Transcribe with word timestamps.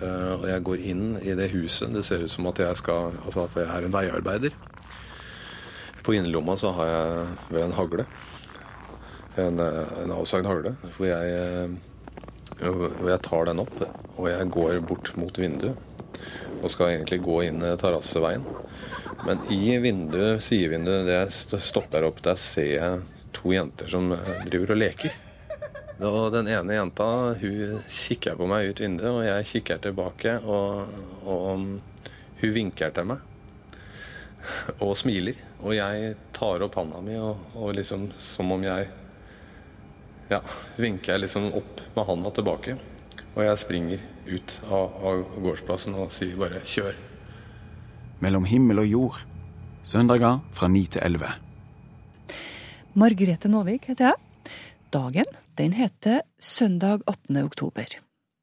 Eh, 0.00 0.32
og 0.32 0.46
jeg 0.48 0.64
går 0.64 0.84
inn 0.92 1.04
i 1.20 1.34
det 1.36 1.50
huset. 1.52 1.92
Det 1.92 2.04
ser 2.06 2.24
ut 2.24 2.32
som 2.32 2.48
at 2.50 2.60
jeg, 2.62 2.78
skal, 2.80 3.16
altså 3.24 3.44
at 3.44 3.58
jeg 3.60 3.68
er 3.68 3.86
en 3.86 3.94
veiarbeider. 3.94 4.56
På 6.00 6.16
innerlomma 6.16 6.56
så 6.56 6.72
har 6.78 6.90
jeg 6.90 7.26
ved 7.50 7.66
en 7.66 7.76
hagle. 7.76 8.06
En, 9.40 9.60
eh, 9.60 9.94
en 10.04 10.16
avsagd 10.16 10.48
hagle. 10.48 10.74
Hvor 10.96 11.10
jeg, 11.10 11.36
eh, 11.36 12.72
jeg 13.10 13.20
tar 13.26 13.46
den 13.50 13.62
opp, 13.62 13.76
og 14.16 14.26
jeg 14.30 14.50
går 14.56 14.80
bort 14.88 15.12
mot 15.20 15.38
vinduet. 15.38 15.76
Og 16.60 16.68
skal 16.72 16.96
egentlig 16.96 17.22
gå 17.24 17.42
inn 17.46 17.62
terrasseveien. 17.80 18.44
Men 19.26 19.40
i 19.52 19.76
vinduet, 19.80 20.40
sidevinduet, 20.44 21.06
det 21.06 21.16
jeg 21.16 21.60
stopper 21.60 22.06
opp, 22.08 22.22
der 22.24 22.40
ser 22.40 22.70
jeg 22.72 23.00
to 23.36 23.52
jenter 23.54 23.90
som 23.90 24.12
driver 24.46 24.74
og 24.74 24.80
leker. 24.80 25.16
Og 26.00 26.30
den 26.32 26.48
ene 26.48 26.78
jenta 26.78 27.06
hun 27.40 27.80
kikker 27.84 28.38
på 28.38 28.46
meg 28.48 28.70
ut 28.70 28.80
vinduet, 28.80 29.10
og 29.10 29.26
jeg 29.26 29.48
kikker 29.50 29.82
tilbake. 29.84 30.38
Og, 30.40 30.94
og 31.28 31.66
hun 32.40 32.54
vinker 32.54 32.94
til 32.96 33.10
meg 33.10 33.26
og 34.80 34.94
smiler. 34.96 35.36
Og 35.60 35.76
jeg 35.76 36.14
tar 36.36 36.64
opp 36.64 36.78
handa 36.80 37.02
mi 37.04 37.18
og, 37.20 37.52
og 37.58 37.74
liksom 37.76 38.10
som 38.22 38.56
om 38.56 38.64
jeg 38.64 38.88
Ja, 40.30 40.38
vinker 40.78 41.16
jeg 41.16 41.24
liksom 41.24 41.48
opp 41.58 41.80
med 41.96 42.06
handa 42.06 42.30
tilbake. 42.30 42.76
Og 43.34 43.40
jeg 43.42 43.58
springer 43.58 44.04
ut 44.30 44.52
av, 44.70 44.92
av 45.02 45.24
gårdsplassen 45.42 45.96
og 45.98 46.12
sier 46.14 46.38
bare 46.38 46.62
'kjør'. 46.62 47.00
Mellom 48.22 48.46
himmel 48.46 48.78
og 48.78 48.86
jord. 48.86 49.20
Søndager 49.82 50.38
fra 50.54 50.68
9 50.70 50.84
til 50.86 51.02
11. 51.02 51.49
Margrethe 52.98 53.46
Nåvik 53.46 53.84
heter 53.86 54.10
jeg. 54.10 54.54
Dagen 54.90 55.28
den 55.54 55.74
heter 55.78 56.24
Søndag 56.42 57.04
18. 57.06 57.36
oktober. 57.44 57.86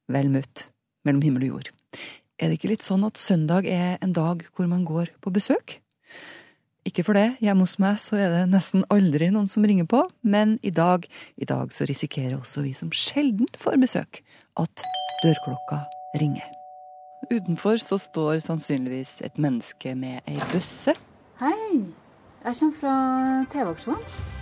Vel 0.08 0.30
møtt 0.32 0.68
mellom 1.04 1.20
himmel 1.20 1.44
og 1.44 1.50
jord. 1.50 1.68
Er 2.40 2.48
det 2.48 2.56
ikke 2.56 2.70
litt 2.70 2.86
sånn 2.86 3.04
at 3.04 3.20
søndag 3.20 3.68
er 3.68 3.98
en 4.00 4.14
dag 4.16 4.46
hvor 4.56 4.70
man 4.70 4.86
går 4.88 5.12
på 5.20 5.32
besøk? 5.34 5.82
Ikke 6.88 7.04
for 7.04 7.18
det, 7.18 7.36
hjemme 7.44 7.66
hos 7.66 7.76
meg 7.82 7.98
så 8.00 8.16
er 8.16 8.32
det 8.32 8.40
nesten 8.54 8.86
aldri 8.88 9.28
noen 9.34 9.50
som 9.50 9.66
ringer 9.68 9.84
på, 9.90 10.00
men 10.24 10.56
i 10.64 10.72
dag, 10.72 11.04
i 11.36 11.44
dag 11.44 11.74
så 11.76 11.84
risikerer 11.84 12.38
også 12.38 12.64
vi 12.64 12.72
som 12.78 12.88
sjelden 12.94 13.50
får 13.60 13.76
besøk, 13.82 14.22
at 14.56 14.86
dørklokka 15.26 15.82
ringer. 16.22 16.48
Utenfor 17.28 17.82
så 17.84 18.00
står 18.00 18.40
sannsynligvis 18.46 19.18
et 19.28 19.36
menneske 19.36 19.92
med 19.98 20.22
ei 20.24 20.40
bøsse. 20.54 20.96
Hei, 21.42 21.84
jeg 22.46 22.60
kommer 22.62 22.80
fra 22.80 22.98
TV-aksjonen. 23.52 24.36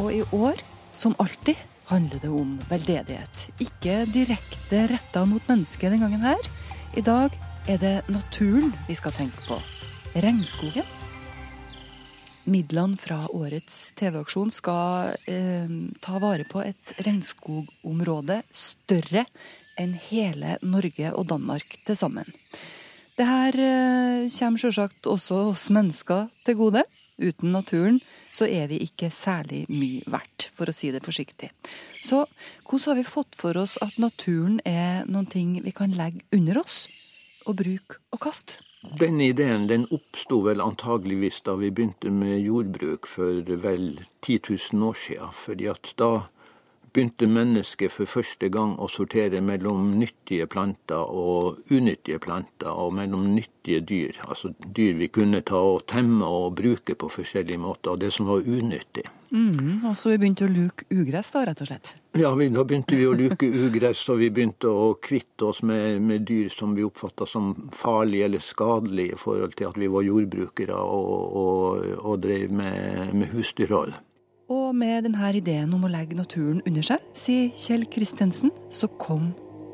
Og 0.00 0.08
i 0.14 0.22
år, 0.32 0.60
som 0.92 1.14
alltid, 1.20 1.58
handler 1.90 2.22
det 2.22 2.30
om 2.32 2.56
veldedighet. 2.70 3.46
Ikke 3.60 4.02
direkte 4.12 4.86
retta 4.90 5.24
mot 5.28 5.44
mennesket 5.50 5.92
den 5.92 6.04
gangen 6.04 6.24
her. 6.24 6.50
I 6.96 7.04
dag 7.04 7.36
er 7.68 7.80
det 7.80 7.94
naturen 8.08 8.72
vi 8.88 8.96
skal 8.96 9.14
tenke 9.16 9.44
på. 9.48 9.58
Regnskogen. 10.14 10.86
Midlene 12.44 12.98
fra 12.98 13.20
årets 13.30 13.92
TV-aksjon 13.98 14.50
skal 14.50 15.12
eh, 15.30 15.74
ta 16.02 16.18
vare 16.18 16.46
på 16.48 16.64
et 16.64 16.94
regnskogområde 17.06 18.40
større 18.50 19.28
enn 19.78 19.94
hele 20.08 20.56
Norge 20.66 21.12
og 21.14 21.28
Danmark 21.30 21.78
til 21.86 21.98
sammen. 21.98 22.26
Det 23.14 23.28
her 23.28 23.54
eh, 23.54 24.26
kommer 24.32 24.58
sjølsagt 24.58 25.06
også 25.06 25.38
oss 25.52 25.68
mennesker 25.70 26.26
til 26.46 26.58
gode. 26.58 26.82
Uten 27.20 27.52
naturen 27.52 28.00
så 28.32 28.46
er 28.48 28.70
vi 28.70 28.80
ikke 28.86 29.10
særlig 29.12 29.64
mye 29.68 30.02
verdt, 30.10 30.48
for 30.56 30.70
å 30.70 30.74
si 30.74 30.90
det 30.94 31.04
forsiktig. 31.04 31.50
Så 32.00 32.24
hvordan 32.64 32.88
har 32.88 33.00
vi 33.00 33.06
fått 33.08 33.38
for 33.38 33.58
oss 33.60 33.78
at 33.84 33.98
naturen 34.00 34.60
er 34.64 35.04
noen 35.06 35.28
ting 35.30 35.56
vi 35.64 35.74
kan 35.76 35.94
legge 35.96 36.24
under 36.32 36.62
oss, 36.62 36.86
og 37.46 37.58
bruke 37.58 37.98
og 38.14 38.22
kaste? 38.22 38.62
Den 38.98 39.20
ideen 39.22 39.68
den 39.70 39.84
oppsto 39.94 40.40
vel 40.42 40.62
antageligvis 40.62 41.42
da 41.46 41.54
vi 41.60 41.70
begynte 41.70 42.10
med 42.10 42.40
jordbruk 42.42 43.06
for 43.06 43.46
vel 43.62 44.00
10 44.26 44.40
000 44.72 44.88
år 44.88 44.98
siden. 44.98 45.30
fordi 45.32 45.66
at 45.70 45.94
da 45.98 46.26
begynte 46.92 47.26
mennesket 47.26 47.92
for 47.92 48.08
første 48.08 48.48
gang 48.52 48.74
å 48.80 48.88
sortere 48.90 49.40
mellom 49.44 49.94
nyttige 50.00 50.46
planter 50.50 51.00
og 51.00 51.72
unyttige 51.72 52.20
planter, 52.22 52.68
og 52.68 52.92
mellom 52.98 53.30
nyttige 53.36 53.80
dyr. 53.88 54.20
Altså 54.28 54.52
dyr 54.76 55.00
vi 55.00 55.08
kunne 55.12 55.42
ta 55.46 55.60
og 55.72 55.86
temme 55.90 56.28
og 56.28 56.56
bruke 56.60 56.96
på 56.98 57.10
forskjellige 57.12 57.60
måter, 57.62 57.94
og 57.94 58.04
det 58.04 58.12
som 58.12 58.28
var 58.28 58.44
unyttig. 58.44 59.06
Mm, 59.32 59.86
og 59.88 59.96
så 59.96 60.12
vi 60.12 60.18
begynte 60.20 60.44
å 60.44 60.52
luke 60.52 60.84
ugress, 60.92 61.30
da, 61.32 61.46
rett 61.48 61.62
og 61.64 61.70
slett? 61.70 61.94
Ja, 62.20 62.34
vi, 62.36 62.50
da 62.52 62.66
begynte 62.68 62.98
vi 62.98 63.06
å 63.08 63.16
luke 63.16 63.48
ugress, 63.48 64.04
og 64.12 64.20
vi 64.20 64.28
begynte 64.28 64.68
å 64.68 64.92
kvitte 65.00 65.48
oss 65.48 65.62
med, 65.64 66.02
med 66.04 66.26
dyr 66.28 66.52
som 66.52 66.76
vi 66.76 66.84
oppfatta 66.84 67.24
som 67.24 67.54
farlige 67.72 68.28
eller 68.28 68.44
skadelige 68.44 69.16
i 69.16 69.20
forhold 69.24 69.56
til 69.56 69.72
at 69.72 69.80
vi 69.80 69.88
var 69.88 70.04
jordbrukere 70.04 70.76
og, 70.76 71.36
og, 71.40 71.92
og 72.02 72.24
drev 72.26 72.52
med, 72.52 73.14
med 73.16 73.32
husdyrhold. 73.32 73.96
Og 74.52 74.74
med 74.76 75.06
denne 75.06 75.30
ideen 75.38 75.70
om 75.72 75.86
å 75.86 75.90
legge 75.90 76.16
naturen 76.18 76.60
under 76.68 76.84
seg, 76.84 77.00
sier 77.16 77.52
Kjell 77.56 77.86
Kristensen, 77.88 78.52
så 78.68 78.90
kom 79.00 79.30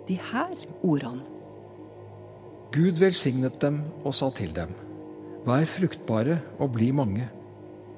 de 0.06 0.18
her 0.30 0.54
ordene. 0.86 1.24
Gud 2.70 3.00
velsignet 3.00 3.56
dem 3.62 3.80
og 4.04 4.14
sa 4.14 4.28
til 4.36 4.52
dem, 4.54 4.74
Vær 5.48 5.64
fruktbare 5.70 6.36
og 6.60 6.74
bli 6.74 6.90
mange. 6.92 7.24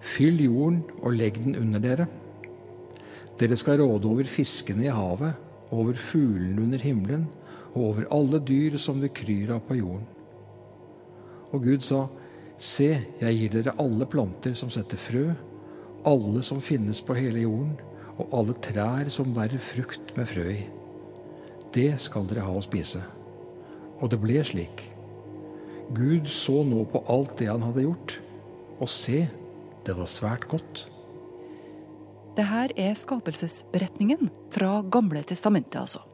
Fyll 0.01 0.39
jorden 0.45 0.85
og 1.01 1.17
legg 1.19 1.41
den 1.43 1.57
under 1.59 1.83
dere. 1.83 2.07
Dere 3.41 3.59
skal 3.59 3.81
råde 3.81 4.07
over 4.07 4.29
fiskene 4.29 4.87
i 4.87 4.95
havet, 4.95 5.35
over 5.75 5.99
fuglene 5.99 6.63
under 6.63 6.85
himmelen 6.85 7.27
og 7.75 7.83
over 7.89 8.09
alle 8.15 8.41
dyr 8.47 8.79
som 8.79 9.01
det 9.03 9.13
kryr 9.17 9.57
av 9.57 9.65
på 9.67 9.81
jorden. 9.81 10.07
Og 11.51 11.65
Gud 11.67 11.85
sa, 11.85 12.07
Se, 12.61 12.91
jeg 13.23 13.37
gir 13.39 13.55
dere 13.55 13.73
alle 13.81 14.05
planter 14.05 14.53
som 14.59 14.71
setter 14.71 15.01
frø, 15.01 15.31
alle 16.09 16.43
som 16.47 16.61
finnes 16.65 17.01
på 17.05 17.17
hele 17.19 17.45
jorden, 17.45 17.75
og 18.21 18.37
alle 18.37 18.55
trær 18.65 19.09
som 19.13 19.33
bærer 19.37 19.61
frukt 19.63 20.13
med 20.17 20.29
frø 20.29 20.47
i. 20.53 20.63
Det 21.75 21.95
skal 22.03 22.27
dere 22.29 22.45
ha 22.45 22.55
å 22.57 22.65
spise. 22.65 23.01
Og 24.01 24.11
det 24.13 24.21
ble 24.21 24.41
slik. 24.45 24.85
Gud 25.95 26.29
så 26.31 26.61
nå 26.67 26.85
på 26.91 27.03
alt 27.11 27.37
det 27.41 27.51
han 27.51 27.65
hadde 27.67 27.87
gjort, 27.87 28.17
og 28.81 28.91
se, 28.91 29.25
det 29.87 29.97
var 29.97 30.11
svært 30.11 30.47
godt. 30.51 30.85
Det 32.37 32.47
her 32.47 32.73
er 32.79 32.95
skapelsesberetningen 32.99 34.31
fra 34.55 34.81
Gamle 34.87 35.25
testamentet, 35.27 35.81
altså. 35.83 36.05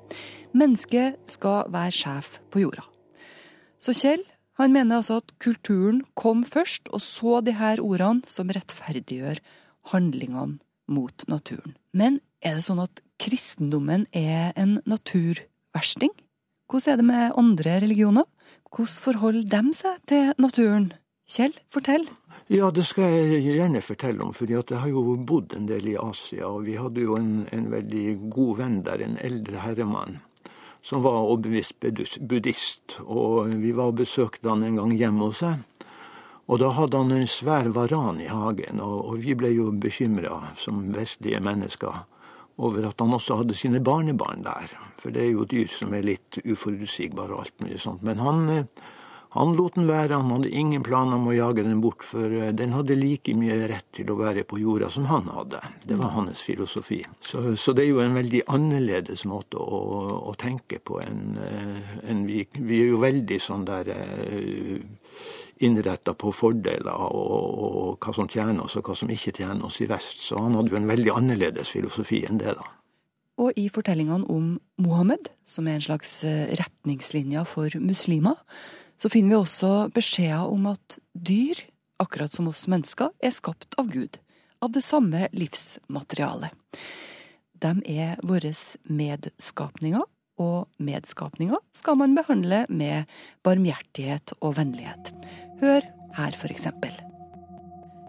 Mennesket 0.56 1.18
skal 1.28 1.68
være 1.72 1.92
sjef 1.92 2.38
på 2.50 2.62
jorda. 2.64 2.86
Så 3.82 3.92
Kjell 3.97 4.24
han 4.56 4.72
mener 4.72 5.03
altså 5.03 5.18
at 5.20 5.34
kulturen 5.42 6.00
kom 6.16 6.41
først, 6.48 6.88
og 6.88 7.03
så 7.04 7.42
de 7.44 7.53
her 7.58 7.82
ordene 7.84 8.24
som 8.30 8.48
rettferdiggjør 8.48 9.42
handlingene 9.92 10.58
mot 10.86 11.24
naturen. 11.30 11.76
Men 11.92 12.20
er 12.44 12.58
det 12.58 12.66
sånn 12.66 12.82
at 12.82 13.02
kristendommen 13.22 14.06
er 14.14 14.52
en 14.58 14.78
naturversting? 14.86 16.12
Hvordan 16.66 16.92
er 16.92 17.00
det 17.00 17.06
med 17.06 17.34
andre 17.38 17.80
religioner? 17.82 18.26
Hvordan 18.70 19.02
forholder 19.06 19.50
de 19.50 19.74
seg 19.74 20.00
til 20.10 20.32
naturen? 20.42 20.92
Kjell, 21.26 21.54
fortell. 21.74 22.06
Ja, 22.47 22.69
det 22.70 22.84
skal 22.86 23.10
jeg 23.10 23.41
gjerne 23.42 23.80
fortelle 23.82 24.22
om, 24.22 24.30
for 24.34 24.47
jeg 24.47 24.62
har 24.70 24.91
jo 24.91 25.16
bodd 25.26 25.56
en 25.56 25.66
del 25.66 25.88
i 25.91 25.97
Asia. 25.98 26.47
Og 26.47 26.68
vi 26.68 26.76
hadde 26.78 27.03
jo 27.03 27.16
en, 27.18 27.48
en 27.50 27.66
veldig 27.72 28.04
god 28.30 28.53
venn 28.60 28.76
der, 28.86 29.03
en 29.03 29.16
eldre 29.18 29.64
herremann, 29.64 30.20
som 30.86 31.03
var 31.03 31.24
overbevist 31.24 31.80
buddhist. 31.82 33.00
Og 33.03 33.50
vi 33.62 33.74
var 33.74 33.91
og 33.91 33.98
besøkte 34.03 34.53
han 34.53 34.62
en 34.62 34.78
gang 34.78 34.94
hjemme 34.94 35.26
hos 35.26 35.42
seg. 35.42 35.64
Og 36.46 36.60
da 36.62 36.70
hadde 36.76 36.98
han 37.00 37.14
en 37.14 37.30
svær 37.30 37.72
varan 37.74 38.20
i 38.22 38.28
hagen, 38.30 38.82
og, 38.82 39.16
vi 39.22 39.34
ble 39.38 39.50
jo 39.56 39.70
bekymra 39.82 40.52
som 40.60 40.84
vestlige 40.94 41.42
mennesker 41.42 42.04
over 42.62 42.86
at 42.88 43.00
han 43.03 43.16
også 43.16 43.42
hadde 43.42 43.56
sine 43.59 43.82
barnebarn 43.84 44.44
der. 44.47 44.71
For 45.00 45.12
det 45.12 45.24
er 45.24 45.32
jo 45.34 45.48
dyr 45.48 45.72
som 45.72 45.94
er 45.94 46.06
litt 46.06 46.38
uforutsigbare 46.44 47.34
og 47.34 47.42
alt 47.42 47.65
mulig 47.65 47.80
sånt. 47.82 48.04
Men 48.06 48.22
han, 48.22 48.47
eh, 48.48 48.86
han 49.34 49.56
lot 49.59 49.74
den 49.74 49.91
være, 49.91 50.16
han 50.22 50.30
hadde 50.32 50.53
ingen 50.54 50.86
planer 50.86 51.18
om 51.18 51.26
å 51.28 51.34
jage 51.34 51.66
den 51.66 51.82
bort, 51.82 52.06
for 52.06 52.30
eh, 52.30 52.54
den 52.56 52.72
hadde 52.72 52.97
like 52.97 53.34
mye 53.36 53.59
rett 53.68 53.91
til 53.98 54.15
å 54.15 54.16
være 54.22 54.47
på 54.48 54.60
jorda 54.62 54.88
som 54.94 55.10
han 55.10 55.26
hadde. 55.34 55.60
Det 55.84 55.98
var 55.98 56.15
hans 56.15 56.47
filosofi. 56.47 57.03
Så, 57.21 57.42
så 57.59 57.74
det 57.76 57.84
er 57.84 57.91
jo 57.91 58.04
en 58.06 58.16
veldig 58.16 58.47
annerledes 58.54 59.26
måte 59.28 59.59
å, 59.59 59.82
å 60.30 60.36
tenke 60.38 60.78
på 60.78 61.03
enn 61.03 61.42
en 62.06 62.24
vi, 62.30 62.47
vi 62.56 62.84
er 62.86 62.94
jo 62.94 63.03
veldig 63.03 63.42
sånn 63.42 63.66
der 63.68 63.92
innretta 65.64 66.14
på 66.18 66.32
fordeler 66.34 66.92
og, 66.92 67.60
og, 67.66 67.92
hva 68.03 68.14
som 68.16 68.28
tjener 68.28 68.64
oss, 68.64 68.76
og 68.78 68.88
hva 68.88 68.97
som 68.98 69.10
ikke 69.12 69.34
tjener 69.38 69.68
oss 69.68 69.80
i 69.80 69.88
vest. 69.91 70.24
Så 70.26 70.41
han 70.41 70.56
hadde 70.58 70.74
jo 70.74 70.80
en 70.80 70.91
veldig 70.91 71.14
annerledes 71.14 71.72
filosofi 71.72 72.24
enn 72.28 72.41
det, 72.42 72.56
da. 72.58 72.66
Og 73.36 73.56
i 73.60 73.66
fortellingene 73.68 74.24
om 74.32 74.54
Mohammed, 74.80 75.28
som 75.44 75.66
er 75.68 75.76
en 75.76 75.84
slags 75.84 76.22
eh, 76.24 76.54
retningslinje 76.56 77.42
for 77.48 77.72
muslimer, 77.84 78.38
så 78.97 79.10
finner 79.12 79.34
vi 79.34 79.41
også 79.42 79.72
beskjeder 79.92 80.48
om 80.48 80.70
at 80.70 80.97
dyr, 81.12 81.60
akkurat 82.00 82.32
som 82.32 82.48
oss 82.48 82.64
mennesker, 82.70 83.12
er 83.20 83.34
skapt 83.34 83.76
av 83.80 83.92
Gud. 83.92 84.20
av 84.64 84.72
det 84.72 84.80
samme 84.80 85.28
livsmaterialet. 85.36 86.48
De 87.60 87.72
er 87.92 88.16
våre 88.24 88.52
medskapninger, 88.88 90.04
og 90.42 90.68
medskapninger 90.83 91.60
skal 91.77 91.98
man 92.00 92.16
behandle 92.16 92.65
med 92.68 93.10
barmhjertighet 93.47 94.34
og 94.41 94.56
vennlighet. 94.59 95.12
Hør 95.62 95.84
her, 96.16 96.36
for 96.36 96.53
eksempel. 96.53 96.92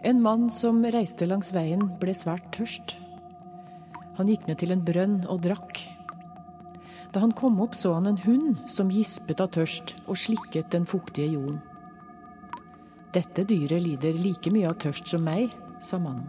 En 0.06 0.22
mann 0.22 0.48
som 0.54 0.84
reiste 0.84 1.26
langs 1.26 1.50
veien, 1.54 1.88
ble 2.00 2.14
svært 2.14 2.50
tørst. 2.54 2.96
Han 4.18 4.30
gikk 4.30 4.46
ned 4.48 4.60
til 4.60 4.74
en 4.74 4.84
brønn 4.84 5.20
og 5.30 5.42
drakk. 5.44 5.80
Da 7.14 7.22
han 7.22 7.32
kom 7.32 7.60
opp, 7.64 7.74
så 7.74 7.94
han 7.96 8.06
en 8.10 8.20
hund 8.24 8.58
som 8.70 8.92
gispet 8.92 9.40
av 9.40 9.52
tørst 9.56 9.96
og 10.06 10.18
slikket 10.20 10.70
den 10.74 10.86
fuktige 10.86 11.32
jorden. 11.34 11.62
Dette 13.14 13.46
dyret 13.48 13.80
lider 13.82 14.18
like 14.20 14.52
mye 14.52 14.68
av 14.68 14.76
tørst 14.82 15.08
som 15.08 15.24
meg, 15.24 15.54
sa 15.80 15.98
mannen. 16.02 16.28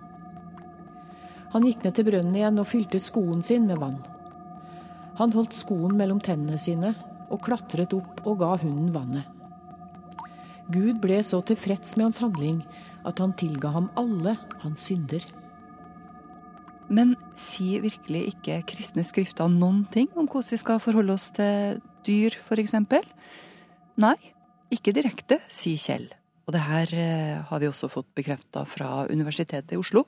Han 1.54 1.66
gikk 1.66 1.84
ned 1.84 1.98
til 1.98 2.06
brønnen 2.06 2.36
igjen 2.38 2.62
og 2.62 2.70
fylte 2.70 3.02
skoen 3.02 3.42
sin 3.46 3.66
med 3.68 3.82
vann. 3.82 3.98
Han 5.20 5.34
holdt 5.36 5.58
skoen 5.60 5.98
mellom 6.00 6.22
tennene 6.24 6.60
sine 6.62 6.94
og 7.30 7.42
klatret 7.46 7.92
opp 7.96 8.24
og 8.26 8.40
ga 8.42 8.54
hunden 8.62 8.94
vannet. 8.96 9.28
Gud 10.70 11.02
ble 11.04 11.20
så 11.26 11.42
tilfreds 11.44 11.96
med 11.98 12.10
hans 12.10 12.22
handling 12.24 12.62
at 13.08 13.20
han 13.22 13.34
tilga 13.38 13.72
ham 13.74 13.90
alle 14.00 14.36
hans 14.64 14.86
synder. 14.88 15.24
Men 16.90 17.14
sier 17.38 17.84
virkelig 17.84 18.32
ikke 18.32 18.62
kristne 18.70 19.06
skrifter 19.06 19.50
noen 19.52 19.84
ting 19.94 20.10
om 20.16 20.26
hvordan 20.26 20.54
vi 20.56 20.62
skal 20.62 20.82
forholde 20.82 21.14
oss 21.14 21.30
til 21.38 21.82
dyr, 22.08 22.38
f.eks.? 22.40 22.78
Nei, 24.00 24.16
ikke 24.74 24.96
direkte, 24.96 25.40
sier 25.52 25.82
Kjell. 25.82 26.08
Og 26.50 26.56
det 26.56 26.64
her 26.66 26.92
eh, 26.98 27.42
har 27.46 27.62
vi 27.62 27.68
også 27.70 27.92
fått 27.94 28.08
bekrefta 28.18 28.64
fra 28.66 29.04
Universitetet 29.12 29.76
i 29.76 29.78
Oslo. 29.78 30.02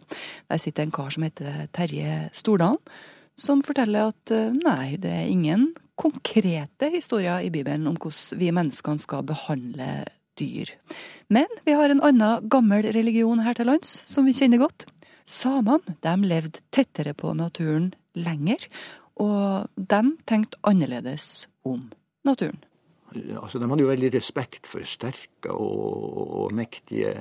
Der 0.49 0.61
sitter 0.61 0.87
en 0.87 0.93
kar 0.93 1.11
som 1.13 1.25
heter 1.27 1.67
Terje 1.75 2.31
Stordalen, 2.33 2.81
som 3.41 3.63
forteller 3.65 4.11
at 4.11 4.33
eh, 4.33 4.53
nei, 4.53 4.95
det 5.01 5.11
er 5.11 5.29
ingen 5.31 5.71
konkrete 6.01 6.89
historier 6.93 7.43
i 7.45 7.51
Bibelen 7.53 7.89
om 7.89 7.97
hvordan 7.99 8.39
vi 8.41 8.53
menneskene 8.55 9.01
skal 9.01 9.25
behandle 9.27 9.91
dyr. 10.39 10.71
Men 11.29 11.49
vi 11.67 11.75
har 11.77 11.93
en 11.93 12.01
annen 12.05 12.49
gammel 12.49 12.87
religion 12.95 13.43
her 13.45 13.57
til 13.57 13.69
lands 13.69 13.91
som 14.09 14.29
vi 14.29 14.35
kjenner 14.37 14.61
godt. 14.63 14.87
Samene 15.27 15.97
de 16.01 16.15
levde 16.25 16.63
tettere 16.73 17.13
på 17.17 17.35
naturen 17.37 17.91
lenger, 18.17 18.65
og 19.21 19.69
de 19.77 20.01
tenkte 20.29 20.59
annerledes 20.65 21.45
om 21.67 21.89
naturen 22.25 22.61
altså 23.11 23.59
De 23.59 23.67
hadde 23.67 23.83
jo 23.83 23.91
veldig 23.91 24.13
respekt 24.13 24.67
for 24.69 24.85
sterke 24.87 25.51
og, 25.51 26.45
og 26.45 26.55
mektige 26.55 27.13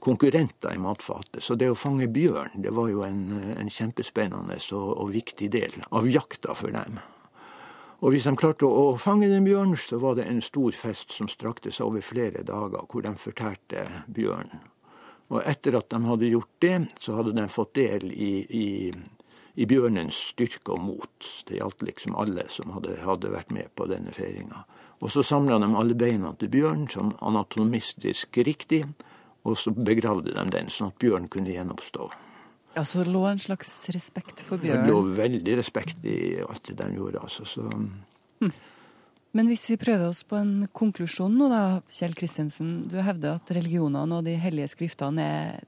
konkurrenter 0.00 0.74
i 0.74 0.80
matfatet. 0.80 1.42
Så 1.44 1.56
det 1.60 1.70
å 1.70 1.78
fange 1.78 2.08
bjørn 2.10 2.62
det 2.64 2.72
var 2.74 2.90
jo 2.90 3.04
en, 3.06 3.22
en 3.56 3.70
kjempespennende 3.70 4.58
og, 4.76 4.90
og, 4.96 5.12
viktig 5.14 5.50
del 5.52 5.76
av 5.90 6.08
jakta 6.10 6.56
for 6.58 6.74
dem. 6.74 6.98
Og 8.00 8.14
hvis 8.14 8.24
de 8.24 8.32
klarte 8.40 8.64
å, 8.64 8.94
å 8.94 8.98
fange 9.00 9.28
den 9.28 9.44
bjørnen, 9.44 9.76
så 9.76 10.00
var 10.00 10.16
det 10.16 10.26
en 10.28 10.40
stor 10.44 10.72
fest 10.72 11.12
som 11.12 11.28
strakte 11.28 11.72
seg 11.72 11.90
over 11.90 12.04
flere 12.04 12.44
dager, 12.48 12.86
hvor 12.88 13.04
de 13.04 13.12
fortærte 13.20 13.84
bjørnen. 14.08 14.64
Og 15.30 15.44
etter 15.46 15.76
at 15.78 15.92
de 15.92 16.00
hadde 16.02 16.30
gjort 16.32 16.54
det, 16.64 16.76
så 16.98 17.20
hadde 17.20 17.36
de 17.36 17.46
fått 17.52 17.76
del 17.78 18.08
i, 18.10 18.32
i, 18.50 18.68
i 19.54 19.68
bjørnens 19.68 20.16
styrke 20.32 20.74
og 20.74 20.82
mot. 20.82 21.28
Det 21.46 21.60
gjaldt 21.60 21.84
liksom 21.86 22.16
alle 22.18 22.48
som 22.50 22.72
hadde, 22.74 22.96
hadde 23.04 23.30
vært 23.30 23.52
med 23.54 23.70
på 23.78 23.86
denne 23.92 24.14
feiringa. 24.16 24.64
Og 25.00 25.12
så 25.14 25.22
samla 25.24 25.60
de 25.62 25.68
alle 25.70 25.94
beina 25.96 26.32
til 26.40 26.50
bjørn 26.52 26.88
sånn 26.92 27.14
anatomistisk 27.24 28.40
riktig, 28.48 28.82
og 29.44 29.56
så 29.58 29.72
begravde 29.72 30.34
de 30.34 30.44
den, 30.52 30.68
sånn 30.72 30.90
at 30.90 30.98
bjørn 31.00 31.28
kunne 31.32 31.52
gjenoppstå. 31.54 32.10
Ja, 32.76 32.84
Så 32.84 33.02
det 33.02 33.10
lå 33.10 33.24
en 33.26 33.40
slags 33.42 33.72
respekt 33.90 34.42
for 34.46 34.60
bjørn? 34.62 34.84
Det 34.84 34.92
lå 34.92 35.00
veldig 35.16 35.56
respekt 35.58 36.04
i 36.06 36.38
alt 36.44 36.62
det 36.68 36.76
den 36.78 36.98
gjorde, 36.98 37.22
altså. 37.24 37.46
Så... 37.48 37.64
Hm. 38.40 38.52
Men 39.36 39.46
hvis 39.46 39.68
vi 39.70 39.78
prøver 39.78 40.08
oss 40.10 40.22
på 40.26 40.38
en 40.38 40.68
konklusjon 40.74 41.34
nå, 41.38 41.48
da, 41.52 41.80
Kjell 41.94 42.16
Kristensen. 42.18 42.88
Du 42.90 42.96
hevder 42.98 43.38
at 43.38 43.50
religionene 43.54 44.18
og 44.18 44.26
de 44.26 44.34
hellige 44.42 44.72
skriftene 44.72 45.22
er 45.22 45.60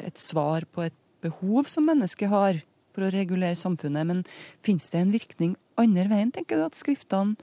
et 0.00 0.20
svar 0.20 0.64
på 0.72 0.86
et 0.86 0.96
behov 1.24 1.68
som 1.72 1.84
mennesket 1.88 2.32
har 2.32 2.62
for 2.92 3.04
å 3.04 3.12
regulere 3.12 3.56
samfunnet. 3.58 4.08
Men 4.08 4.22
finnes 4.64 4.88
det 4.92 5.00
en 5.00 5.12
virkning 5.12 5.56
andre 5.80 6.08
veien, 6.08 6.32
tenker 6.32 6.60
du, 6.60 6.66
at 6.66 6.78
skriftene 6.78 7.36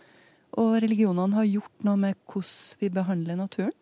og 0.58 0.80
religionene 0.82 1.38
har 1.38 1.46
gjort 1.46 1.86
noe 1.86 2.02
med 2.02 2.18
hvordan 2.30 2.82
vi 2.82 2.90
behandler 2.94 3.38
naturen? 3.38 3.76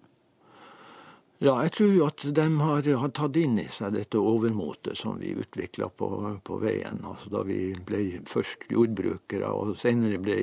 Ja, 1.38 1.54
jeg 1.62 1.74
tror 1.76 1.92
jo 1.94 2.06
at 2.08 2.24
de 2.34 2.46
har, 2.60 2.88
har, 3.02 3.12
tatt 3.14 3.38
inn 3.38 3.60
i 3.62 3.68
seg 3.70 3.94
dette 3.94 4.18
overmotet 4.18 4.98
som 4.98 5.20
vi 5.22 5.36
utvikla 5.38 5.92
på, 5.94 6.10
på, 6.44 6.58
veien. 6.64 7.04
Altså 7.06 7.30
da 7.34 7.44
vi 7.46 7.76
ble 7.86 8.24
først 8.30 8.66
jordbrukere, 8.74 9.52
og 9.52 9.78
senere 9.82 10.22
ble 10.22 10.40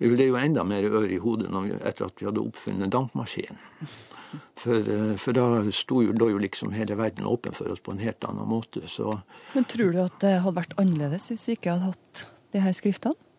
Vi 0.00 0.08
ble 0.08 0.30
jo 0.30 0.38
enda 0.40 0.64
mer 0.64 0.86
ør 0.88 1.10
i 1.12 1.18
hodet 1.20 1.50
vi, 1.52 1.74
etter 1.76 2.06
at 2.06 2.16
vi 2.18 2.26
hadde 2.26 2.40
oppfunnet 2.40 2.90
dampmaskinen. 2.90 3.58
For, 4.56 4.86
for, 5.18 5.34
da 5.36 5.62
sto 5.74 6.00
jo, 6.02 6.14
da 6.16 6.28
jo 6.30 6.38
liksom 6.40 6.72
hele 6.72 6.96
verden 6.96 7.26
åpen 7.26 7.52
for 7.52 7.70
oss 7.70 7.82
på 7.84 7.92
en 7.92 8.00
helt 8.00 8.24
annen 8.24 8.48
måte. 8.48 8.86
Så. 8.88 9.18
Men 9.54 9.66
tror 9.68 9.92
du 9.92 10.00
at 10.02 10.16
det 10.22 10.38
hadde 10.40 10.56
vært 10.56 10.78
annerledes 10.80 11.28
hvis 11.30 11.48
vi 11.50 11.58
ikke 11.58 11.74
hadde 11.74 11.92
hatt 11.92 12.24
de 12.54 12.62
her 12.64 12.74
skriftene? 12.74 13.29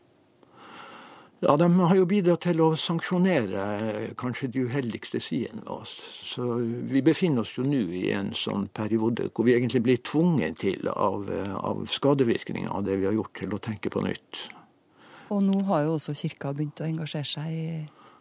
Ja, 1.41 1.55
De 1.57 1.79
har 1.79 1.95
jo 1.97 2.05
bidratt 2.05 2.43
til 2.45 2.59
å 2.61 2.67
sanksjonere 2.77 4.11
kanskje 4.19 4.51
de 4.53 4.65
uheldigste 4.67 5.17
sidene 5.25 5.63
ved 5.63 5.71
oss. 5.73 5.93
Så 6.29 6.59
Vi 6.91 7.01
befinner 7.01 7.41
oss 7.41 7.55
jo 7.57 7.65
nå 7.65 7.81
i 7.97 8.11
en 8.13 8.29
sånn 8.37 8.67
periode 8.69 9.31
hvor 9.33 9.47
vi 9.47 9.55
egentlig 9.55 9.81
blir 9.87 10.03
tvunget 10.05 10.59
til 10.61 10.85
av, 10.93 11.25
av 11.57 11.87
skadevirkninger 11.89 12.69
av 12.69 12.85
det 12.85 12.99
vi 13.01 13.09
har 13.09 13.17
gjort, 13.17 13.33
til 13.39 13.55
å 13.57 13.61
tenke 13.61 13.89
på 13.89 14.03
nytt. 14.05 14.43
Og 15.31 15.41
nå 15.47 15.63
har 15.65 15.87
jo 15.87 15.95
også 15.95 16.13
kirka 16.13 16.51
begynt 16.53 16.83
å 16.83 16.85
engasjere 16.85 17.25
seg 17.25 17.49
i, 17.49 17.65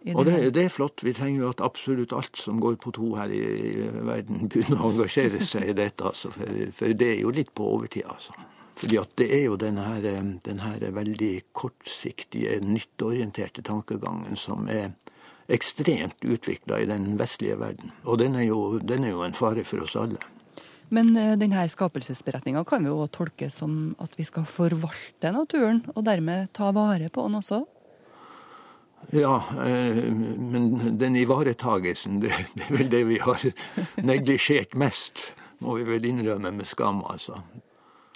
i 0.06 0.14
det. 0.14 0.16
Og 0.16 0.24
det, 0.24 0.36
det, 0.56 0.64
er 0.64 0.72
flott. 0.72 1.04
Vi 1.04 1.12
trenger 1.12 1.42
jo 1.42 1.50
at 1.52 1.60
absolutt 1.66 2.14
alt 2.16 2.40
som 2.40 2.62
går 2.62 2.78
på 2.80 2.94
to 2.96 3.10
her 3.18 3.34
i, 3.34 3.42
i 3.42 3.90
verden, 4.06 4.46
begynner 4.48 4.80
å 4.80 4.94
engasjere 4.94 5.42
seg 5.44 5.74
i 5.74 5.76
dette. 5.76 6.06
Altså, 6.08 6.32
for, 6.32 6.64
for 6.72 6.96
det 6.96 7.12
er 7.18 7.20
jo 7.26 7.34
litt 7.36 7.52
på 7.52 7.68
overtid, 7.68 8.08
altså. 8.08 8.32
Fordi 8.80 8.96
at 8.96 9.10
det 9.20 9.28
er 9.36 9.42
jo 9.44 9.56
denne, 9.60 9.84
her, 9.84 10.06
denne 10.44 10.92
veldig 10.96 11.34
kortsiktige, 11.52 12.56
nytteorienterte 12.64 13.64
tankegangen 13.66 14.38
som 14.40 14.68
er 14.72 14.94
ekstremt 15.50 16.24
utvikla 16.24 16.78
i 16.80 16.86
den 16.88 17.18
vestlige 17.20 17.58
verden. 17.60 17.92
Og 18.04 18.20
den 18.22 18.38
er, 18.38 18.46
jo, 18.48 18.78
den 18.78 19.04
er 19.04 19.12
jo 19.12 19.24
en 19.26 19.36
fare 19.36 19.66
for 19.68 19.84
oss 19.84 19.98
alle. 20.00 20.22
Men 20.90 21.12
eh, 21.18 21.36
denne 21.38 21.66
skapelsesberetninga 21.70 22.64
kan 22.66 22.86
vi 22.86 22.90
jo 22.90 23.04
tolke 23.12 23.50
som 23.52 23.92
at 24.02 24.16
vi 24.18 24.26
skal 24.26 24.48
forvalte 24.48 25.34
naturen, 25.34 25.84
og 25.94 26.06
dermed 26.06 26.50
ta 26.56 26.72
vare 26.74 27.10
på 27.12 27.26
den 27.26 27.38
også? 27.38 27.60
Ja, 29.14 29.36
eh, 29.66 30.02
men 30.08 30.96
den 30.98 31.18
ivaretagelsen, 31.20 32.20
det, 32.24 32.32
det 32.56 32.66
er 32.66 32.76
vel 32.78 32.90
det 32.92 33.04
vi 33.10 33.20
har 33.22 33.44
neglisjert 34.12 34.72
mest, 34.78 35.34
må 35.60 35.76
vi 35.78 35.86
vel 35.88 36.08
innrømme 36.10 36.54
med 36.56 36.70
skam, 36.70 37.04
altså. 37.04 37.42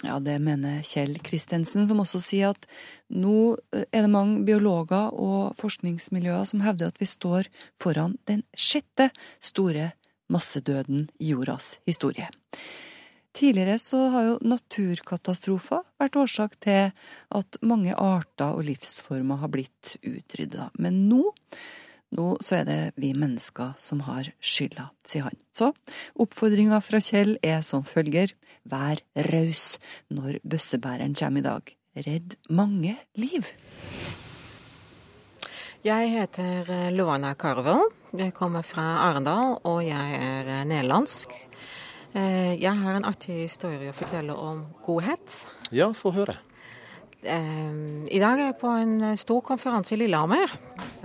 Ja, 0.05 0.19
det 0.21 0.37
mener 0.43 0.83
Kjell 0.85 1.17
Kristensen, 1.25 1.87
som 1.89 2.01
også 2.03 2.19
sier 2.21 2.53
at 2.53 2.67
nå 3.09 3.55
eh, 3.73 3.87
er 3.89 4.05
det 4.05 4.11
mange 4.13 4.43
biologer 4.45 5.13
og 5.13 5.55
forskningsmiljøer 5.57 6.45
som 6.49 6.61
hevder 6.65 6.91
at 6.93 6.99
vi 7.01 7.07
står 7.09 7.49
foran 7.81 8.19
den 8.29 8.43
sjette 8.53 9.09
store 9.43 9.93
massedøden 10.29 11.07
i 11.17 11.31
jordas 11.33 11.79
historie. 11.89 12.29
Tidligere 13.35 13.79
så 13.81 14.05
har 14.13 14.27
jo 14.29 14.35
naturkatastrofer 14.47 15.81
vært 15.99 16.19
årsak 16.21 16.53
til 16.63 16.93
at 17.35 17.57
mange 17.65 17.97
arter 17.97 18.55
og 18.55 18.63
livsformer 18.69 19.41
har 19.41 19.51
blitt 19.51 19.97
utrydda. 20.05 20.69
Men 20.79 21.01
nå 21.09 21.25
nå 22.15 22.27
så 22.43 22.59
er 22.61 22.67
det 22.67 22.79
vi 23.01 23.13
mennesker 23.17 23.73
som 23.81 24.03
har 24.05 24.29
skylda, 24.39 24.89
sier 25.07 25.25
han. 25.27 25.39
Så 25.55 25.71
oppfordringa 26.21 26.81
fra 26.83 27.01
Kjell 27.03 27.37
er 27.43 27.63
som 27.65 27.85
følger 27.87 28.35
vær 28.69 29.01
raus 29.31 29.79
når 30.13 30.39
bøssebæreren 30.45 31.17
kommer 31.17 31.41
i 31.41 31.47
dag. 31.49 31.73
Redd 32.05 32.37
mange 32.51 32.97
liv. 33.15 33.49
Jeg 35.85 36.09
heter 36.09 36.69
eh, 36.73 36.91
Luana 36.91 37.35
Carvel. 37.37 37.83
Jeg 38.17 38.33
kommer 38.33 38.65
fra 38.65 38.83
Arendal, 39.05 39.59
og 39.69 39.83
jeg 39.85 40.17
er 40.17 40.49
eh, 40.49 40.63
nederlandsk. 40.65 41.35
Eh, 42.15 42.55
jeg 42.57 42.73
har 42.81 42.97
en 42.97 43.05
artig 43.05 43.43
historie 43.43 43.91
å 43.91 43.95
fortelle 43.95 44.33
om 44.33 44.63
godhet. 44.85 45.43
Ja, 45.75 45.91
få 45.93 46.15
høre. 46.15 46.39
Ehm, 47.25 48.05
I 48.11 48.19
dag 48.21 48.37
er 48.37 48.51
jeg 48.51 48.57
på 48.61 48.69
en 48.69 48.95
eh, 49.01 49.17
stor 49.17 49.41
konferanse 49.45 49.95
i 49.95 49.99
Lillehammer 49.99 50.51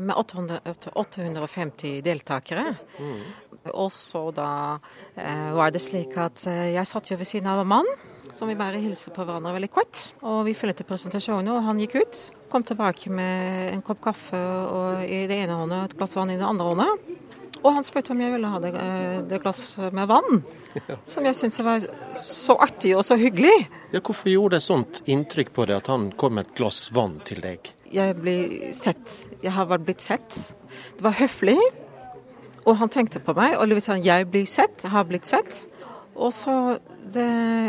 med 0.00 0.14
850 0.16 2.00
deltakere. 2.04 2.74
Mm. 3.00 3.22
Og 3.72 3.90
så 3.94 4.26
da 4.36 4.50
eh, 5.16 5.50
var 5.56 5.72
det 5.72 5.82
slik 5.84 6.16
at 6.20 6.44
eh, 6.50 6.74
jeg 6.76 6.88
satt 6.88 7.12
jo 7.12 7.18
ved 7.20 7.28
siden 7.28 7.48
av 7.50 7.62
en 7.62 7.72
mann, 7.72 7.88
som 8.36 8.50
vi 8.50 8.58
bare 8.58 8.82
hilste 8.82 9.14
på 9.14 9.24
hverandre 9.24 9.56
veldig 9.56 9.72
kort. 9.72 10.02
Og 10.20 10.44
vi 10.48 10.56
fulgte 10.56 10.86
presentasjonen, 10.88 11.50
og 11.54 11.64
han 11.66 11.80
gikk 11.82 11.98
ut. 12.02 12.20
Kom 12.52 12.66
tilbake 12.66 13.10
med 13.12 13.72
en 13.72 13.84
kopp 13.86 14.02
kaffe 14.04 14.38
i 15.06 15.24
det 15.30 15.40
ene 15.44 15.56
håndet 15.56 15.78
og 15.78 15.88
et 15.88 15.98
glass 15.98 16.16
vann 16.18 16.32
i 16.34 16.38
det 16.38 16.46
andre 16.46 16.68
håndet. 16.70 17.18
Og 17.60 17.74
han 17.76 17.84
spurte 17.84 18.14
om 18.14 18.20
jeg 18.22 18.32
ville 18.32 18.48
ha 18.48 18.60
det, 18.62 18.70
eh, 18.80 19.18
det 19.28 19.40
glass 19.42 19.76
med 19.92 20.08
vann. 20.08 20.42
Som 21.04 21.26
jeg 21.28 21.36
syntes 21.36 21.60
var 21.66 21.84
så 22.16 22.56
artig 22.60 22.94
og 22.96 23.04
så 23.04 23.18
hyggelig. 23.20 23.68
Ja, 23.92 24.00
hvorfor 24.00 24.32
gjorde 24.32 24.56
det 24.56 24.64
sånt 24.64 25.02
inntrykk 25.10 25.52
på 25.56 25.66
deg 25.68 25.82
at 25.82 25.90
han 25.92 26.10
kom 26.16 26.38
med 26.38 26.48
et 26.48 26.56
glass 26.56 26.86
vann 26.94 27.18
til 27.28 27.42
deg? 27.44 27.72
Jeg 27.92 28.16
ble 28.20 28.36
sett. 28.76 29.26
Jeg 29.42 29.52
har 29.52 29.66
blitt 29.78 30.00
sett. 30.04 30.52
Det 30.96 31.04
var 31.04 31.18
høflig. 31.18 31.58
Og 32.64 32.76
han 32.78 32.92
tenkte 32.92 33.20
på 33.24 33.34
meg. 33.36 33.56
Og 33.58 33.68
det 33.68 33.76
vil 33.80 33.84
si, 33.84 33.98
jeg 34.06 34.28
blir 34.30 34.46
sett, 34.48 34.86
har 34.92 35.04
blitt 35.08 35.26
sett. 35.28 35.64
Og 36.14 36.32
så 36.36 36.78
det, 37.10 37.26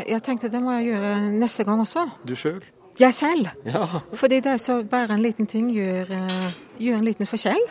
Jeg 0.07 0.21
tenkte 0.23 0.49
det 0.51 0.61
må 0.61 0.75
jeg 0.77 0.91
gjøre 0.91 1.31
neste 1.33 1.65
gang 1.65 1.81
også. 1.81 2.05
Du 2.27 2.35
sjøl? 2.35 2.61
Jeg 2.99 3.15
selv. 3.15 3.47
Ja. 3.65 4.01
Fordi 4.13 4.41
det 4.43 4.51
er 4.51 4.57
så 4.61 4.81
bare 4.83 5.15
en 5.15 5.23
liten 5.23 5.47
ting 5.47 5.71
gjør, 5.73 6.11
eh, 6.11 6.49
gjør 6.77 6.99
en 6.99 7.07
liten 7.07 7.25
forskjell. 7.25 7.63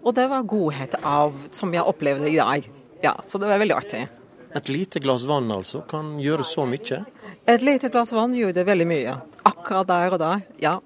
Og 0.00 0.14
det 0.16 0.26
var 0.30 0.46
godhet 0.48 0.94
av 1.04 1.34
som 1.52 1.72
jeg 1.74 1.84
opplevde 1.84 2.30
i 2.30 2.38
dag. 2.38 2.68
Ja, 3.02 3.14
Så 3.26 3.38
det 3.38 3.48
var 3.48 3.58
veldig 3.58 3.76
artig. 3.76 4.08
Et 4.54 4.68
lite 4.68 5.00
glass 5.00 5.24
vann 5.28 5.50
altså 5.52 5.82
kan 5.86 6.18
gjøre 6.18 6.44
så 6.44 6.64
mye? 6.66 7.04
Et 7.46 7.62
lite 7.62 7.88
glass 7.88 8.12
vann 8.12 8.34
gjorde 8.34 8.64
veldig 8.64 8.86
mye. 8.88 9.14
Akkurat 9.44 9.86
der 9.88 10.16
og 10.16 10.18
da. 10.18 10.32
Ja. 10.60 10.78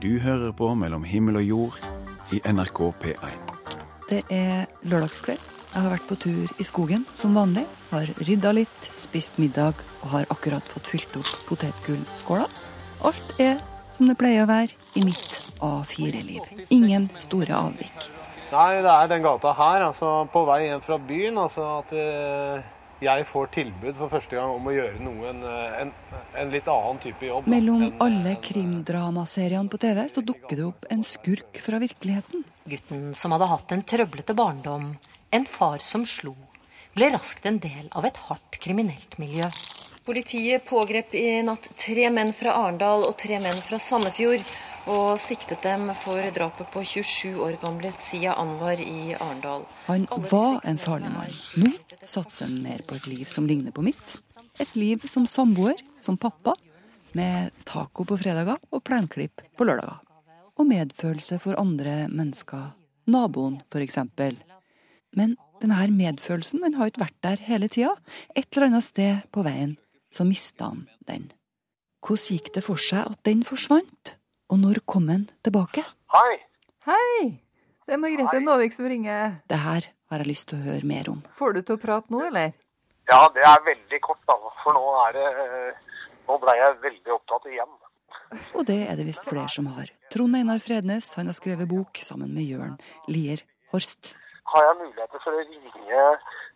Du 0.00 0.18
hører 0.22 0.52
på 0.52 0.72
Mellom 0.78 1.04
himmel 1.04 1.40
og 1.40 1.46
jord 1.46 1.78
i 2.32 2.40
NRK 2.46 2.82
P1. 3.02 3.54
Det 4.08 4.24
er 4.32 4.66
lørdagskveld. 4.88 5.40
Jeg 5.68 5.84
har 5.84 5.92
vært 5.92 6.06
på 6.08 6.16
tur 6.16 6.52
i 6.58 6.64
skogen 6.64 7.04
som 7.14 7.34
vanlig. 7.36 7.66
Har 7.90 8.08
rydda 8.24 8.54
litt, 8.56 8.86
spist 8.96 9.36
middag 9.38 9.76
og 10.02 10.12
har 10.14 10.30
akkurat 10.32 10.64
fått 10.64 10.88
fylt 10.88 11.18
opp 11.20 11.28
potetgullskåla. 11.50 12.46
Alt 13.04 13.34
er 13.42 13.60
som 13.98 14.08
det 14.08 14.16
pleier 14.20 14.46
å 14.46 14.48
være 14.48 14.78
i 14.94 15.02
mitt 15.04 15.52
A4-liv. 15.58 16.64
Ingen 16.74 17.10
store 17.18 17.58
avvik. 17.58 18.08
Nei, 18.48 18.80
det 18.80 18.92
er 18.94 19.08
den 19.10 19.24
gata 19.24 19.52
her, 19.58 19.84
altså 19.90 20.22
på 20.32 20.44
vei 20.48 20.62
hjem 20.68 20.82
fra 20.84 20.96
byen. 21.10 21.40
Altså 21.42 21.66
at 21.82 21.90
eh, 21.92 22.68
jeg 23.04 23.26
får 23.28 23.50
tilbud 23.54 23.98
for 23.98 24.10
første 24.14 24.38
gang 24.38 24.54
om 24.54 24.70
å 24.70 24.74
gjøre 24.74 25.02
noe, 25.04 25.32
en, 25.34 25.42
eh, 25.44 25.80
en, 25.82 25.92
en 26.40 26.54
litt 26.54 26.70
annen 26.72 27.02
type 27.02 27.28
jobb. 27.28 27.50
Mellom 27.50 27.84
en, 27.90 27.96
alle 28.06 28.36
krimdramaseriene 28.42 29.68
på 29.70 29.82
TV 29.82 30.04
så 30.14 30.24
dukker 30.24 30.56
det 30.56 30.66
opp 30.70 30.88
en 30.94 31.04
skurk 31.06 31.60
fra 31.62 31.82
virkeligheten. 31.82 32.46
Gutten 32.68 33.10
som 33.18 33.34
hadde 33.36 33.50
hatt 33.52 33.74
en 33.76 33.84
trøblete 33.92 34.36
barndom, 34.38 34.94
en 35.30 35.48
far 35.48 35.84
som 35.84 36.06
slo, 36.08 36.34
ble 36.96 37.12
raskt 37.14 37.44
en 37.46 37.60
del 37.62 37.90
av 37.96 38.08
et 38.08 38.16
hardt 38.28 38.58
kriminelt 38.62 39.18
miljø. 39.20 39.50
Politiet 40.08 40.64
pågrep 40.64 41.14
i 41.14 41.42
natt 41.44 41.66
tre 41.76 42.06
menn 42.08 42.30
fra 42.32 42.54
Arendal 42.56 43.02
og 43.04 43.12
tre 43.20 43.36
menn 43.44 43.58
fra 43.60 43.76
Sandefjord, 43.76 44.40
og 44.88 45.18
siktet 45.20 45.60
dem 45.60 45.90
for 46.00 46.24
drapet 46.32 46.70
på 46.72 46.80
27 46.80 47.34
år 47.44 47.58
gamle 47.60 47.90
Sia 48.00 48.32
Anwar 48.40 48.80
i 48.80 49.10
Arendal. 49.12 49.66
Han 49.84 50.06
var 50.30 50.62
en 50.64 50.78
farlig 50.80 51.10
mann. 51.12 51.34
Nå 51.60 51.74
satser 52.08 52.46
han 52.46 52.54
mer 52.64 52.80
på 52.88 52.96
et 52.96 53.08
liv 53.10 53.28
som 53.28 53.44
ligner 53.50 53.74
på 53.76 53.84
mitt. 53.84 54.14
Et 54.56 54.72
liv 54.80 55.04
som 55.12 55.26
samboer, 55.28 55.76
som 56.00 56.16
pappa, 56.16 56.54
med 57.12 57.52
taco 57.68 58.06
på 58.08 58.16
fredager 58.22 58.56
og 58.72 58.80
plenklipp 58.88 59.42
på 59.60 59.66
lørdager. 59.68 59.98
Og 60.56 60.70
medfølelse 60.70 61.36
for 61.42 61.60
andre 61.60 62.06
mennesker. 62.08 62.70
Naboen, 63.12 63.60
f.eks. 63.68 64.00
Men 65.12 65.36
denne 65.60 65.82
medfølelsen 65.98 66.64
den 66.64 66.80
har 66.80 66.88
ikke 66.88 67.04
vært 67.04 67.20
der 67.28 67.44
hele 67.50 67.68
tida. 67.68 67.92
Et 68.32 68.48
eller 68.54 68.70
annet 68.70 68.88
sted 68.88 69.28
på 69.36 69.44
veien 69.44 69.76
så 70.14 70.24
mista 70.28 70.70
han 70.70 70.86
den. 71.08 71.28
Hvordan 72.04 72.38
gikk 72.38 72.52
det 72.54 72.62
for 72.64 72.80
seg 72.80 73.10
at 73.10 73.20
den 73.26 73.42
forsvant? 73.46 74.14
Og 74.48 74.60
når 74.62 74.80
kom 74.88 75.08
den 75.10 75.26
tilbake? 75.44 75.84
Hei. 76.14 76.38
Hei! 76.88 77.40
Det 77.84 77.96
er 77.96 78.00
Margrethe 78.00 78.40
Nåvik 78.40 78.72
som 78.76 78.88
ringer. 78.88 79.40
Det 79.48 79.58
her 79.60 79.90
har 80.08 80.22
jeg 80.22 80.30
lyst 80.30 80.48
til 80.50 80.60
å 80.60 80.64
høre 80.64 80.88
mer 80.88 81.10
om. 81.12 81.20
Får 81.36 81.56
du 81.56 81.60
til 81.62 81.76
å 81.76 81.82
prate 81.82 82.12
nå, 82.12 82.22
eller? 82.30 82.54
Ja, 83.08 83.20
det 83.32 83.44
er 83.44 83.60
veldig 83.64 84.00
kort, 84.04 84.20
da. 84.28 84.36
For 84.62 84.76
nå 84.76 84.84
er 85.06 85.16
det 85.16 85.28
Nå 86.28 86.34
ble 86.42 86.52
jeg 86.58 86.80
veldig 86.82 87.12
opptatt 87.14 87.46
igjen. 87.48 87.70
Og 88.52 88.66
det 88.68 88.82
er 88.84 88.98
det 88.98 89.06
visst 89.08 89.24
flere 89.24 89.48
som 89.48 89.70
har. 89.72 89.88
Trond 90.12 90.36
Einar 90.36 90.60
Frednes 90.60 91.14
han 91.16 91.30
har 91.30 91.36
skrevet 91.36 91.70
bok 91.70 92.00
sammen 92.04 92.34
med 92.36 92.44
Jørn 92.44 92.74
Lier 93.08 93.40
Horst. 93.72 94.12
Har 94.52 94.66
jeg 94.66 94.76
muligheter 94.82 95.22
for 95.24 95.32
å 95.32 95.44
ringe 95.48 96.02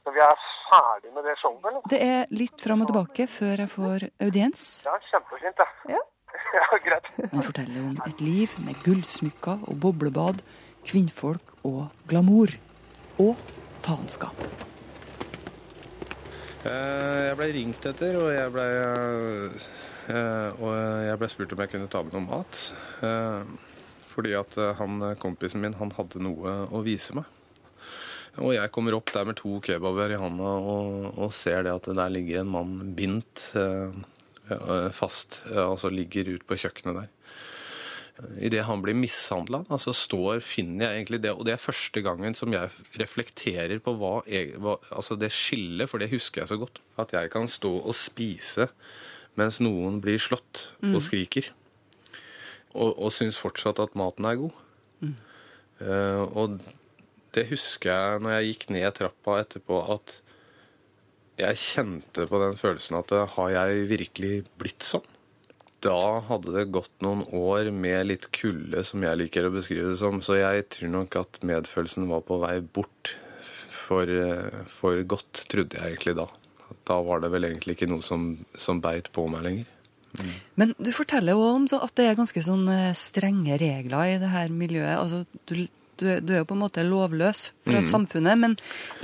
når 0.07 0.15
vi 0.17 0.23
er 0.25 0.41
ferdig 0.71 1.13
med 1.15 1.27
det 1.29 1.37
showet, 1.41 1.67
eller? 1.69 1.85
Det 1.93 2.01
er 2.03 2.33
litt 2.35 2.65
fram 2.65 2.83
og 2.83 2.91
tilbake 2.91 3.27
før 3.31 3.63
jeg 3.65 3.71
får 3.71 4.07
audiens. 4.27 4.65
Ja, 4.87 4.97
kjempefint, 5.11 5.61
det. 5.63 5.69
Ja. 5.95 6.01
ja, 6.59 6.67
greit. 6.87 7.09
Han 7.33 7.45
forteller 7.47 7.81
om 7.85 7.97
et 8.09 8.21
liv 8.25 8.55
med 8.65 8.79
gullsmykker 8.87 9.67
og 9.69 9.79
boblebad, 9.85 10.43
kvinnfolk 10.89 11.55
og 11.69 11.87
glamour. 12.11 12.57
Og 13.23 13.37
faenskap. 13.85 14.39
Eh, 16.65 17.21
Jeg 17.29 17.37
ble 17.39 17.49
ringt 17.57 17.87
etter, 17.91 18.17
og 18.23 18.31
jeg 18.33 18.53
ble, 18.55 18.65
eh, 20.15 20.63
og 20.63 20.73
jeg 21.07 21.19
ble 21.21 21.29
spurt 21.31 21.53
om 21.55 21.63
jeg 21.65 21.73
kunne 21.75 21.91
ta 21.93 22.03
med 22.07 22.17
noe 22.17 22.27
mat. 22.27 22.63
Eh, 23.03 23.71
Fordi 24.13 24.35
at 24.37 24.57
han, 24.77 24.99
kompisen 25.17 25.63
min 25.63 25.73
han 25.79 25.93
hadde 25.97 26.21
noe 26.21 26.51
å 26.69 26.83
vise 26.85 27.15
meg. 27.17 27.25
Og 28.41 28.55
jeg 28.55 28.71
kommer 28.73 28.95
opp 28.97 29.11
der 29.13 29.27
med 29.29 29.37
to 29.37 29.59
kebaber 29.61 30.15
i 30.15 30.21
handa 30.21 30.53
og, 30.57 31.11
og 31.21 31.33
ser 31.37 31.67
det 31.67 31.75
at 31.75 31.91
der 31.93 32.09
ligger 32.15 32.41
en 32.41 32.49
mann 32.55 32.95
bindt 32.97 33.51
eh, 33.59 33.93
eh, 34.49 34.89
fast. 34.97 35.43
eh, 35.51 35.61
Altså 35.67 35.91
ligger 35.93 36.31
ute 36.39 36.47
på 36.49 36.57
kjøkkenet 36.57 36.97
der. 37.03 37.11
Idet 38.45 38.65
han 38.69 38.83
blir 38.85 38.95
mishandla, 38.95 39.63
så 39.81 39.93
står, 39.97 40.41
finner 40.45 40.87
jeg 40.93 41.01
egentlig 41.03 41.21
det. 41.25 41.33
Og 41.35 41.45
det 41.49 41.55
er 41.57 41.61
første 41.65 42.03
gangen 42.05 42.37
som 42.39 42.53
jeg 42.55 42.71
reflekterer 43.01 43.81
på 43.83 43.95
hva, 43.99 44.15
jeg, 44.31 44.53
hva 44.63 44.77
Altså 44.95 45.17
det 45.19 45.33
skillet, 45.35 45.89
for 45.91 45.99
det 46.01 46.11
husker 46.13 46.43
jeg 46.45 46.53
så 46.53 46.59
godt. 46.61 46.81
At 47.03 47.13
jeg 47.17 47.33
kan 47.33 47.49
stå 47.51 47.73
og 47.83 47.97
spise 47.99 48.69
mens 49.41 49.61
noen 49.65 50.01
blir 50.05 50.21
slått 50.21 50.69
Mm. 50.83 50.95
og 50.97 51.03
skriker. 51.05 51.47
Og, 52.75 52.91
og 52.97 53.13
syns 53.13 53.37
fortsatt 53.41 53.79
at 53.81 53.95
maten 53.97 54.25
er 54.29 54.39
god. 54.41 54.57
Eh, 55.83 56.23
og 56.37 56.61
det 57.37 57.49
husker 57.53 57.93
jeg 57.93 58.23
når 58.23 58.37
jeg 58.37 58.51
gikk 58.51 58.69
ned 58.75 58.91
trappa 58.99 59.39
etterpå, 59.43 59.81
at 59.97 60.19
jeg 61.41 61.59
kjente 61.59 62.27
på 62.29 62.41
den 62.43 62.59
følelsen 62.61 62.99
at 63.01 63.13
eh, 63.17 63.35
har 63.37 63.51
jeg 63.55 63.89
virkelig 63.91 64.35
blitt 64.61 64.87
sånn? 64.87 65.07
Da 65.83 66.21
hadde 66.29 66.53
det 66.55 66.69
gått 66.75 66.93
noen 67.03 67.25
år 67.35 67.73
med 67.75 68.07
litt 68.07 68.29
kulde, 68.37 68.85
som 68.87 69.03
jeg 69.03 69.19
liker 69.19 69.49
å 69.49 69.55
beskrive 69.55 69.91
det 69.91 69.99
som. 69.99 70.21
Så 70.23 70.37
jeg 70.39 70.69
tror 70.71 70.93
nok 70.93 71.17
at 71.19 71.41
medfølelsen 71.43 72.07
var 72.11 72.23
på 72.29 72.39
vei 72.45 72.61
bort 72.63 73.17
for, 73.75 74.07
eh, 74.07 74.63
for 74.71 75.03
godt, 75.03 75.47
trodde 75.51 75.81
jeg 75.81 75.97
egentlig 75.97 76.17
da. 76.21 76.29
Da 76.87 77.01
var 77.03 77.25
det 77.25 77.33
vel 77.35 77.49
egentlig 77.49 77.77
ikke 77.77 77.91
noe 77.91 78.05
som, 78.05 78.37
som 78.55 78.81
beit 78.85 79.11
på 79.15 79.27
meg 79.33 79.43
lenger. 79.49 79.71
Men 80.61 80.75
du 80.77 80.91
forteller 80.93 81.35
jo 81.35 81.45
om 81.55 81.67
at 81.73 81.95
det 81.97 82.07
er 82.07 82.19
ganske 82.19 82.43
sånn 82.45 82.67
eh, 82.71 82.93
strenge 82.99 83.57
regler 83.61 84.13
i 84.13 84.19
det 84.21 84.31
her 84.33 84.53
miljøet. 84.53 84.99
Altså, 85.01 85.25
du, 85.49 85.65
du, 86.01 86.07
du 86.25 86.33
er 86.35 86.39
jo 86.41 86.47
på 86.49 86.55
en 86.57 86.63
måte 86.63 86.83
lovløs 86.87 87.51
fra 87.67 87.81
mm. 87.83 87.87
samfunnet, 87.91 88.39
men 88.41 88.57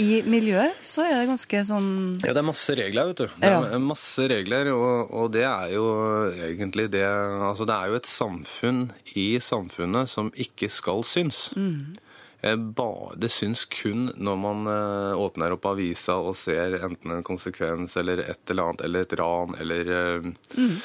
i 0.03 0.23
miljøet 0.27 0.79
så 0.87 1.05
er 1.05 1.21
det 1.21 1.29
ganske 1.31 1.61
sånn 1.69 1.89
Ja, 2.25 2.33
det 2.33 2.41
er 2.43 2.49
masse 2.49 2.75
regler, 2.79 3.11
vet 3.11 3.17
du. 3.23 3.27
Det 3.39 3.51
Ja. 3.53 3.61
er 3.77 3.79
masse 3.85 4.29
regler, 4.33 4.73
og, 4.73 5.13
og 5.13 5.31
det 5.37 5.45
er 5.45 5.73
jo 5.75 5.85
egentlig 6.33 6.89
det 6.91 7.05
Altså, 7.07 7.67
det 7.69 7.77
er 7.77 7.93
jo 7.93 8.01
et 8.01 8.11
samfunn 8.11 8.83
i 9.15 9.29
samfunnet 9.39 10.09
som 10.09 10.33
ikke 10.35 10.69
skal 10.73 11.05
synes. 11.05 11.51
mm. 11.57 11.97
Eh, 12.41 12.55
Det 13.19 13.31
syns 13.35 13.65
kun 13.67 14.13
når 14.17 14.37
man 14.39 14.67
eh, 14.71 15.15
åpner 15.19 15.53
opp 15.57 15.65
avisa 15.67 16.15
og 16.23 16.37
ser 16.37 16.79
enten 16.87 17.11
en 17.17 17.25
konsekvens 17.27 17.97
eller 17.99 18.19
et 18.23 18.39
eller 18.51 18.63
annet, 18.69 18.85
eller 18.87 19.01
et 19.01 19.13
ran, 19.19 19.55
eller 19.59 19.91
eh, 19.91 20.33
Mm. 20.55 20.77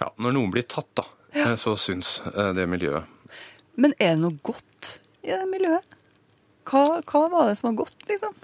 Ja, 0.00 0.10
når 0.18 0.32
noen 0.36 0.50
blir 0.52 0.62
tatt, 0.68 0.90
da, 0.94 1.04
ja. 1.34 1.56
så 1.56 1.72
syns 1.76 2.20
det 2.54 2.66
miljøet. 2.68 3.04
Men 3.76 3.94
er 3.98 4.14
det 4.14 4.22
noe 4.22 4.38
godt 4.46 4.96
i 5.26 5.32
det 5.32 5.44
miljøet? 5.50 5.96
Hva, 6.66 7.00
hva 7.06 7.22
var 7.30 7.50
det 7.50 7.58
som 7.58 7.70
var 7.70 7.84
godt, 7.84 7.98
liksom? 8.08 8.34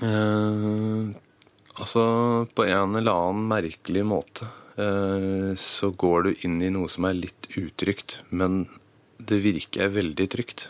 Eh, 0.00 1.10
altså, 1.76 2.04
på 2.54 2.66
en 2.66 2.96
eller 2.96 3.12
annen 3.12 3.48
merkelig 3.50 4.04
måte 4.06 4.48
eh, 4.80 5.52
så 5.60 5.90
går 5.90 6.28
du 6.28 6.46
inn 6.46 6.60
i 6.62 6.72
noe 6.72 6.88
som 6.92 7.08
er 7.08 7.18
litt 7.18 7.50
utrygt, 7.60 8.20
men 8.30 8.62
det 9.20 9.42
virker 9.44 9.92
veldig 9.92 10.28
trygt. 10.32 10.68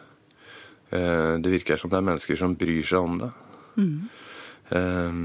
Eh, 0.90 1.36
det 1.38 1.54
virker 1.58 1.78
som 1.78 1.92
det 1.92 2.00
er 2.00 2.08
mennesker 2.08 2.40
som 2.40 2.56
bryr 2.58 2.82
seg 2.86 3.04
om 3.04 3.20
det. 3.22 3.30
Eh, 4.74 5.20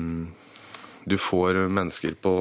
du 1.06 1.18
får 1.22 1.66
mennesker 1.70 2.18
på 2.22 2.36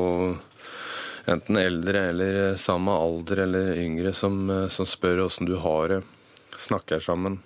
enten 1.24 1.56
eldre 1.56 2.08
eller 2.10 2.56
samme 2.60 2.92
alder 2.92 3.44
eller 3.46 3.76
yngre 3.80 4.12
som, 4.12 4.50
eh, 4.50 4.68
som 4.68 4.86
spør 4.86 5.24
åssen 5.26 5.48
du 5.48 5.56
har 5.56 5.88
det, 5.88 6.02
snakker 6.60 7.02
sammen. 7.04 7.40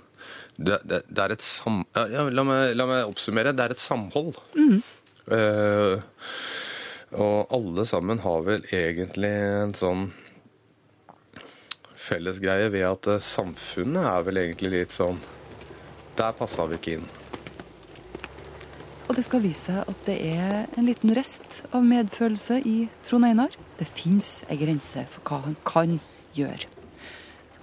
Det, 0.56 0.80
det, 0.84 1.02
det 1.06 1.24
er 1.24 1.34
et 1.36 1.44
sam... 1.44 1.84
Ja, 1.94 2.24
la, 2.30 2.44
meg, 2.46 2.72
la 2.76 2.86
meg 2.88 3.10
oppsummere. 3.10 3.54
Det 3.56 3.64
er 3.64 3.74
et 3.76 3.82
samhold. 3.82 4.38
Eh, 5.28 6.00
og 7.18 7.52
alle 7.54 7.84
sammen 7.88 8.22
har 8.24 8.42
vel 8.46 8.64
egentlig 8.74 9.30
en 9.32 9.74
sånn 9.78 10.08
fellesgreie 12.08 12.70
ved 12.72 12.86
at 12.88 13.08
eh, 13.12 13.24
samfunnet 13.24 14.10
er 14.10 14.26
vel 14.26 14.42
egentlig 14.44 14.72
litt 14.74 14.94
sånn 14.94 15.20
Der 16.18 16.34
passa 16.34 16.66
vi 16.66 16.78
ikke 16.78 16.96
inn. 16.98 17.06
Og 19.08 19.14
det 19.16 19.24
skal 19.24 19.44
vise 19.44 19.70
seg 19.70 19.92
at 19.92 20.00
det 20.08 20.16
er 20.34 20.66
en 20.76 20.88
liten 20.88 21.14
rest 21.16 21.62
av 21.70 21.86
medfølelse 21.86 22.58
i 22.66 22.78
Trond 23.06 23.28
Einar. 23.28 23.54
Det 23.78 23.86
fins 23.88 24.42
ei 24.50 24.58
grense 24.60 25.06
for 25.14 25.24
hva 25.30 25.38
han 25.46 25.56
kan 25.68 26.00
gjøre. 26.36 26.77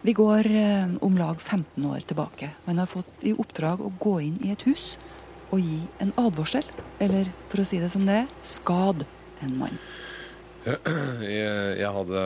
Vi 0.05 0.13
går 0.13 0.45
eh, 0.45 0.89
om 1.01 1.17
lag 1.17 1.41
15 1.41 1.85
år 1.85 1.99
tilbake. 2.05 2.51
Man 2.65 2.77
har 2.77 2.85
fått 2.85 3.23
i 3.25 3.31
oppdrag 3.33 3.79
å 3.81 3.89
gå 3.97 4.19
inn 4.21 4.35
i 4.45 4.51
et 4.53 4.61
hus 4.67 4.99
og 5.49 5.57
gi 5.63 5.79
en 6.03 6.11
advarsel, 6.21 6.65
eller 7.01 7.31
for 7.49 7.63
å 7.63 7.65
si 7.65 7.79
det 7.81 7.89
som 7.89 8.05
det 8.05 8.19
er, 8.21 8.27
skad 8.45 9.01
en 9.41 9.55
mann. 9.57 9.79
Jeg, 11.25 11.89
hadde 11.97 12.21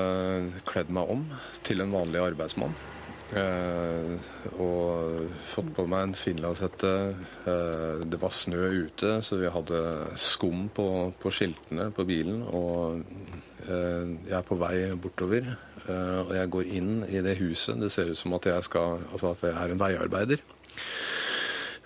kledd 0.68 0.92
meg 0.92 1.14
om 1.16 1.24
til 1.64 1.86
en 1.86 1.96
vanlig 1.96 2.20
arbeidsmann. 2.26 2.76
Eh, 3.30 4.14
og 4.60 5.32
fått 5.54 5.72
på 5.78 5.88
meg 5.88 6.10
en 6.10 6.18
finlandshette. 6.20 6.94
Eh, 7.48 8.04
det 8.12 8.20
var 8.20 8.36
snø 8.36 8.74
ute, 8.90 9.20
så 9.24 9.40
vi 9.40 9.56
hadde 9.56 9.82
skum 10.20 10.68
på, 10.76 10.90
på 11.22 11.32
skiltene 11.32 11.92
på 11.96 12.04
bilen. 12.10 12.42
Og 12.44 13.00
eh, 13.70 14.16
jeg 14.28 14.38
er 14.42 14.48
på 14.52 14.60
vei 14.60 14.76
bortover, 15.00 15.54
og 15.90 16.34
jeg 16.36 16.52
går 16.54 16.74
inn 16.80 16.92
i 17.10 17.22
det 17.26 17.38
huset. 17.40 17.80
Det 17.82 17.90
ser 17.94 18.12
ut 18.12 18.20
som 18.20 18.36
at 18.38 18.46
jeg, 18.50 18.66
skal, 18.68 19.02
altså 19.12 19.34
at 19.34 19.46
jeg 19.48 19.56
er 19.58 19.74
en 19.74 19.82
veiarbeider. 19.82 20.44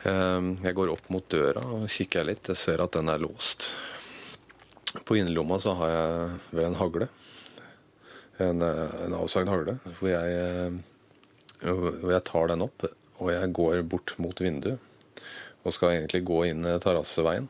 Eh, 0.03 0.47
jeg 0.65 0.75
går 0.75 0.91
opp 0.91 1.09
mot 1.13 1.25
døra 1.31 1.63
og 1.77 1.87
kikker 1.91 2.27
litt. 2.27 2.49
Jeg 2.51 2.59
ser 2.59 2.83
at 2.83 2.95
den 2.97 3.11
er 3.11 3.21
låst. 3.23 3.71
På 5.07 5.15
innerlomma 5.17 5.59
så 5.61 5.75
har 5.79 5.93
jeg 5.93 6.39
ved 6.51 6.67
en 6.67 6.79
hagle. 6.81 7.09
En, 8.43 8.61
eh, 8.61 8.97
en 9.05 9.15
avsagd 9.21 9.51
hagle. 9.51 9.77
Hvor 9.99 10.11
jeg, 10.11 10.35
eh, 11.63 11.71
hvor 11.71 12.11
jeg 12.11 12.27
tar 12.27 12.51
den 12.51 12.65
opp, 12.67 12.85
og 13.19 13.31
jeg 13.31 13.53
går 13.53 13.83
bort 13.87 14.15
mot 14.19 14.35
vinduet. 14.35 14.79
Og 15.63 15.71
skal 15.71 15.95
egentlig 15.95 16.25
gå 16.27 16.43
inn 16.49 16.67
terrasseveien. 16.83 17.47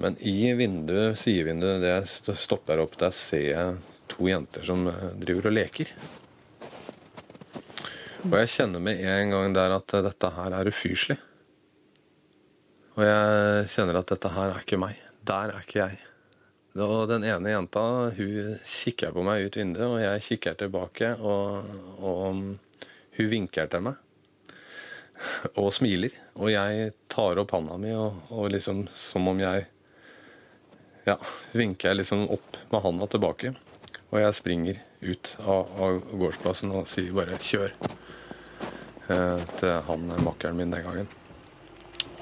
Men 0.00 0.16
i 0.20 0.52
vinduet, 0.56 1.16
sidevinduet 1.16 1.80
det 1.80 1.92
jeg 1.92 2.36
stopper 2.36 2.80
opp, 2.80 2.96
der 3.00 3.12
ser 3.16 3.44
jeg 3.50 3.76
to 4.10 4.28
jenter 4.30 4.66
som 4.66 4.86
eh, 4.90 5.08
driver 5.22 5.50
og 5.50 5.56
leker. 5.56 5.92
Og 8.26 8.34
jeg 8.40 8.52
kjenner 8.56 8.82
med 8.82 9.00
en 9.06 9.32
gang 9.34 9.54
der 9.54 9.76
at 9.76 9.96
dette 10.08 10.30
her 10.34 10.56
er 10.56 10.70
ufyselig. 10.72 11.18
Og 12.96 13.04
jeg 13.04 13.68
kjenner 13.74 14.00
at 14.00 14.10
dette 14.10 14.32
her 14.32 14.50
er 14.50 14.64
ikke 14.64 14.80
meg. 14.80 14.98
Der 15.26 15.52
er 15.52 15.62
ikke 15.62 15.82
jeg. 15.82 16.00
Og 16.76 17.06
den 17.08 17.24
ene 17.24 17.52
jenta 17.52 17.82
hun 18.16 18.56
kikker 18.60 19.14
på 19.14 19.22
meg 19.24 19.46
ut 19.46 19.56
vinduet, 19.56 19.86
og 19.86 20.00
jeg 20.02 20.24
kikker 20.26 20.58
tilbake. 20.60 21.12
Og, 21.20 21.70
og 22.00 22.42
hun 23.16 23.30
vinker 23.30 23.70
til 23.72 23.86
meg 23.86 24.02
og 25.56 25.70
smiler. 25.72 26.12
Og 26.36 26.50
jeg 26.52 26.90
tar 27.12 27.40
opp 27.40 27.54
handa 27.56 27.78
mi 27.80 27.94
og, 27.96 28.18
og 28.34 28.50
liksom 28.52 28.86
som 28.96 29.32
om 29.32 29.40
jeg 29.44 29.72
Ja, 31.06 31.14
vinker 31.54 31.92
jeg 31.92 32.00
liksom 32.00 32.24
opp 32.34 32.56
med 32.72 32.82
handa 32.82 33.06
tilbake. 33.06 33.52
Og 34.12 34.20
jeg 34.22 34.38
springer 34.38 34.82
ut 35.02 35.32
av, 35.42 35.72
av 35.82 36.02
gårdsplassen 36.12 36.74
og 36.74 36.90
sier 36.90 37.14
bare 37.16 37.38
'kjør' 37.38 37.74
eh, 39.10 39.40
til 39.58 39.74
han 39.88 40.12
makkeren 40.24 40.58
min 40.58 40.74
den 40.74 40.84
gangen. 40.86 41.08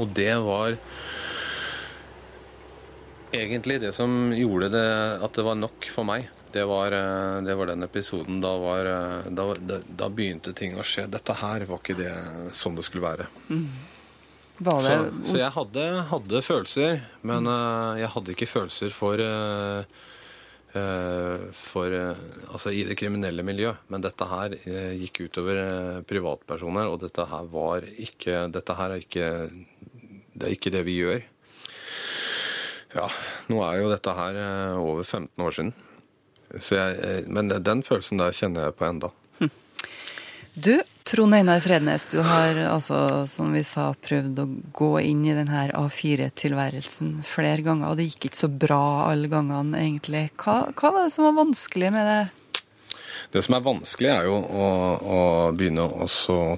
Og 0.01 0.09
det 0.17 0.33
var 0.43 0.75
egentlig 3.35 3.81
det 3.83 3.93
som 3.95 4.33
gjorde 4.35 4.71
det 4.75 4.89
at 5.23 5.37
det 5.37 5.45
var 5.47 5.59
nok 5.59 5.89
for 5.93 6.07
meg. 6.09 6.29
Det 6.55 6.65
var, 6.71 6.95
eh, 6.95 7.43
det 7.43 7.55
var 7.59 7.67
den 7.67 7.83
episoden. 7.83 8.41
Da, 8.41 8.53
var, 8.59 8.87
eh, 8.87 9.31
da, 9.31 9.49
da, 9.59 9.81
da, 9.87 10.09
begynte 10.09 10.55
ting 10.55 10.79
å 10.79 10.87
skje. 10.87 11.09
Dette 11.11 11.35
her 11.41 11.67
var 11.67 11.83
ikke 11.83 11.99
det 11.99 12.15
sånn 12.55 12.79
det 12.79 12.87
skulle 12.87 13.07
være. 13.07 13.29
Mm. 13.51 13.67
Var 14.59 14.83
det... 14.85 14.97
Så, 14.97 15.31
så, 15.33 15.39
jeg 15.41 15.51
hadde, 15.57 15.85
hadde, 16.13 16.43
følelser, 16.47 17.01
men 17.27 17.51
uh, 17.51 17.99
jeg 17.99 18.11
hadde 18.15 18.35
ikke 18.37 18.47
følelser 18.47 18.95
for 18.95 19.19
uh, 19.19 19.83
for 20.75 21.95
Altså 21.95 22.73
i 22.75 22.83
det 22.89 22.97
kriminelle 22.99 23.45
miljøet. 23.47 23.85
Men 23.93 24.03
dette 24.03 24.27
her 24.27 24.57
gikk 24.99 25.21
utover 25.29 26.03
privatpersoner, 26.09 26.91
og 26.91 26.99
dette 27.05 27.27
her 27.31 27.47
var 27.53 27.87
ikke 27.87 28.49
Dette 28.55 28.77
her 28.79 28.97
er 28.97 29.05
ikke 29.05 29.29
Det 30.35 30.49
er 30.49 30.57
ikke 30.57 30.75
det 30.75 30.83
vi 30.89 30.99
gjør. 30.99 31.23
Ja, 32.95 33.09
nå 33.51 33.59
er 33.67 33.81
jo 33.81 33.91
dette 33.91 34.13
her 34.15 34.41
over 34.79 35.03
15 35.03 35.43
år 35.43 35.55
siden. 35.57 35.73
Jeg, 36.71 37.25
men 37.27 37.51
den 37.51 37.83
følelsen 37.83 38.21
der 38.23 38.35
kjenner 38.35 38.69
jeg 38.69 38.77
på 38.79 38.87
enda. 38.87 39.11
Du, 40.55 40.77
Trond 41.05 41.35
Einar 41.35 41.61
Frednes, 41.61 42.07
du 42.11 42.23
har 42.25 42.57
altså, 42.65 43.27
som 43.29 43.53
vi 43.53 43.61
sa, 43.67 43.91
prøvd 44.07 44.39
å 44.41 44.47
gå 44.73 44.89
inn 45.05 45.21
i 45.29 45.35
denne 45.37 45.67
A4-tilværelsen 45.77 47.19
flere 47.29 47.61
ganger, 47.67 47.91
og 47.91 47.99
det 48.01 48.07
gikk 48.09 48.31
ikke 48.31 48.39
så 48.39 48.49
bra 48.49 49.11
alle 49.11 49.29
gangene, 49.29 49.83
egentlig. 49.83 50.31
Hva, 50.41 50.63
hva 50.73 50.93
var 50.95 51.05
det 51.05 51.13
som 51.13 51.27
var 51.29 51.37
vanskelig 51.43 51.91
med 51.93 52.09
det? 52.09 52.23
Det 53.37 53.43
som 53.45 53.59
er 53.59 53.67
vanskelig, 53.67 54.11
er 54.15 54.31
jo 54.31 54.39
å, 54.41 54.71
å 55.05 55.21
begynne 55.53 55.85
å 55.85 56.09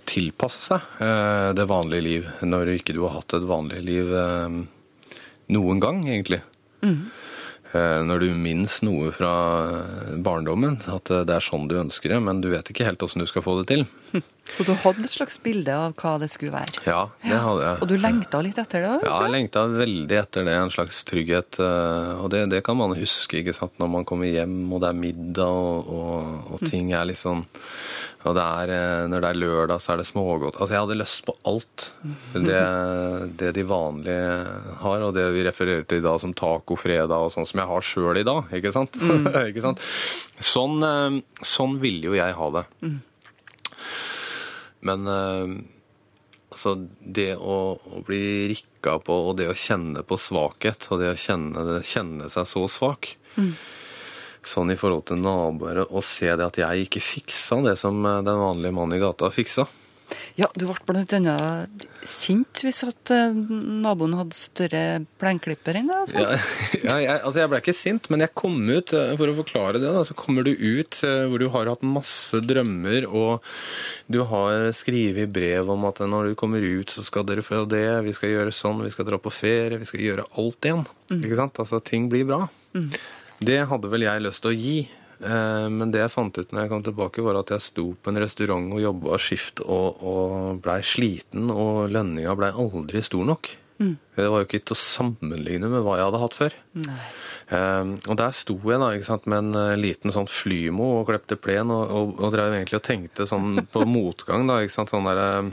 tilpasse 0.07 0.63
seg 0.69 1.03
eh, 1.03 1.51
det 1.59 1.67
vanlige 1.67 2.07
liv, 2.07 2.31
når 2.47 2.77
ikke 2.77 2.95
du 2.95 3.03
har 3.03 3.17
hatt 3.17 3.35
et 3.35 3.51
vanlig 3.51 3.83
liv 3.83 4.15
eh, 4.15 4.61
noen 5.59 5.83
gang, 5.83 6.05
egentlig. 6.07 6.45
Mm. 6.87 7.09
Når 7.77 8.23
du 8.23 8.31
minnes 8.39 8.73
noe 8.87 9.11
fra 9.13 9.31
barndommen, 10.23 10.79
at 10.89 11.11
det 11.29 11.35
er 11.35 11.45
sånn 11.45 11.67
du 11.69 11.75
ønsker 11.77 12.15
det, 12.15 12.23
men 12.25 12.39
du 12.41 12.47
vet 12.55 12.71
ikke 12.71 12.87
helt 12.87 13.03
åssen 13.05 13.21
du 13.21 13.27
skal 13.29 13.45
få 13.45 13.59
det 13.59 13.67
til. 13.75 13.85
Så 14.55 14.65
du 14.67 14.73
hadde 14.79 15.05
et 15.05 15.13
slags 15.13 15.39
bilde 15.43 15.75
av 15.75 15.97
hva 15.99 16.15
det 16.23 16.29
skulle 16.33 16.55
være? 16.55 16.85
Ja, 16.87 17.01
det 17.25 17.41
hadde 17.43 17.65
jeg. 17.65 17.81
Og 17.83 17.91
du 17.91 17.97
lengta 18.01 18.41
litt 18.45 18.61
etter 18.63 18.85
det? 18.87 18.95
Ja, 19.05 19.19
jeg 19.27 19.35
lengta 19.35 19.67
veldig 19.73 20.19
etter 20.23 20.47
det. 20.47 20.57
En 20.57 20.73
slags 20.73 21.03
trygghet. 21.09 21.61
Og 21.61 22.31
det, 22.33 22.47
det, 22.55 22.63
kan 22.67 22.79
man 22.79 22.97
huske 22.97 23.43
ikke 23.43 23.57
sant? 23.57 23.75
når 23.83 23.93
man 23.99 24.07
kommer 24.09 24.31
hjem 24.31 24.59
og 24.73 24.83
det 24.85 24.93
er 24.93 25.01
middag 25.01 25.51
og, 25.51 25.91
og, 25.93 26.53
og 26.57 26.67
ting 26.71 26.95
er 26.97 27.09
litt 27.09 27.21
sånn 27.21 27.45
og 28.27 28.35
det 28.35 28.43
er, 28.43 28.71
når 29.07 29.23
det 29.23 29.29
er 29.29 29.39
lørdag, 29.39 29.83
så 29.83 29.93
er 29.93 30.01
det 30.01 30.09
smågodt. 30.09 30.57
Altså, 30.59 30.75
jeg 30.75 30.83
hadde 30.83 30.99
lyst 30.99 31.23
på 31.29 31.35
alt. 31.47 31.85
Det, 32.35 32.63
det, 33.39 33.53
de 33.55 33.65
vanlige 33.69 34.31
har, 34.83 35.05
og 35.07 35.13
det 35.15 35.29
vi 35.37 35.45
refererer 35.47 35.87
til 35.87 36.01
i 36.01 36.05
dag 36.05 36.19
som 36.23 36.35
tacofredag, 36.37 37.15
og 37.15 37.31
sånn 37.35 37.47
som 37.47 37.63
jeg 37.63 37.71
har 37.71 37.87
sjøl 37.87 38.19
i 38.19 38.27
dag. 38.27 38.51
Ikke 38.59 38.73
sant? 38.75 38.99
Mm. 38.99 39.29
ikke 39.53 39.63
sant? 39.63 39.85
Sånn, 40.43 40.83
sånn 41.39 41.79
ville 41.83 42.11
jo 42.11 42.19
jeg 42.19 42.35
ha 42.41 42.51
det. 42.59 42.65
Mm. 42.83 42.97
Men 44.87 45.07
altså, 45.11 46.77
det 47.01 47.33
å, 47.37 47.57
å, 47.77 48.03
bli 48.07 48.53
rikka 48.55 48.99
på, 49.03 49.17
og 49.31 49.39
det 49.41 49.51
å 49.51 49.59
kjenne 49.59 50.05
på 50.07 50.19
svakhet, 50.21 50.87
og 50.91 51.03
det 51.03 51.11
å 51.13 51.19
kjenne, 51.19 51.81
kjenne 51.83 52.31
seg 52.33 52.49
så 52.49 52.67
svak 52.71 53.17
mm 53.37 53.55
sånn 54.47 54.73
i 54.73 54.79
forhold 54.79 55.09
til 55.11 55.21
naboer, 55.23 55.83
å 55.87 56.03
se 56.05 56.31
det 56.31 56.47
at 56.47 56.61
jeg 56.61 56.87
ikke 56.87 57.03
fiksa 57.05 57.61
det 57.67 57.77
som 57.81 57.99
eh, 58.07 58.23
den 58.27 58.41
vanlige 58.41 58.77
mannen 58.77 58.99
i 58.99 59.03
gata 59.03 59.31
fiksa. 59.35 59.67
Ja, 60.37 60.49
du 60.55 60.67
ble 60.69 60.77
blant 60.87 61.13
annet 61.17 61.87
sint 62.07 62.61
hvis 62.63 62.83
at 62.87 63.11
eh, 63.15 63.35
naboen 63.35 64.15
hadde 64.19 64.37
større 64.37 64.83
plenklipper 65.21 65.79
enn 65.81 65.91
deg? 65.91 66.03
Altså. 66.05 66.21
Ja, 66.23 66.37
ja 66.91 66.97
jeg, 67.03 67.17
altså 67.17 67.43
jeg 67.43 67.53
ble 67.53 67.61
ikke 67.63 67.77
sint, 67.77 68.09
men 68.13 68.23
jeg 68.25 68.35
kom 68.39 68.59
ut, 68.69 68.93
eh, 68.95 69.15
for 69.19 69.33
å 69.33 69.37
forklare 69.41 69.81
det, 69.83 69.91
da, 69.97 70.05
så 70.07 70.17
kommer 70.19 70.47
du 70.47 70.53
ut 70.53 71.01
hvor 71.03 71.43
du 71.43 71.49
har 71.55 71.71
hatt 71.73 71.87
masse 71.87 72.41
drømmer, 72.45 73.09
og 73.09 73.45
du 74.13 74.21
har 74.31 74.69
skrevet 74.77 75.33
brev 75.33 75.73
om 75.73 75.89
at 75.89 76.03
når 76.05 76.31
du 76.31 76.39
kommer 76.39 76.65
ut, 76.65 76.93
så 76.93 77.05
skal 77.07 77.27
dere 77.29 77.45
få 77.45 77.65
det, 77.71 77.89
vi 78.07 78.15
skal 78.17 78.35
gjøre 78.35 78.55
sånn, 78.55 78.85
vi 78.85 78.93
skal 78.95 79.09
dra 79.09 79.21
på 79.23 79.33
ferie, 79.35 79.81
vi 79.81 79.89
skal 79.89 80.05
gjøre 80.05 80.29
alt 80.39 80.69
igjen. 80.69 80.85
Mm. 81.11 81.23
Ikke 81.23 81.41
sant? 81.41 81.63
Altså, 81.63 81.81
ting 81.85 82.11
blir 82.13 82.27
bra. 82.29 82.45
Mm. 82.77 82.91
Det 83.47 83.59
hadde 83.71 83.91
vel 83.93 84.07
jeg 84.07 84.25
lyst 84.25 84.45
til 84.45 84.53
å 84.53 84.57
gi. 84.57 84.79
Eh, 85.21 85.69
men 85.73 85.93
det 85.93 86.03
jeg 86.03 86.13
fant 86.13 86.39
ut 86.39 86.51
når 86.53 86.65
jeg 86.65 86.73
kom 86.73 86.87
tilbake, 86.87 87.25
var 87.25 87.41
at 87.41 87.53
jeg 87.55 87.65
sto 87.65 87.87
på 87.97 88.13
en 88.13 88.23
restaurant 88.23 88.73
og 88.77 88.83
jobba 88.83 89.21
skift 89.23 89.63
og, 89.65 90.03
og 90.03 90.65
blei 90.65 90.81
sliten, 90.85 91.49
og 91.53 91.87
lønninga 91.93 92.37
blei 92.39 92.53
aldri 92.53 93.05
stor 93.07 93.25
nok. 93.29 93.55
Mm. 93.77 93.97
Det 94.17 94.27
var 94.33 94.41
jo 94.41 94.47
ikke 94.47 94.63
til 94.65 94.73
å 94.73 94.81
sammenligne 94.81 95.69
med 95.69 95.83
hva 95.85 95.99
jeg 95.99 96.07
hadde 96.09 96.21
hatt 96.23 96.37
før. 96.37 96.55
Um, 97.47 97.91
og 98.09 98.17
der 98.19 98.33
sto 98.35 98.57
jeg 98.57 98.81
da, 98.81 98.89
ikke 98.97 99.07
sant, 99.07 99.27
med 99.31 99.43
en 99.43 99.59
uh, 99.59 99.77
liten 99.79 100.11
sånn 100.11 100.27
flymo 100.27 100.87
og 100.97 101.05
klepte 101.11 101.37
plen 101.39 101.71
og, 101.71 101.83
og, 101.95 102.15
og 102.19 102.33
drev 102.35 102.57
egentlig 102.57 102.81
og 102.81 102.87
tenkte 102.89 103.27
sånn 103.29 103.61
på 103.71 103.85
motgang. 103.97 104.49
da, 104.49 104.63
ikke 104.65 104.75
sant, 104.79 104.91
sånn 104.91 105.07
der, 105.07 105.53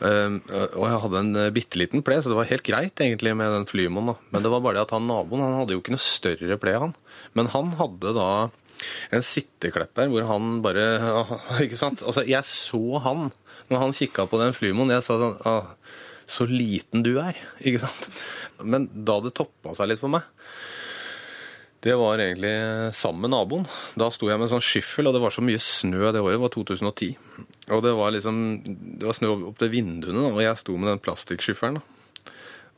uh, 0.00 0.38
Og 0.78 0.86
jeg 0.86 1.02
hadde 1.04 1.24
en 1.24 1.42
bitte 1.54 1.82
liten 1.82 2.06
ple, 2.06 2.20
så 2.22 2.30
det 2.30 2.38
var 2.38 2.48
helt 2.52 2.66
greit 2.66 3.02
egentlig 3.02 3.34
med 3.36 3.52
den 3.56 3.68
flymoen. 3.68 4.14
da. 4.14 4.16
Men 4.30 4.46
det 4.46 4.54
var 4.54 4.62
bare 4.64 4.78
det 4.78 4.86
at 4.86 4.94
han 4.94 5.10
naboen 5.10 5.44
han 5.44 5.58
hadde 5.58 5.74
jo 5.74 5.82
ikke 5.82 5.96
noe 5.96 6.06
større 6.06 6.60
ple, 6.62 6.78
han. 6.86 6.96
Men 7.36 7.50
han 7.52 7.74
hadde 7.80 8.14
da 8.16 8.30
en 9.14 9.24
sitteklepper 9.24 10.10
hvor 10.12 10.26
han 10.28 10.58
bare 10.64 10.84
Ikke 11.64 11.78
sant? 11.80 12.02
Altså, 12.06 12.24
jeg 12.28 12.44
så 12.46 13.02
han 13.04 13.28
når 13.68 13.82
han 13.82 13.96
kikka 13.96 14.24
på 14.28 14.40
den 14.40 14.54
flymoen. 14.56 14.94
Jeg 14.94 15.04
sa 15.04 15.18
sånn 15.20 15.36
ah, 15.48 15.74
Så 16.28 16.46
liten 16.48 17.04
du 17.04 17.16
er. 17.20 17.36
Ikke 17.66 17.84
sant? 17.84 18.08
Men 18.64 18.88
da 18.92 19.18
det 19.24 19.36
toppa 19.38 19.74
seg 19.76 19.92
litt 19.92 20.02
for 20.02 20.10
meg, 20.12 20.24
Det 21.84 21.94
var 21.94 22.18
egentlig 22.18 22.54
sammen 22.96 23.26
med 23.26 23.34
naboen. 23.36 23.68
Da 23.94 24.08
sto 24.10 24.30
jeg 24.30 24.40
med 24.40 24.48
en 24.48 24.56
sånn 24.56 24.64
skyffel, 24.64 25.06
og 25.06 25.14
det 25.14 25.22
var 25.22 25.34
så 25.34 25.44
mye 25.46 25.60
snø 25.62 26.10
det 26.10 26.22
året. 26.24 26.34
Det 26.34 26.42
var 26.42 26.54
2010. 26.56 27.12
Og 27.76 27.84
det 27.84 27.92
var 27.94 28.16
liksom 28.16 28.40
Det 28.64 29.06
var 29.06 29.14
snø 29.20 29.36
opp 29.36 29.60
til 29.60 29.70
vinduene, 29.76 30.26
og 30.32 30.42
jeg 30.42 30.58
sto 30.58 30.74
med 30.76 30.94
den 30.94 31.04
plastikkskyffelen. 31.04 31.78
da. 31.78 31.97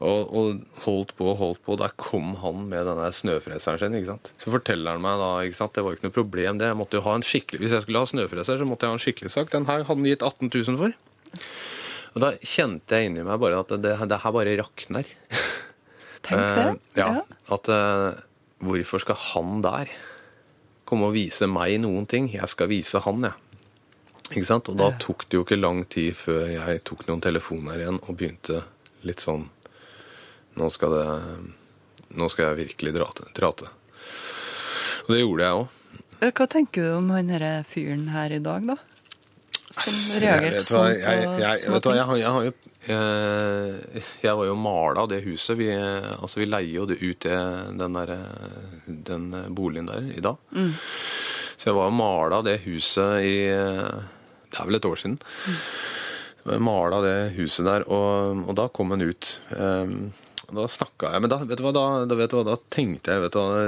Og, 0.00 0.30
og 0.32 0.60
holdt 0.86 1.10
på 1.18 1.26
og 1.28 1.36
holdt 1.36 1.58
på. 1.66 1.76
Der 1.76 1.92
kom 2.00 2.30
han 2.40 2.62
med 2.70 2.86
denne 2.88 3.10
snøfreseren 3.12 3.82
sin. 3.82 3.96
ikke 3.98 4.14
sant? 4.14 4.30
Så 4.40 4.52
forteller 4.54 4.96
han 4.96 5.04
meg 5.04 5.18
da 5.20 5.28
ikke 5.44 5.58
sant? 5.58 5.74
Det 5.76 5.84
var 5.84 5.96
ikke 5.96 6.08
noe 6.08 6.16
problem. 6.16 6.60
det. 6.60 6.70
Jeg 6.70 6.78
måtte 6.80 6.96
jo 6.96 7.04
ha 7.04 7.18
en 7.18 7.26
skikkelig, 7.26 7.60
Hvis 7.60 7.74
jeg 7.76 7.84
skulle 7.84 8.00
ha 8.00 8.08
snøfreser, 8.08 8.62
så 8.62 8.68
måtte 8.68 8.88
jeg 8.88 8.94
ha 8.94 8.96
en 8.96 9.04
skikkelig 9.04 9.34
sak. 9.34 9.52
Den 9.52 9.68
her 9.68 9.84
hadde 9.84 9.90
han 9.92 10.08
gitt 10.08 10.24
18 10.24 10.48
000 10.48 10.80
for. 10.80 10.96
Og 12.14 12.24
da 12.24 12.32
kjente 12.40 12.96
jeg 12.96 13.10
inni 13.10 13.26
meg 13.26 13.38
bare 13.42 13.60
at 13.60 13.76
det, 13.76 13.92
det 14.08 14.22
her 14.24 14.34
bare 14.34 14.56
rakner. 14.62 15.12
Tenk 16.26 16.40
det. 16.40 16.64
Eh, 16.64 17.02
ja, 17.02 17.10
At 17.52 17.68
eh, 17.68 18.24
hvorfor 18.64 19.04
skal 19.04 19.20
han 19.34 19.60
der 19.64 19.92
komme 20.88 21.12
og 21.12 21.14
vise 21.14 21.46
meg 21.46 21.76
noen 21.84 22.08
ting? 22.08 22.32
Jeg 22.32 22.48
skal 22.50 22.72
vise 22.72 23.04
han, 23.04 23.28
jeg. 23.28 23.36
Ikke 24.30 24.48
sant? 24.48 24.68
Og 24.70 24.78
da 24.78 24.92
tok 25.02 25.28
det 25.28 25.38
jo 25.38 25.44
ikke 25.44 25.60
lang 25.60 25.84
tid 25.90 26.14
før 26.18 26.44
jeg 26.50 26.82
tok 26.86 27.06
noen 27.08 27.22
telefoner 27.24 27.82
igjen 27.82 27.98
og 28.00 28.14
begynte 28.16 28.62
litt 29.06 29.22
sånn 29.22 29.48
Nå 30.58 30.70
skal 30.74 30.96
det 30.96 31.06
Nå 32.18 32.26
skal 32.32 32.48
jeg 32.48 32.58
virkelig 32.64 32.94
dra 32.96 33.06
til. 33.14 33.28
Dra. 33.36 33.50
Og 35.06 35.12
det 35.14 35.20
gjorde 35.20 35.44
jeg 35.46 35.58
òg. 35.60 35.76
Hva 36.20 36.46
tenker 36.50 36.84
du 36.84 36.94
om 36.98 37.12
han 37.14 37.30
herre 37.32 37.52
fyren 37.68 38.08
her 38.12 38.34
i 38.34 38.40
dag, 38.42 38.66
da? 38.66 38.76
Som 39.70 39.94
reagerte 40.18 40.64
sånn 40.66 40.88
jeg, 40.90 40.98
jeg, 40.98 41.28
på 41.30 41.36
jeg, 41.38 41.70
vet 41.70 41.84
du 41.84 41.90
jeg, 41.94 41.98
jeg 42.18 42.32
har 42.34 42.46
jo 42.48 42.52
jeg, 42.88 44.02
Jeg 44.24 44.34
var 44.40 44.48
jo 44.48 44.56
mala 44.58 45.04
det 45.06 45.20
huset. 45.28 45.54
Vi, 45.60 45.68
altså, 45.70 46.40
vi 46.42 46.48
leier 46.48 46.80
jo 46.80 46.88
det 46.90 46.98
ut 46.98 47.28
den, 47.78 47.98
der, 48.00 48.12
den 49.10 49.30
boligen 49.54 49.90
der 49.92 50.10
i 50.10 50.24
dag. 50.24 50.40
Mm. 50.50 50.74
Så 51.54 51.70
jeg 51.70 51.78
var 51.78 51.90
jo 51.90 51.96
mala 52.00 52.42
det 52.42 52.58
huset 52.66 53.22
i 53.22 53.36
Det 53.46 54.58
er 54.58 54.66
vel 54.66 54.80
et 54.80 54.90
år 54.90 54.98
siden. 54.98 55.20
Jeg 56.40 56.64
mala 56.66 57.02
det 57.04 57.16
huset 57.36 57.68
der, 57.68 57.86
og, 57.86 58.42
og 58.48 58.56
da 58.58 58.66
kom 58.74 58.90
han 58.94 59.04
ut. 59.04 59.32
Um, 59.54 60.10
da 60.56 60.66
snakka 60.70 61.12
jeg 61.14 61.22
Men 61.24 61.32
da, 61.32 61.38
vet 61.44 61.60
du 61.60 61.64
hva, 61.66 61.72
da, 61.76 61.84
da, 62.10 62.18
vet 62.18 62.32
du 62.32 62.38
hva, 62.38 62.46
da 62.50 62.56
tenkte 62.72 63.14
jeg 63.14 63.24
vet 63.26 63.36
du 63.36 63.40
hva, 63.40 63.62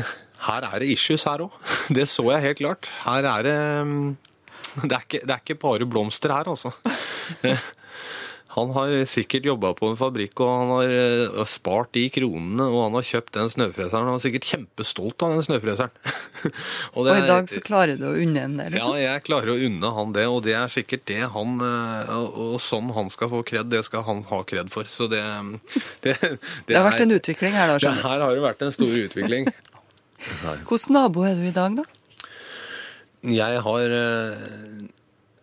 Her 0.40 0.64
er 0.64 0.80
det 0.80 0.88
issues 0.94 1.26
her 1.28 1.42
òg. 1.44 1.56
Det 1.96 2.06
så 2.08 2.24
jeg 2.32 2.46
helt 2.46 2.60
klart. 2.62 2.88
Her 3.04 3.26
er 3.28 3.44
det 3.44 3.56
um, 3.84 4.16
det 4.84 4.94
er, 4.94 5.02
ikke, 5.04 5.20
det 5.26 5.34
er 5.34 5.42
ikke 5.42 5.58
bare 5.60 5.86
blomster 5.88 6.32
her, 6.32 6.48
altså. 6.48 6.70
Han 8.50 8.72
har 8.74 8.90
sikkert 9.06 9.44
jobba 9.46 9.68
på 9.78 9.86
en 9.92 9.96
fabrikk, 9.98 10.40
og 10.42 10.48
han 10.50 10.70
har 10.74 10.90
eh, 10.90 11.40
spart 11.46 11.92
de 11.94 12.02
kronene, 12.10 12.64
og 12.66 12.80
han 12.88 12.96
har 12.98 13.04
kjøpt 13.06 13.36
den 13.36 13.50
snøfreseren. 13.52 14.08
Han 14.08 14.16
er 14.18 14.24
sikkert 14.24 14.48
kjempestolt 14.48 15.22
av 15.22 15.36
den 15.36 15.44
snøfreseren. 15.46 15.92
og, 16.96 16.98
det 17.06 17.12
Og 17.12 17.12
i 17.12 17.20
er- 17.20 17.28
dag 17.30 17.52
så 17.52 17.62
klarer 17.62 17.94
du 18.00 18.08
å 18.08 18.14
unne 18.18 18.42
en 18.48 18.56
det, 18.58 18.66
liksom? 18.74 18.96
ja, 18.98 19.14
jeg 19.14 19.24
klarer 19.28 19.52
å 19.54 19.58
unne 19.68 19.92
han 20.00 20.16
det, 20.16 20.26
og 20.26 20.42
det 20.48 20.56
er 20.58 20.72
sikkert 20.74 21.04
det 21.12 21.20
han 21.36 21.62
eh, 21.62 22.10
Og 22.42 22.56
sånn 22.64 22.90
han 22.96 23.10
skal 23.14 23.30
få 23.36 23.44
kred, 23.46 23.70
det 23.70 23.84
skal 23.86 24.02
han 24.10 24.24
ha 24.32 24.42
kred 24.42 24.74
for. 24.74 24.90
Så 24.90 25.06
det 25.12 25.22
Det, 26.04 26.16
Det 26.66 26.74
har 26.74 26.88
vært 26.90 27.04
en 27.06 27.14
utvikling 27.20 27.54
her, 27.54 27.70
da, 27.70 27.78
skjønner 27.78 28.02
du. 28.02 28.08
her 28.10 28.26
har 28.26 28.34
det 28.34 28.44
vært 28.50 28.66
en 28.66 28.74
stor 28.74 28.98
utvikling. 29.06 29.46
Hvilken 30.66 30.92
nabo 30.98 31.22
er 31.24 31.38
du 31.38 31.46
i 31.48 31.54
dag, 31.54 31.78
da? 31.78 31.86
Jeg 33.30 33.62
har 33.62 33.92
eh, 33.94 34.88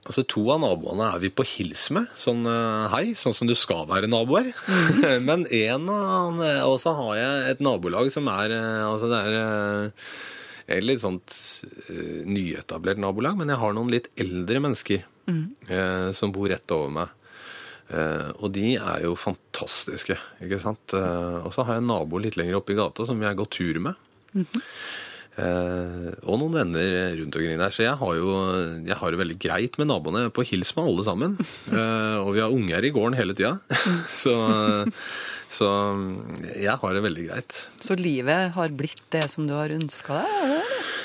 Altså, 0.07 0.23
to 0.23 0.45
av 0.53 0.61
naboene 0.63 1.09
er 1.11 1.19
vi 1.19 1.29
på 1.35 1.43
hils 1.43 1.89
med. 1.95 2.07
Sånn 2.19 2.45
eh, 2.47 2.87
hei, 2.93 3.11
sånn 3.19 3.35
som 3.35 3.49
du 3.49 3.53
skal 3.59 3.85
være 3.89 4.07
naboer. 4.07 4.53
Men 5.27 5.43
en 5.51 5.89
av 5.91 6.39
Og 6.69 6.77
så 6.81 6.93
har 6.95 7.13
jeg 7.19 7.51
et 7.51 7.63
nabolag 7.67 8.09
som 8.15 8.29
er 8.31 8.55
eh, 8.55 8.85
Altså, 8.87 9.11
det 9.11 9.19
er 9.19 9.37
eh, 9.43 10.09
et 10.77 10.83
litt 10.83 10.99
sånt 10.99 11.31
uh, 11.87 12.23
nyetablert 12.27 12.99
nabolag, 12.99 13.37
men 13.39 13.47
jeg 13.53 13.59
har 13.61 13.71
noen 13.77 13.91
litt 13.93 14.09
eldre 14.19 14.59
mennesker 14.65 15.05
Mm. 15.27 15.45
uh, 15.67 16.09
som 16.15 16.31
bor 16.35 16.47
rett 16.47 16.71
over 16.71 16.91
meg. 16.91 17.09
Uh, 17.87 18.29
og 18.43 18.51
de 18.55 18.73
er 18.75 19.01
jo 19.05 19.13
fantastiske, 19.19 20.15
ikke 20.43 20.59
sant. 20.63 20.91
Eh, 20.95 21.37
og 21.47 21.51
så 21.55 21.63
har 21.63 21.77
jeg 21.77 21.83
en 21.85 21.89
nabo 21.91 22.19
litt 22.19 22.35
lenger 22.39 22.57
oppe 22.59 22.71
i 22.75 22.77
gata 22.79 23.05
som 23.07 23.19
jeg 23.23 23.35
går 23.39 23.49
tur 23.51 23.79
med. 23.83 23.99
Eh, 24.35 24.59
og 25.37 26.39
noen 26.41 26.55
venner 26.55 27.17
rundt 27.19 27.35
omkring 27.37 27.59
der. 27.61 27.73
Så 27.73 27.85
jeg 27.85 27.97
har 27.99 28.17
jo 28.17 28.31
jeg 28.87 28.97
har 28.97 29.13
det 29.13 29.21
veldig 29.21 29.37
greit 29.41 29.77
med 29.77 29.91
naboene. 29.91 30.27
På 30.33 30.45
hils 30.47 30.73
med 30.77 30.91
alle 30.91 31.07
sammen. 31.07 31.37
Eh, 31.77 32.17
og 32.23 32.31
vi 32.33 32.41
har 32.41 32.53
unger 32.53 32.85
i 32.85 32.89
gården 32.95 33.17
hele 33.17 33.35
tida. 33.37 33.57
så, 34.21 34.33
så 35.51 35.67
jeg 36.55 36.73
har 36.81 36.95
det 36.95 37.03
veldig 37.03 37.25
greit. 37.27 37.57
Så 37.83 37.97
livet 37.99 38.53
har 38.55 38.73
blitt 38.79 39.03
det 39.13 39.25
som 39.33 39.49
du 39.49 39.53
har 39.57 39.73
ønska 39.75 40.23
deg? 40.23 40.37
er 40.37 40.55
det? 40.55 40.96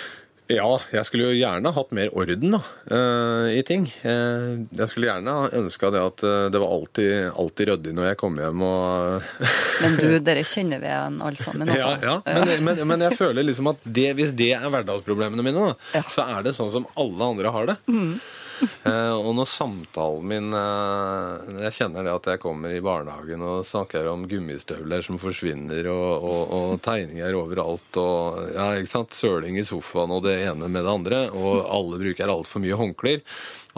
Ja, 0.53 0.69
jeg 0.93 1.09
skulle 1.09 1.31
jo 1.31 1.39
gjerne 1.39 1.73
hatt 1.75 1.95
mer 1.97 2.11
orden 2.19 2.57
da, 2.57 2.61
eh, 2.93 3.49
i 3.59 3.63
ting. 3.67 3.87
Eh, 4.03 4.65
jeg 4.77 4.89
skulle 4.91 5.09
gjerne 5.09 5.37
ønska 5.63 5.93
det 5.95 6.03
at 6.03 6.25
eh, 6.27 6.49
det 6.53 6.61
var 6.63 6.75
alltid, 6.77 7.15
alltid 7.41 7.73
ryddig 7.73 7.95
når 7.97 8.11
jeg 8.11 8.21
kom 8.21 8.37
hjem 8.41 8.65
og 8.67 9.31
Men 9.85 9.97
du, 9.99 10.09
dere 10.25 10.45
kjenner 10.47 10.83
vi 10.83 10.91
igjen 10.91 11.19
alle 11.25 11.41
sammen, 11.41 11.73
altså. 11.73 11.95
Ja, 12.03 12.19
ja. 12.27 12.45
Men, 12.45 12.69
men, 12.69 12.85
men 12.93 13.07
jeg 13.09 13.19
føler 13.19 13.47
liksom 13.47 13.73
at 13.73 13.83
det, 13.83 14.11
hvis 14.19 14.35
det 14.37 14.53
er 14.59 14.69
hverdagsproblemene 14.69 15.47
mine, 15.47 15.73
da, 15.73 16.05
så 16.13 16.29
er 16.37 16.47
det 16.47 16.57
sånn 16.59 16.73
som 16.75 16.89
alle 17.01 17.33
andre 17.35 17.55
har 17.55 17.73
det. 17.73 17.79
Mm. 17.91 18.15
Eh, 18.83 19.15
og 19.15 19.31
når 19.37 19.47
samtalen 19.47 20.25
min 20.27 20.55
eh, 20.59 21.51
Jeg 21.67 21.75
kjenner 21.77 22.07
det 22.07 22.15
at 22.17 22.27
jeg 22.33 22.41
kommer 22.43 22.73
i 22.75 22.81
barnehagen 22.83 23.43
og 23.47 23.67
snakker 23.67 24.09
om 24.11 24.25
gummistøvler 24.29 25.05
som 25.07 25.21
forsvinner, 25.23 25.87
og, 25.93 26.27
og, 26.27 26.55
og 26.57 26.83
tegninger 26.83 27.39
overalt, 27.39 27.99
og 28.01 28.53
ja, 28.57 28.73
ikke 28.81 28.91
sant? 28.91 29.17
søling 29.17 29.59
i 29.61 29.67
sofaen 29.67 30.15
og 30.15 30.25
det 30.27 30.39
ene 30.49 30.67
med 30.67 30.83
det 30.83 30.93
andre, 30.93 31.21
og 31.31 31.63
alle 31.71 32.01
bruker 32.03 32.33
altfor 32.33 32.65
mye 32.65 32.79
håndklær. 32.79 33.23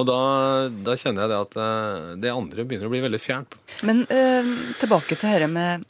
Og 0.00 0.08
da, 0.08 0.20
da 0.86 0.96
kjenner 0.98 1.24
jeg 1.24 1.32
det 1.32 1.40
at 1.42 1.58
eh, 1.64 2.12
det 2.24 2.32
andre 2.34 2.64
begynner 2.66 2.90
å 2.90 2.94
bli 2.94 3.02
veldig 3.04 3.20
fjernt. 3.22 3.58
Men 3.86 4.06
eh, 4.08 4.54
tilbake 4.80 5.18
til 5.18 5.28
dette 5.28 5.50
med 5.52 5.84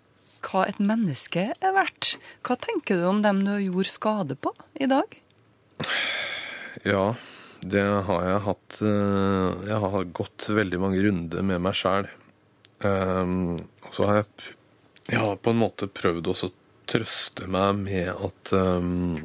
hva 0.44 0.66
et 0.68 0.80
menneske 0.82 1.46
er 1.54 1.76
verdt. 1.76 2.16
Hva 2.44 2.58
tenker 2.60 3.00
du 3.00 3.06
om 3.08 3.22
dem 3.24 3.44
du 3.46 3.54
gjorde 3.56 3.92
skade 3.94 4.36
på 4.36 4.52
i 4.76 4.90
dag? 4.90 5.16
Ja, 6.84 7.14
det 7.70 7.84
har 8.08 8.26
jeg 8.28 8.42
hatt 8.48 8.76
eh, 8.84 9.64
Jeg 9.70 9.78
har 9.84 10.04
gått 10.16 10.48
veldig 10.56 10.80
mange 10.82 11.02
runder 11.04 11.46
med 11.46 11.62
meg 11.64 11.78
sjæl. 11.78 12.10
og 12.84 13.92
så 13.94 14.08
har 14.08 14.20
jeg, 14.20 14.52
jeg 15.08 15.22
har 15.22 15.38
på 15.40 15.54
en 15.54 15.62
måte 15.62 15.88
prøvd 15.88 16.28
også 16.34 16.50
å 16.50 16.56
trøste 16.90 17.46
meg 17.48 17.78
med 17.86 18.10
at 18.12 18.52
um, 18.52 19.22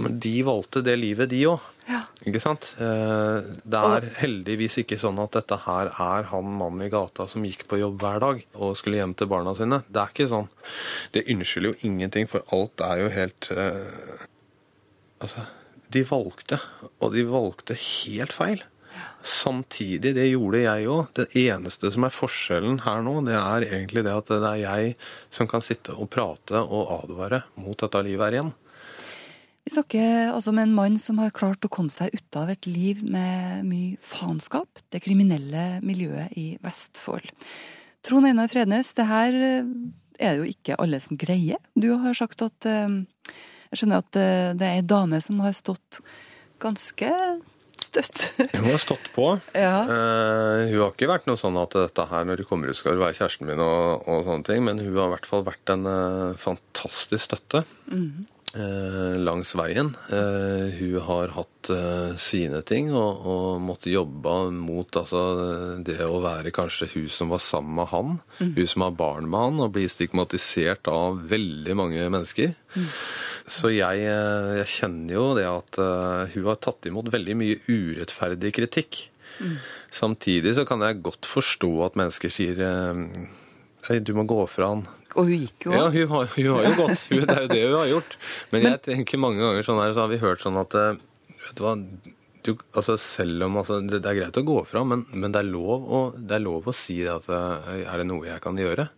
Men 0.00 0.18
de 0.22 0.34
valgte 0.46 0.80
det 0.86 0.96
livet, 0.98 1.28
de 1.30 1.42
òg. 1.52 1.70
Ikke 2.24 2.40
sant? 2.40 2.70
Eh, 2.80 3.50
Det 3.68 3.80
er 3.80 4.06
heldigvis 4.22 4.78
ikke 4.80 4.96
sånn 5.00 5.18
at 5.20 5.34
dette 5.36 5.58
her 5.66 5.90
er 5.92 6.28
han 6.30 6.46
mannen 6.56 6.86
i 6.86 6.90
gata 6.92 7.26
som 7.28 7.44
gikk 7.44 7.66
på 7.68 7.78
jobb 7.82 7.98
hver 8.00 8.22
dag 8.22 8.40
og 8.56 8.76
skulle 8.80 9.00
hjem 9.00 9.12
til 9.18 9.28
barna 9.30 9.52
sine. 9.58 9.82
Det 9.88 10.00
er 10.00 10.14
ikke 10.14 10.30
sånn. 10.30 10.48
Det 11.12 11.26
unnskylder 11.34 11.74
jo 11.74 11.90
ingenting, 11.90 12.30
for 12.30 12.46
alt 12.56 12.84
er 12.84 13.04
jo 13.04 13.10
helt 13.12 13.50
eh, 13.52 14.24
Altså, 15.24 15.44
de 15.94 16.04
valgte, 16.08 16.60
og 17.00 17.14
de 17.14 17.24
valgte 17.28 17.76
helt 17.78 18.34
feil. 18.34 18.64
Samtidig, 19.24 20.12
det 20.18 20.26
gjorde 20.28 20.60
jeg 20.60 20.88
òg. 20.92 21.06
Det 21.16 21.30
eneste 21.40 21.88
som 21.94 22.04
er 22.04 22.12
forskjellen 22.12 22.82
her 22.84 23.00
nå, 23.06 23.14
det 23.24 23.38
er 23.38 23.64
egentlig 23.70 24.04
det 24.04 24.12
at 24.12 24.28
det 24.28 24.50
er 24.50 24.60
jeg 24.60 24.90
som 25.32 25.48
kan 25.48 25.64
sitte 25.64 25.96
og 25.96 26.10
prate 26.12 26.60
og 26.60 26.92
advare 27.00 27.40
mot 27.56 27.78
dette 27.80 28.02
livet 28.04 28.26
her 28.26 28.38
igjen. 28.38 28.52
Vi 29.64 29.72
snakker 29.72 30.34
altså 30.34 30.52
med 30.52 30.68
en 30.68 30.76
mann 30.76 30.98
som 31.00 31.22
har 31.22 31.32
klart 31.32 31.64
å 31.64 31.70
komme 31.72 31.92
seg 31.92 32.12
ut 32.12 32.36
av 32.36 32.50
et 32.52 32.68
liv 32.68 33.00
med 33.00 33.64
mye 33.64 33.96
faenskap, 33.96 34.82
det 34.92 35.00
kriminelle 35.06 35.78
miljøet 35.80 36.36
i 36.36 36.50
Vestfold. 36.60 37.30
Trond 38.04 38.28
Einar 38.28 38.52
Frednes, 38.52 38.92
det 38.92 39.06
her 39.08 39.32
eh, 39.32 39.70
er 40.20 40.34
det 40.36 40.42
jo 40.42 40.50
ikke 40.52 40.76
alle 40.84 41.00
som 41.00 41.16
greier. 41.16 41.62
Du 41.72 41.94
har 42.02 42.12
sagt 42.18 42.44
at 42.44 42.68
eh, 42.68 43.00
Jeg 43.74 43.80
skjønner 43.80 44.04
at 44.04 44.16
eh, 44.20 44.52
det 44.54 44.66
er 44.68 44.76
ei 44.78 44.86
dame 44.86 45.18
som 45.18 45.40
har 45.42 45.54
stått 45.58 45.98
ganske 46.62 47.08
støtt. 47.82 48.20
Hun 48.52 48.68
har 48.68 48.78
stått 48.78 49.08
på. 49.16 49.32
Ja. 49.64 49.80
Uh, 49.88 50.70
hun 50.70 50.78
har 50.78 50.92
ikke 50.92 51.10
vært 51.10 51.26
noe 51.26 51.40
sånn 51.40 51.58
at 51.58 51.74
dette 51.74 52.06
her 52.10 52.28
når 52.28 52.38
du 52.38 52.44
kommer 52.46 52.70
ut 52.70 52.78
skal 52.78 52.94
du 52.94 53.02
være 53.02 53.16
kjæresten 53.18 53.50
min 53.50 53.62
og, 53.62 54.06
og 54.06 54.22
sånne 54.28 54.46
ting, 54.46 54.62
men 54.66 54.78
hun 54.78 54.94
har 54.94 55.10
i 55.10 55.14
hvert 55.16 55.26
fall 55.26 55.42
vært 55.46 55.74
en 55.74 55.90
uh, 55.90 56.38
fantastisk 56.38 57.26
støtte 57.26 57.64
Mm 57.90 58.06
-hmm. 58.06 58.24
uh, 58.56 59.16
langs 59.18 59.54
veien. 59.58 59.90
Hun 60.78 61.00
har 61.00 61.34
hatt 61.34 61.70
sine 62.20 62.62
ting 62.62 62.94
og, 62.94 63.26
og 63.26 63.60
måtte 63.60 63.90
jobbe 63.90 64.50
mot 64.50 64.96
altså, 64.96 65.20
det 65.82 65.98
å 66.00 66.22
være 66.22 66.50
kanskje 66.50 66.88
hun 66.94 67.08
som 67.08 67.28
var 67.28 67.38
sammen 67.38 67.74
med 67.74 67.86
han, 67.86 68.18
mm. 68.38 68.54
hun 68.56 68.66
som 68.66 68.82
har 68.82 68.90
barn 68.90 69.28
med 69.28 69.40
han, 69.40 69.60
og 69.60 69.72
blir 69.72 69.88
stigmatisert 69.88 70.88
av 70.88 71.28
veldig 71.28 71.76
mange 71.76 72.08
mennesker. 72.08 72.54
Så 73.44 73.70
jeg, 73.74 74.04
eh, 74.08 74.50
jeg 74.60 74.70
kjenner 74.72 75.16
jo 75.18 75.24
det 75.36 75.44
at 75.48 75.78
eh, 75.82 76.34
hun 76.34 76.48
har 76.48 76.60
tatt 76.64 76.88
imot 76.88 77.10
veldig 77.12 77.36
mye 77.36 77.58
urettferdig 77.68 78.54
kritikk. 78.56 79.04
Mm. 79.40 79.56
Samtidig 79.92 80.54
så 80.56 80.64
kan 80.68 80.84
jeg 80.86 81.02
godt 81.04 81.26
forstå 81.26 81.70
at 81.88 81.96
mennesker 81.98 82.30
sier 82.30 82.60
Hei, 83.84 83.96
Du 83.98 84.12
må 84.16 84.22
gå 84.30 84.38
fra 84.46 84.70
han. 84.70 84.84
Og 85.14 85.28
hun 85.28 85.44
gikk 85.44 85.68
jo 85.68 85.74
Ja, 85.74 85.86
hun 85.92 86.10
har, 86.12 86.28
hun 86.34 86.50
har 86.54 86.66
jo 86.68 86.74
gått. 86.78 87.06
Hun, 87.10 87.24
det 87.26 87.34
er 87.34 87.42
jo 87.42 87.50
det 87.52 87.62
hun 87.64 87.78
har 87.78 87.90
gjort. 87.90 88.18
Men 88.54 88.66
jeg 88.68 88.82
tenker 88.86 89.20
mange 89.20 89.42
ganger 89.42 89.66
sånn 89.66 89.80
her, 89.82 89.94
så 89.94 90.04
har 90.04 90.12
vi 90.12 90.20
hørt 90.22 90.42
sånn 90.44 90.58
at 90.60 90.76
eh, 90.78 91.00
Vet 91.44 91.58
du 91.58 91.64
hva, 91.66 91.74
du, 92.44 92.50
altså 92.76 92.96
selv 93.00 93.44
om 93.46 93.58
altså, 93.60 93.78
det, 93.84 94.00
er 94.00 94.16
greit 94.16 94.38
å 94.40 94.44
gå 94.44 94.56
fra, 94.68 94.80
men, 94.88 95.02
men 95.12 95.32
det, 95.32 95.42
er 95.42 95.50
lov 95.50 95.84
å, 95.84 96.00
det 96.16 96.38
er 96.38 96.44
lov 96.44 96.68
å 96.68 96.76
si 96.76 96.98
at 97.08 97.28
eh, 97.28 97.84
Er 97.84 98.00
det 98.00 98.08
noe 98.08 98.28
jeg 98.28 98.40
kan 98.44 98.58
gjøre? 98.60 98.88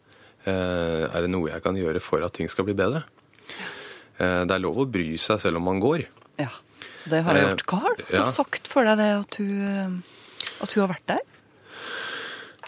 Eh, 0.46 1.04
er 1.10 1.26
det 1.26 1.32
noe 1.32 1.50
jeg 1.50 1.64
kan 1.64 1.78
gjøre 1.78 2.02
for 2.02 2.22
at 2.26 2.36
ting 2.38 2.50
skal 2.50 2.68
bli 2.68 2.76
bedre? 2.78 3.02
Eh, 4.18 4.42
det 4.48 4.54
er 4.56 4.62
lov 4.64 4.78
å 4.84 4.90
bry 4.90 5.16
seg 5.20 5.40
selv 5.42 5.60
om 5.60 5.66
man 5.68 5.80
går. 5.82 6.06
Ja, 6.40 6.50
det 7.10 7.22
har 7.26 7.34
jeg 7.36 7.44
Eh, 7.44 7.50
gjort. 7.52 7.66
Hva 7.70 7.80
har 7.84 7.96
du 7.98 8.04
ja. 8.16 8.24
sagt 8.32 8.68
for 8.70 8.84
deg 8.88 8.98
det 8.98 9.10
at 9.20 9.38
hun, 9.40 9.56
eh, 9.68 10.54
at 10.64 10.72
du 10.74 10.80
har 10.80 10.88
vært 10.92 11.06
der? 11.06 11.20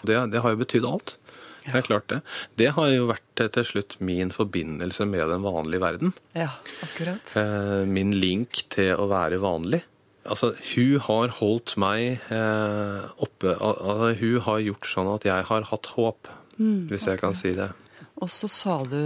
Det, 0.05 0.15
det 0.31 0.41
har 0.45 0.53
jo 0.55 0.61
betydd 0.63 0.85
alt. 0.87 1.15
Det 1.69 1.75
er 1.75 1.85
klart 1.85 2.07
det. 2.09 2.21
Det 2.57 2.69
har 2.73 2.87
jo 2.89 3.09
vært 3.11 3.41
til 3.53 3.65
slutt 3.67 3.97
min 4.01 4.31
forbindelse 4.33 5.05
med 5.05 5.27
den 5.29 5.43
vanlige 5.45 5.81
verden. 5.83 6.13
Ja, 6.33 6.47
akkurat. 6.81 7.33
Min 7.85 8.15
link 8.17 8.63
til 8.73 8.95
å 8.97 9.05
være 9.11 9.37
vanlig. 9.43 9.83
Altså, 10.29 10.53
hun 10.73 10.95
har 11.05 11.35
holdt 11.37 11.75
meg 11.81 12.23
oppe 13.21 13.53
altså, 13.55 14.09
Hun 14.19 14.39
har 14.47 14.59
gjort 14.65 14.89
sånn 14.89 15.11
at 15.13 15.23
jeg 15.29 15.45
har 15.51 15.67
hatt 15.69 15.91
håp, 15.97 16.27
Mm, 16.59 16.89
hvis 16.89 17.05
jeg 17.07 17.21
kan 17.21 17.31
si 17.37 17.53
det. 17.55 17.69
Og 18.19 18.27
så 18.29 18.49
sa 18.51 18.83
du 18.83 18.97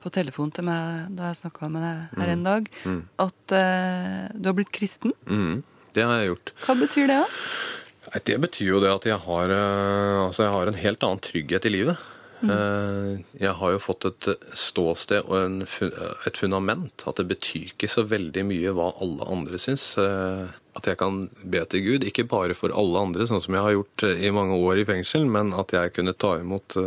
på 0.00 0.10
telefon 0.14 0.50
til 0.56 0.64
meg 0.64 1.10
da 1.16 1.28
jeg 1.32 1.42
snakka 1.42 1.68
med 1.70 1.82
deg 1.84 2.18
her 2.20 2.26
Mm. 2.28 2.32
en 2.32 2.42
dag, 2.46 2.70
Mm. 2.84 3.02
at 3.18 3.52
uh, 3.52 4.28
du 4.40 4.48
har 4.48 4.54
blitt 4.56 4.72
kristen. 4.72 5.12
Mm, 5.28 5.62
det 5.92 6.02
har 6.04 6.14
jeg 6.22 6.30
gjort. 6.32 6.52
Hva 6.64 6.74
betyr 6.80 7.06
det, 7.12 7.18
da? 7.20 8.20
Det 8.24 8.38
betyr 8.40 8.66
jo 8.72 8.80
det 8.80 8.90
at 8.92 9.04
jeg 9.08 9.18
har, 9.24 9.44
eh, 9.50 10.26
altså 10.26 10.44
jeg 10.44 10.52
har 10.52 10.66
en 10.68 10.74
helt 10.74 11.00
annen 11.06 11.20
trygghet 11.20 11.64
i 11.64 11.70
livet. 11.72 11.96
Eh, 12.42 13.20
Jeg 13.38 13.54
har 13.58 13.70
jo 13.74 13.78
fått 13.82 14.06
et 14.08 14.28
ståsted 14.58 15.28
og 15.28 15.36
en, 15.38 15.60
et 15.62 16.38
fundament. 16.38 17.04
At 17.06 17.20
det 17.20 17.28
betyr 17.30 17.70
ikke 17.72 17.90
så 17.90 18.04
veldig 18.08 18.44
mye 18.48 18.74
hva 18.74 18.90
alle 19.04 19.28
andre 19.30 19.60
syns. 19.62 19.92
Eh, 19.98 20.50
At 20.74 20.86
jeg 20.88 20.96
kan 20.98 21.26
be 21.44 21.60
til 21.68 21.82
Gud, 21.84 22.04
ikke 22.08 22.24
bare 22.28 22.54
for 22.56 22.72
alle 22.72 22.98
andre, 22.98 23.26
sånn 23.28 23.42
som 23.44 23.54
jeg 23.54 23.62
har 23.62 23.74
gjort 23.76 24.06
eh, 24.08 24.24
i 24.26 24.32
mange 24.32 24.56
år 24.56 24.80
i 24.82 24.88
fengsel, 24.88 25.26
men 25.28 25.52
at 25.52 25.74
jeg 25.76 25.92
kunne 25.92 26.16
ta 26.16 26.38
imot 26.40 26.78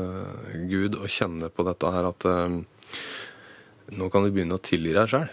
Gud 0.72 0.98
og 0.98 1.08
kjenne 1.08 1.52
på 1.54 1.66
dette 1.68 1.92
her 1.94 2.10
at 2.10 2.26
nå 3.96 4.08
kan 4.10 4.26
du 4.26 4.32
begynne 4.34 4.58
å 4.58 4.64
tilgi 4.66 4.96
deg 4.96 5.12
sjøl. 5.12 5.30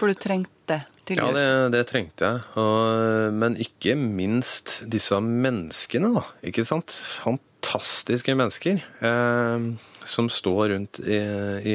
For 0.00 0.08
du 0.08 0.16
trengte 0.16 0.80
Ja, 1.10 1.26
det, 1.34 1.46
det 1.74 1.82
trengte 1.90 2.28
jeg. 2.28 2.42
Og, 2.60 3.34
men 3.34 3.56
ikke 3.60 3.96
minst 3.98 4.78
disse 4.88 5.18
menneskene, 5.20 6.12
da. 6.14 6.22
Ikke 6.46 6.62
sant? 6.64 6.94
Fantastiske 7.20 8.36
mennesker 8.38 8.78
eh, 8.78 9.64
som 10.08 10.30
står 10.32 10.70
rundt 10.72 11.00
i, 11.02 11.18
i, 11.66 11.74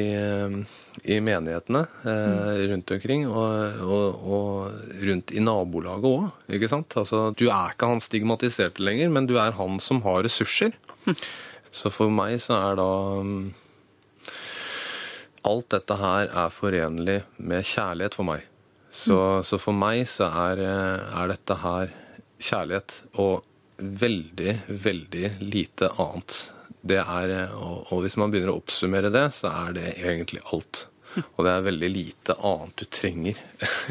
i 1.04 1.18
menighetene 1.22 1.84
eh, 2.08 2.64
rundt 2.72 2.94
omkring, 2.96 3.26
og, 3.28 3.84
og, 3.84 4.24
og 4.24 5.04
rundt 5.04 5.36
i 5.36 5.44
nabolaget 5.44 6.08
òg. 6.10 6.26
Ikke 6.56 6.72
sant? 6.72 6.96
Altså, 6.98 7.28
du 7.36 7.46
er 7.50 7.76
ikke 7.76 7.92
han 7.92 8.02
stigmatiserte 8.02 8.82
lenger, 8.82 9.12
men 9.12 9.28
du 9.28 9.36
er 9.36 9.54
han 9.60 9.78
som 9.84 10.00
har 10.08 10.24
ressurser. 10.26 10.74
Så 11.76 11.92
for 11.92 12.08
meg 12.08 12.40
så 12.40 12.56
er 12.56 12.80
da 12.80 12.90
mm, 13.20 13.46
Alt 15.46 15.70
dette 15.74 15.96
her 16.00 16.30
er 16.30 16.54
forenlig 16.54 17.20
med 17.38 17.66
kjærlighet 17.66 18.16
for 18.18 18.26
meg. 18.26 18.46
Så, 18.90 19.18
så 19.46 19.58
for 19.60 19.76
meg 19.76 20.06
så 20.08 20.28
er, 20.46 20.62
eh, 20.64 21.20
er 21.20 21.30
dette 21.30 21.58
her 21.60 21.92
kjærlighet 22.42 22.94
og 23.22 23.44
veldig, 23.76 24.54
veldig 24.68 25.30
lite 25.44 25.90
annet. 26.02 26.38
Det 26.86 26.98
er, 27.02 27.34
eh, 27.34 27.54
og, 27.54 27.92
og 27.92 28.02
hvis 28.04 28.16
man 28.20 28.32
begynner 28.32 28.54
å 28.54 28.60
oppsummere 28.60 29.12
det, 29.14 29.26
så 29.36 29.52
er 29.52 29.76
det 29.76 29.94
egentlig 30.00 30.42
alt. 30.52 30.86
Og 31.36 31.46
det 31.46 31.52
er 31.52 31.66
veldig 31.68 31.90
lite 31.92 32.36
annet 32.44 32.76
du 32.80 32.84
trenger. 32.92 33.40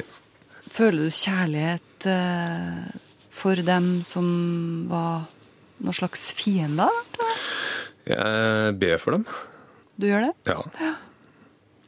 Føler 0.76 1.08
du 1.08 1.16
kjærlighet 1.16 2.10
eh, 2.12 3.00
for 3.36 3.62
dem 3.68 3.90
som 4.08 4.28
var 4.92 5.28
noen 5.84 5.98
slags 5.98 6.30
fiender? 6.38 6.92
jeg? 7.20 8.16
Jeg 8.16 8.78
ber 8.82 9.02
for 9.02 9.18
dem. 9.18 9.26
Du 9.96 10.08
gjør 10.10 10.28
det? 10.28 10.34
Ja, 10.50 10.94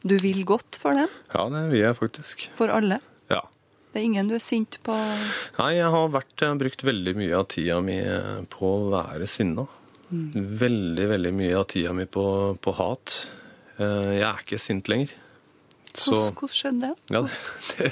Du 0.08 0.16
vil 0.22 0.42
godt 0.48 0.78
for 0.80 0.96
dem? 0.96 1.10
ja 1.34 1.44
det 1.52 1.62
vil 1.72 1.82
jeg 1.84 1.96
faktisk. 1.98 2.46
For 2.56 2.72
alle? 2.72 3.00
Ja. 3.30 3.42
Det 3.92 4.00
er 4.00 4.06
ingen 4.08 4.28
du 4.30 4.34
er 4.36 4.42
sint 4.44 4.78
på? 4.86 4.94
Nei, 5.58 5.70
jeg 5.78 5.90
har 5.94 6.08
vært, 6.14 6.44
brukt 6.60 6.84
veldig 6.86 7.14
mye 7.18 7.34
av 7.38 7.46
tida 7.52 7.80
mi 7.84 7.98
eh, 8.00 8.42
på 8.52 8.68
å 8.68 8.90
være 8.92 9.26
sinna. 9.30 9.66
Mm. 10.08 10.28
Veldig, 10.60 11.06
veldig 11.10 11.32
mye 11.36 11.56
av 11.60 11.66
tida 11.72 11.92
mi 11.96 12.06
på, 12.08 12.24
på 12.64 12.74
hat. 12.78 13.16
Eh, 13.78 14.14
Jeg 14.18 14.24
er 14.28 14.44
ikke 14.44 14.60
sint 14.62 14.88
lenger. 14.92 15.12
Så 15.98 16.16
Hvordan, 16.16 16.52
skjedde 16.54 16.88
det? 16.88 17.14
ja, 17.14 17.22
det, 17.76 17.90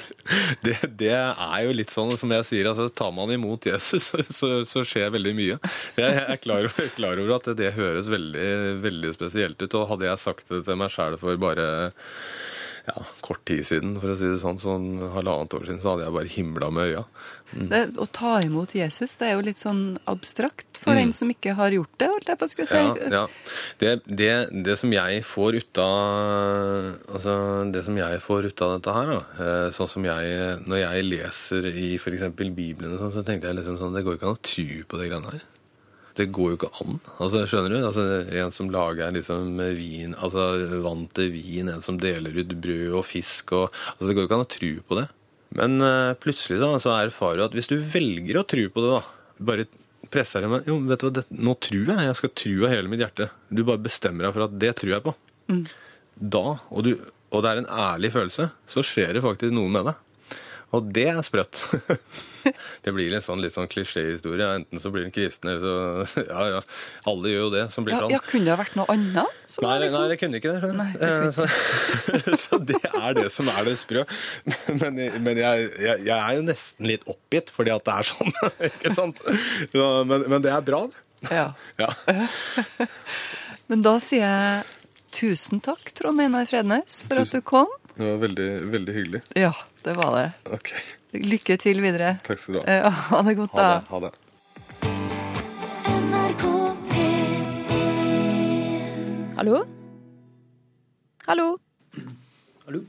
det, 0.63 0.75
det 1.01 1.13
er 1.17 1.61
jo 1.65 1.75
litt 1.75 1.93
sånn 1.93 2.13
som 2.19 2.31
jeg 2.37 2.47
sier, 2.47 2.71
altså 2.71 2.87
tar 2.89 3.13
man 3.15 3.31
imot 3.35 3.67
Jesus, 3.69 4.09
så, 4.11 4.23
så, 4.31 4.51
så 4.67 4.83
skjer 4.87 5.13
veldig 5.15 5.33
mye. 5.37 5.59
Jeg 5.99 6.21
er 6.23 6.41
klar, 6.41 6.69
klar 6.97 7.19
over 7.21 7.37
at 7.37 7.49
det 7.59 7.73
høres 7.77 8.09
veldig, 8.11 8.49
veldig 8.83 9.15
spesielt 9.17 9.61
ut, 9.61 9.79
og 9.79 9.89
hadde 9.93 10.09
jeg 10.09 10.23
sagt 10.23 10.53
det 10.53 10.63
til 10.67 10.79
meg 10.79 10.93
sjæl 10.93 11.19
for 11.21 11.39
bare 11.41 11.67
ja, 12.87 13.01
kort 13.21 13.41
tid 13.45 13.65
siden, 13.67 13.97
for 13.99 14.13
å 14.13 14.17
si 14.19 14.29
det 14.31 14.39
sånn, 14.39 14.59
sånn 14.61 14.85
halvannet 15.11 15.53
år 15.57 15.65
siden, 15.67 15.81
så 15.83 15.91
hadde 15.93 16.05
jeg 16.07 16.15
bare 16.15 16.31
himla 16.31 16.69
med 16.71 16.87
øya. 16.93 17.01
Mm. 17.53 17.67
det? 17.71 17.81
Å 17.99 18.05
ta 18.11 18.31
imot 18.43 18.73
Jesus, 18.75 19.13
det 19.19 19.27
er 19.29 19.33
jo 19.37 19.43
litt 19.47 19.59
sånn 19.59 19.81
abstrakt 20.07 20.79
for 20.79 20.91
Mm. 20.91 20.99
den 20.99 21.11
som 21.15 21.29
ikke 21.31 21.53
har 21.55 21.71
gjort 21.71 21.93
det, 21.99 22.07
holdt 22.11 22.27
jeg 22.31 22.39
på 22.39 22.47
å 22.47 22.51
skulle 22.51 22.67
si. 22.67 22.75
Ja, 22.75 23.11
ja. 23.11 23.25
Det, 23.79 23.91
det, 24.07 24.31
det 24.67 24.77
som 24.79 24.91
jeg 24.91 25.23
får 25.27 25.59
ut 25.59 25.77
av 25.83 26.97
altså 27.15 27.35
det 27.71 27.83
som 27.87 27.97
jeg 27.99 28.21
får 28.23 28.49
ut 28.51 28.61
av 28.65 28.73
dette 28.77 28.95
her, 28.97 29.11
da, 29.13 29.19
eh, 29.43 29.67
sånn 29.75 29.89
som 29.91 30.03
jeg 30.07 30.63
Når 30.67 30.77
jeg 30.81 31.03
leser 31.07 31.67
i 31.71 31.95
f.eks. 31.95 32.23
Bibelen, 32.35 32.97
sånn, 32.99 33.13
så 33.15 33.23
tenkte 33.23 33.47
jeg 33.47 33.59
liksom 33.59 33.77
sånn 33.79 33.95
Det 33.95 34.03
går 34.05 34.17
ikke 34.17 34.27
an 34.31 34.35
å 34.37 34.43
tro 34.43 34.83
på 34.87 34.99
det 34.99 35.09
greiene 35.11 35.31
her. 35.35 35.45
Det 36.17 36.25
går 36.33 36.53
jo 36.53 36.57
ikke 36.57 36.71
an. 36.81 36.97
Altså, 37.21 37.43
skjønner 37.49 37.75
du? 37.75 37.77
Altså, 37.85 38.05
en 38.41 38.53
som 38.55 38.71
lager 38.73 39.13
liksom 39.13 39.59
vin, 39.77 40.15
altså 40.17 40.47
vann 40.81 41.05
til 41.13 41.29
vin, 41.35 41.69
en 41.69 41.83
som 41.85 41.99
deler 42.01 42.39
ut 42.39 42.55
brød 42.57 42.95
og 42.97 43.05
fisk 43.05 43.53
og 43.57 43.67
altså, 43.67 44.07
Det 44.07 44.15
går 44.15 44.23
jo 44.23 44.29
ikke 44.29 44.39
an 44.39 44.47
å 44.47 44.55
tro 44.57 44.71
på 44.89 44.97
det. 44.97 45.07
Men 45.57 45.77
uh, 45.83 46.17
plutselig 46.19 46.59
da, 46.59 46.71
så 46.81 46.95
erfarer 46.97 47.39
du 47.39 47.45
at 47.45 47.57
hvis 47.57 47.69
du 47.69 47.77
velger 47.79 48.41
å 48.41 48.47
tro 48.49 48.65
på 48.73 48.83
det, 48.83 48.97
da 48.97 49.03
Bare 49.47 49.67
presser 50.09 50.41
deg 50.41 50.49
med 50.51 50.69
Jo, 50.69 50.79
vet 50.89 51.03
du 51.03 51.05
hva, 51.07 51.13
det, 51.19 51.23
nå 51.29 51.53
tror 51.61 51.91
jeg. 51.91 52.07
Jeg 52.07 52.17
skal 52.17 52.33
tro 52.41 52.55
av 52.65 52.73
hele 52.73 52.89
mitt 52.91 53.03
hjerte. 53.03 53.29
Du 53.53 53.61
bare 53.67 53.83
bestemmer 53.85 54.25
deg 54.25 54.33
for 54.33 54.47
at 54.47 54.57
det 54.63 54.73
tror 54.79 54.93
jeg 54.95 55.05
på. 55.05 55.13
Mm. 55.53 55.63
Da, 56.33 56.45
og, 56.57 56.87
du, 56.87 56.95
og 57.29 57.43
det 57.45 57.51
er 57.51 57.61
en 57.61 57.69
ærlig 57.69 58.11
følelse, 58.15 58.49
så 58.65 58.83
skjer 58.85 59.13
det 59.13 59.23
faktisk 59.25 59.53
noe 59.53 59.69
med 59.69 59.91
deg. 59.91 60.01
Og 60.75 60.89
det 60.91 61.05
er 61.13 61.21
sprøtt. 61.23 61.61
det 62.83 62.91
blir 62.91 63.13
en 63.15 63.23
sånn 63.23 63.39
litt 63.39 63.55
sånn 63.55 63.69
klisjéhistorie. 63.71 64.49
Enten 64.59 64.81
så 64.83 64.91
blir 64.91 65.05
den 65.05 65.13
kristen, 65.15 65.51
eller 65.53 66.07
så 66.11 66.23
Ja, 66.31 66.41
ja. 66.57 66.59
Alle 67.07 67.31
gjør 67.31 67.45
jo 67.45 67.51
det 67.53 67.63
som 67.71 67.87
blir 67.87 67.95
Ja, 67.95 68.09
ja, 68.11 68.19
kunne 68.27 68.49
det 68.49 68.57
vært 68.59 68.75
noe 68.79 68.87
annet? 68.91 69.37
Nei, 69.63 69.77
liksom- 69.85 70.03
nei, 70.03 70.09
det 70.11 70.19
kunne 70.19 70.41
ikke 70.41 70.55
det. 70.57 70.71
Nei, 70.75 70.89
det 70.99 71.11
kunne 71.13 71.31
ikke. 71.31 71.47
så, 72.35 72.37
så 72.45 72.61
det 72.73 72.81
er 72.91 73.17
det 73.21 73.27
som 73.33 73.51
er 73.53 73.69
det 73.69 73.77
sprø. 73.79 74.03
Men, 74.81 74.99
men 75.23 75.39
jeg, 75.39 75.69
jeg, 75.79 76.05
jeg 76.09 76.17
er 76.17 76.37
jo 76.39 76.45
nesten 76.49 76.91
litt 76.91 77.07
oppgitt 77.07 77.53
fordi 77.55 77.71
at 77.75 77.87
det 77.87 77.95
er 77.95 78.11
sånn. 78.11 78.35
ikke 78.71 78.95
sant? 78.97 79.23
Så, 79.71 79.89
men, 80.11 80.27
men 80.27 80.43
det 80.43 80.51
er 80.51 80.65
bra, 80.67 80.83
det. 80.91 81.03
Ja. 81.31 81.47
Ja. 81.79 81.89
Men 83.71 83.81
da 83.83 83.95
sier 84.03 84.27
jeg 84.27 84.67
tusen 85.17 85.63
takk, 85.63 85.89
Trond 85.97 86.21
Einar 86.21 86.45
Frednes, 86.49 87.01
for 87.07 87.23
at 87.23 87.31
du 87.33 87.41
kom. 87.45 87.71
Det 87.97 88.05
var 88.05 88.19
veldig, 88.21 88.49
veldig 88.75 88.93
hyggelig. 88.93 89.21
Ja, 89.39 89.51
det 89.87 89.95
var 89.97 90.15
det. 90.17 90.27
Okay. 90.59 90.81
Lykke 91.23 91.55
til 91.63 91.79
videre. 91.81 92.17
Takk 92.27 92.41
skal 92.43 92.57
du 92.57 92.63
ha. 92.65 92.79
Ja, 92.83 92.89
ha 93.09 93.21
det 93.23 93.37
godt, 93.39 93.55
Ha 93.55 93.63
da. 93.63 93.75
det. 93.79 93.87
Ha 93.93 93.99
det. 94.07 95.17
Hallo? 99.37 99.61
Hallo? 101.27 101.45
Hallo? 102.65 102.79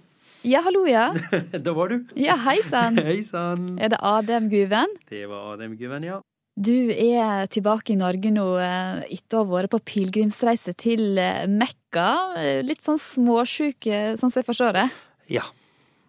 Ja, 0.43 0.63
hallo, 0.65 0.87
ja. 0.89 1.11
da 1.67 1.75
var 1.77 1.93
du. 1.93 1.99
Ja, 2.17 2.39
hei 2.47 2.57
sann. 2.65 2.97
Hei 3.09 3.21
sann. 3.27 3.75
Er 3.79 3.93
det 3.93 3.99
Adem 4.01 4.49
Guven? 4.51 4.95
Det 5.11 5.27
var 5.29 5.53
Adem 5.55 5.77
Guven, 5.79 6.07
ja. 6.09 6.21
Du 6.59 6.91
er 6.91 7.47
tilbake 7.53 7.93
i 7.95 7.99
Norge 8.01 8.33
nå 8.35 8.47
eh, 8.59 9.05
etter 9.15 9.39
å 9.39 9.45
ha 9.45 9.51
vært 9.53 9.75
på 9.77 9.83
pilegrimsreise 9.93 10.75
til 10.81 11.21
eh, 11.21 11.45
Mekka. 11.51 12.09
Litt 12.67 12.83
sånn 12.87 12.99
småsjuk, 12.99 13.87
sånn 14.19 14.33
som 14.33 14.41
jeg 14.41 14.49
forstår 14.49 14.75
det. 14.81 14.87
Ja. 15.31 15.45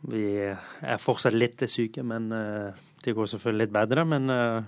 Vi 0.08 0.24
er 0.40 1.00
fortsatt 1.02 1.36
litt 1.36 1.62
syke, 1.68 2.04
men 2.08 2.32
eh, 2.32 2.76
det 3.04 3.16
går 3.18 3.28
selvfølgelig 3.34 3.66
litt 3.66 3.76
bedre. 3.76 4.06
Men 4.08 4.32
eh, 4.32 4.68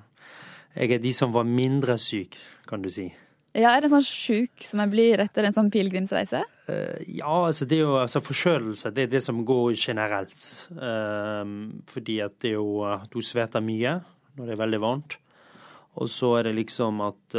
jeg 0.75 0.97
er 0.97 1.03
de 1.03 1.13
som 1.15 1.31
var 1.35 1.47
mindre 1.47 1.97
syk, 2.01 2.35
kan 2.67 2.83
du 2.83 2.89
si. 2.91 3.07
Ja, 3.55 3.73
Er 3.75 3.83
det 3.83 3.91
sånn 3.91 4.03
sjuk 4.05 4.63
som 4.63 4.79
jeg 4.79 4.91
blir 4.93 5.19
etter 5.23 5.43
en 5.43 5.55
sånn 5.55 5.71
pilegrimsreise? 5.71 6.43
Eh, 6.71 6.99
Ja, 7.19 7.47
altså 7.47 7.67
det 7.67 7.79
er 7.79 7.85
jo 7.85 7.97
altså 7.99 8.21
forkjølelse, 8.23 8.93
det 8.95 9.07
er 9.07 9.15
det 9.17 9.23
som 9.23 9.41
går 9.47 9.73
generelt. 9.79 10.45
Fordi 11.91 12.21
at 12.23 12.37
det 12.39 12.53
er 12.53 12.59
jo 12.59 12.85
Du 13.11 13.19
svetter 13.23 13.63
mye 13.63 13.99
når 14.37 14.47
det 14.47 14.53
er 14.55 14.63
veldig 14.63 14.79
varmt. 14.83 15.17
Og 15.99 16.07
så 16.07 16.37
er 16.39 16.47
det 16.47 16.53
liksom 16.55 17.01
at 17.03 17.35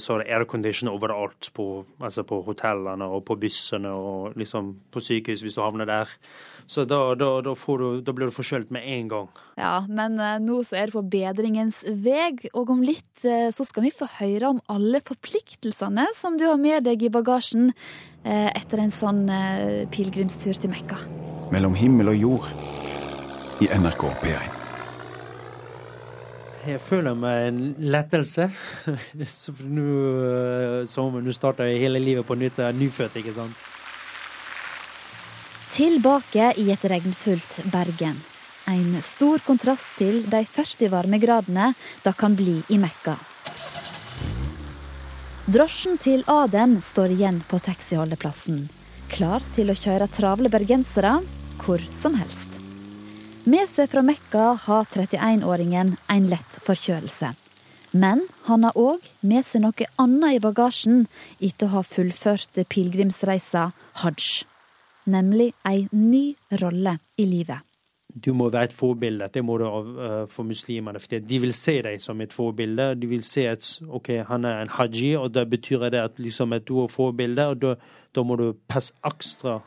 så 0.00 0.14
er 0.14 0.22
det 0.22 0.32
aircondition 0.32 0.88
overalt 0.88 1.50
på, 1.52 1.84
altså 2.00 2.24
på 2.24 2.38
hotellene 2.46 3.04
og 3.04 3.26
på 3.28 3.36
bussene 3.36 3.92
og 3.92 4.38
liksom 4.40 4.72
på 4.88 5.02
sykehus 5.04 5.44
hvis 5.44 5.58
du 5.58 5.60
havner 5.60 5.84
der. 5.84 6.14
Så 6.70 6.84
da, 6.86 7.00
da, 7.18 7.28
da, 7.42 7.54
du, 7.54 7.86
da 8.06 8.12
blir 8.14 8.30
du 8.30 8.34
forkjølt 8.34 8.68
med 8.70 8.84
en 8.86 9.08
gang. 9.10 9.30
Ja, 9.58 9.80
men 9.90 10.20
uh, 10.22 10.36
nå 10.38 10.60
så 10.66 10.78
er 10.78 10.90
det 10.90 10.94
på 10.94 11.02
bedringens 11.10 11.82
veg, 12.04 12.44
og 12.54 12.70
om 12.76 12.84
litt 12.86 13.24
uh, 13.26 13.48
så 13.50 13.66
skal 13.66 13.88
vi 13.88 13.90
få 13.94 14.06
høre 14.20 14.52
om 14.54 14.60
alle 14.70 15.02
forpliktelsene 15.02 16.06
som 16.14 16.38
du 16.38 16.46
har 16.46 16.60
med 16.62 16.86
deg 16.86 17.02
i 17.02 17.12
bagasjen 17.12 17.72
etter 18.20 18.82
en 18.82 18.90
sånn 18.92 19.22
pilegrimstur 19.88 20.58
til 20.60 20.68
Mekka. 20.68 20.98
Mellom 21.54 21.72
himmel 21.72 22.12
og 22.12 22.18
jord 22.20 22.50
i 23.64 23.70
NRK 23.80 24.04
P1. 24.20 24.60
Jeg 26.68 26.82
føler 26.84 27.16
meg 27.16 27.46
en 27.48 27.60
lettelse. 27.80 28.50
Nå 29.78 30.84
som 30.90 31.16
nå 31.16 31.32
starter 31.32 31.72
hele 31.72 32.02
livet 32.02 32.28
på 32.28 32.36
nytt. 32.36 32.60
Jeg 32.60 32.68
er 32.68 32.76
nyfødt, 32.76 33.16
ikke 33.22 33.36
sant. 33.40 33.69
Tilbake 35.80 36.50
i 36.60 36.66
et 36.74 36.82
regnfullt 36.84 37.54
Bergen. 37.72 38.18
En 38.68 38.98
stor 39.00 39.40
kontrast 39.40 39.94
til 39.96 40.18
de 40.28 40.42
40 40.44 40.90
varmegradene 40.92 41.70
det 42.04 42.12
kan 42.20 42.34
bli 42.36 42.58
i 42.68 42.76
Mekka. 42.76 43.14
Drosjen 45.48 45.96
til 46.04 46.26
Adem 46.28 46.74
står 46.84 47.14
igjen 47.14 47.38
på 47.48 47.62
taxiholdeplassen, 47.64 48.66
klar 49.08 49.40
til 49.56 49.72
å 49.72 49.78
kjøre 49.80 50.10
travle 50.12 50.52
bergensere 50.52 51.14
hvor 51.64 51.80
som 51.96 52.20
helst. 52.20 52.60
Med 53.48 53.72
seg 53.72 53.88
fra 53.94 54.04
Mekka 54.04 54.50
har 54.66 54.84
31-åringen 54.84 55.96
en 55.96 56.28
lett 56.28 56.60
forkjølelse. 56.60 57.32
Men 57.96 58.26
han 58.52 58.68
har 58.68 58.76
òg 58.76 59.08
med 59.24 59.48
seg 59.48 59.64
noe 59.64 59.90
annet 59.96 60.36
i 60.36 60.44
bagasjen 60.44 61.06
etter 61.40 61.70
å 61.72 61.78
ha 61.78 61.86
fullført 61.96 62.66
pilegrimsreisa 62.68 63.70
hajj. 64.04 64.44
Nemlig 65.06 65.52
ei 65.66 65.86
ny 65.92 66.34
rolle 66.60 66.98
i 67.18 67.24
livet. 67.24 67.64
Du 68.10 68.32
må 68.34 68.48
være 68.50 68.64
et 68.64 68.72
forbilde. 68.72 69.28
Det 69.34 69.44
må 69.44 69.56
du 69.58 69.64
uh, 69.64 70.26
for 70.28 70.42
muslimene. 70.42 71.00
For 71.00 71.18
de 71.18 71.38
vil 71.40 71.52
se 71.54 71.76
deg 71.82 72.00
som 72.02 72.20
et 72.20 72.32
forbilde. 72.32 72.94
De 72.98 73.06
vil 73.06 73.22
se 73.22 73.46
at 73.48 73.66
ok, 73.88 74.08
han 74.28 74.44
er 74.44 74.62
en 74.62 74.72
haji, 74.74 75.14
og 75.16 75.34
da 75.34 75.44
betyr 75.44 75.88
det 75.90 76.00
at, 76.00 76.18
liksom, 76.18 76.52
at 76.52 76.66
du 76.68 76.82
er 76.82 76.88
forbilde. 76.88 77.46
Og 77.46 77.62
da, 77.62 77.74
da 78.14 78.22
må 78.22 78.36
du 78.36 78.52
passe 78.68 78.94
ekstra, 79.06 79.60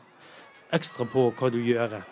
ekstra 0.72 1.08
på 1.08 1.30
hva 1.38 1.50
du 1.50 1.58
gjør. 1.64 2.02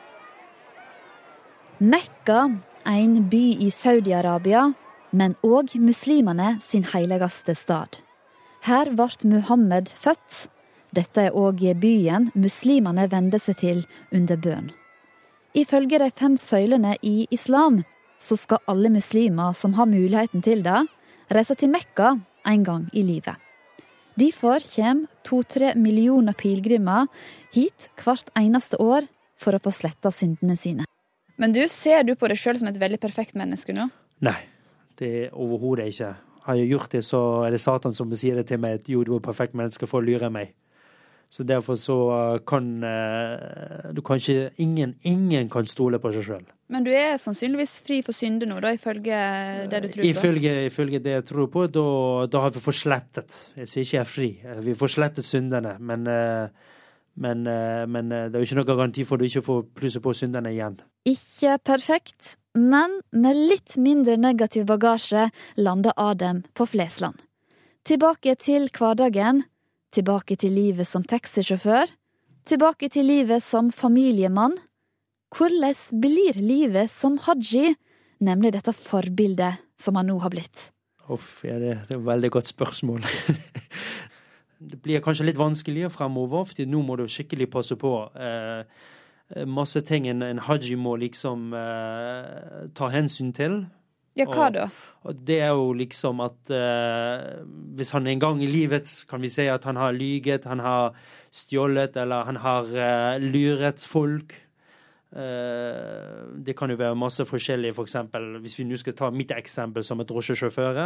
Mekka, 1.82 2.46
en 2.86 3.28
by 3.30 3.44
i 3.66 3.68
Saudi-Arabia, 3.70 4.72
men 5.12 5.34
òg 5.44 5.76
muslimene 5.76 6.56
sin 6.64 6.86
helligste 6.94 7.54
stad. 7.58 8.00
Her 8.62 8.92
ble 8.94 9.28
Muhammed 9.28 9.90
født. 9.90 10.46
Dette 10.92 11.28
er 11.28 11.36
òg 11.36 11.62
byen 11.80 12.28
muslimene 12.36 13.06
vender 13.08 13.40
seg 13.40 13.56
til 13.62 13.84
under 14.12 14.36
bønn. 14.36 14.70
Ifølge 15.56 15.98
de 16.00 16.10
fem 16.10 16.36
søylene 16.36 16.96
i 17.02 17.26
islam 17.30 17.82
så 18.20 18.36
skal 18.36 18.62
alle 18.70 18.90
muslimer 18.92 19.56
som 19.56 19.74
har 19.74 19.88
muligheten 19.88 20.44
til 20.44 20.62
det, 20.64 20.84
reise 21.32 21.56
til 21.58 21.72
Mekka 21.72 22.14
en 22.48 22.64
gang 22.64 22.86
i 22.92 23.02
livet. 23.02 23.36
Derfor 24.20 24.60
kommer 24.74 25.08
to-tre 25.24 25.72
millioner 25.74 26.36
pilegrimer 26.36 27.08
hit 27.54 27.88
hvert 28.02 28.28
eneste 28.36 28.76
år 28.80 29.08
for 29.40 29.56
å 29.56 29.62
få 29.62 29.72
sletta 29.72 30.12
syndene 30.12 30.56
sine. 30.56 30.86
Men 31.40 31.54
du, 31.56 31.64
ser 31.68 32.04
du 32.04 32.14
på 32.14 32.28
deg 32.28 32.38
sjøl 32.38 32.60
som 32.60 32.68
et 32.68 32.80
veldig 32.80 33.00
perfekt 33.00 33.34
menneske 33.38 33.72
nå? 33.74 33.88
Nei, 34.22 34.38
det 35.00 35.12
er 35.24 35.32
overhodet 35.32 35.88
ikke. 35.94 36.12
Har 36.44 36.58
jeg 36.58 36.68
gjort 36.74 36.92
det, 36.92 37.04
så 37.06 37.20
er 37.46 37.54
det 37.54 37.62
Satan 37.62 37.96
som 37.96 38.12
sier 38.18 38.36
det 38.38 38.50
til 38.50 38.60
meg 38.60 38.82
at 38.82 38.90
jo, 38.92 39.02
du 39.06 39.14
er 39.14 39.22
et 39.22 39.26
perfekt 39.26 39.56
menneske 39.58 39.88
for 39.88 40.02
å 40.02 40.06
lure 40.06 40.28
meg. 40.30 40.52
Så 41.32 41.46
derfor 41.48 41.78
så 41.80 41.94
uh, 42.12 42.40
kan 42.44 42.66
uh, 42.84 43.88
du 43.96 44.02
kanskje 44.04 44.50
ingen, 44.60 44.92
ingen 45.08 45.48
kan 45.52 45.64
stole 45.70 45.96
på 46.02 46.12
seg 46.12 46.26
sjøl. 46.26 46.42
Men 46.72 46.84
du 46.84 46.90
er 46.92 47.16
sannsynligvis 47.20 47.78
fri 47.86 48.02
for 48.04 48.16
synde 48.16 48.48
nå, 48.48 48.58
da, 48.60 48.74
ifølge 48.76 49.16
det 49.72 49.80
du 49.86 49.88
tror 49.94 50.02
på? 50.02 50.10
Ifølge, 50.10 50.52
ifølge 50.68 51.00
det 51.04 51.16
jeg 51.16 51.24
tror 51.30 51.48
på, 51.52 51.64
da, 51.72 51.86
da 52.32 52.44
har 52.44 52.52
vi 52.52 52.60
forslettet. 52.64 53.38
Jeg 53.56 53.72
sier 53.72 53.88
ikke 53.88 53.96
jeg 53.96 54.04
er 54.04 54.12
fri. 54.12 54.30
Vi 54.60 54.74
har 54.74 54.80
forslettet 54.84 55.28
syndene. 55.28 55.78
Men 55.80 56.04
men, 57.14 57.46
eh, 57.46 57.86
men, 57.86 58.12
eh, 58.12 58.28
det 58.28 58.34
er 58.34 58.40
jo 58.40 58.48
ikke 58.48 58.60
noe 58.60 58.68
garanti 58.68 59.04
for 59.04 59.16
at 59.16 59.20
du 59.20 59.28
ikke 59.28 59.44
får 59.44 59.64
plusse 59.76 60.00
på 60.00 60.14
syndene 60.16 60.52
igjen. 60.52 60.78
Ikke 61.04 61.58
perfekt, 61.60 62.36
men 62.56 63.00
med 63.12 63.36
litt 63.36 63.76
mindre 63.76 64.16
negativ 64.16 64.66
bagasje 64.66 65.28
lander 65.56 65.92
Adem 65.96 66.42
på 66.54 66.66
Flesland. 66.66 67.20
Tilbake 67.84 68.36
til 68.38 68.68
hverdagen, 68.70 69.42
tilbake 69.92 70.36
til 70.40 70.54
livet 70.56 70.88
som 70.88 71.04
taxisjåfør, 71.04 71.90
tilbake 72.48 72.88
til 72.92 73.06
livet 73.06 73.44
som 73.44 73.70
familiemann. 73.72 74.56
Hvordan 75.32 76.00
blir 76.02 76.36
livet 76.36 76.90
som 76.90 77.18
haji, 77.24 77.74
nemlig 78.20 78.52
dette 78.56 78.74
forbildet 78.76 79.60
som 79.80 79.96
han 79.96 80.10
nå 80.10 80.18
har 80.22 80.32
blitt? 80.32 80.70
Uff, 81.10 81.42
ja, 81.44 81.58
det, 81.58 81.76
det 81.88 81.96
er 81.96 82.00
et 82.00 82.06
veldig 82.06 82.30
godt 82.30 82.48
spørsmål. 82.52 83.04
det 84.70 84.80
blir 84.84 85.02
kanskje 85.02 85.26
litt 85.26 85.40
vanskeligere 85.40 85.90
fremover, 85.92 86.44
for 86.48 86.68
nå 86.68 86.82
må 86.86 86.96
du 87.00 87.06
skikkelig 87.10 87.48
passe 87.50 87.76
på. 87.80 87.94
Eh, 88.14 88.64
masse 89.48 89.82
ting 89.88 90.06
en, 90.10 90.22
en 90.22 90.42
haji 90.46 90.76
må 90.78 90.96
liksom 91.00 91.52
eh, 91.56 92.68
ta 92.76 92.90
hensyn 92.92 93.32
til. 93.36 93.64
Ja, 94.18 94.28
hva 94.28 94.50
da? 94.52 94.68
Og, 94.68 94.68
og 94.68 94.91
det 95.10 95.40
er 95.42 95.50
jo 95.50 95.72
liksom 95.74 96.20
at 96.22 96.50
eh, 96.54 97.42
hvis 97.74 97.90
han 97.90 98.06
en 98.06 98.20
gang 98.22 98.42
i 98.42 98.50
livet 98.50 98.86
kan 99.10 99.22
vi 99.22 99.30
si 99.32 99.48
at 99.50 99.64
han 99.64 99.76
har 99.76 99.92
lyget, 99.96 100.46
han 100.46 100.62
har 100.62 100.94
stjålet 101.34 101.96
eller 101.96 102.28
han 102.28 102.36
har 102.36 102.70
eh, 102.70 103.18
luret 103.18 103.82
folk 103.82 104.34
eh, 105.10 106.22
det 106.46 106.54
kan 106.56 106.70
jo 106.70 106.78
være 106.78 106.98
masse 106.98 107.26
forskjellig, 107.26 107.74
f.eks. 107.74 107.96
For 108.12 108.38
hvis 108.44 108.58
vi 108.58 108.68
nå 108.68 108.78
skal 108.78 108.94
ta 108.98 109.10
mitt 109.10 109.34
eksempel 109.34 109.84
som 109.84 110.00
et 110.00 110.08
drosjesjåfør. 110.08 110.82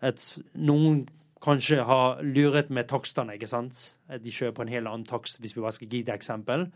At 0.00 0.24
noen 0.54 1.04
kanskje 1.44 1.84
har 1.84 2.22
luret 2.24 2.70
med 2.70 2.88
takstene, 2.88 3.36
ikke 3.36 3.48
sant. 3.48 3.96
De 4.08 4.32
kjører 4.32 4.56
på 4.56 4.64
en 4.64 4.72
helt 4.72 4.88
annen 4.88 5.06
takst, 5.08 5.40
hvis 5.40 5.56
vi 5.56 5.62
bare 5.64 5.76
skal 5.76 5.92
gi 5.92 6.00
et 6.04 6.14
eksempel. 6.14 6.66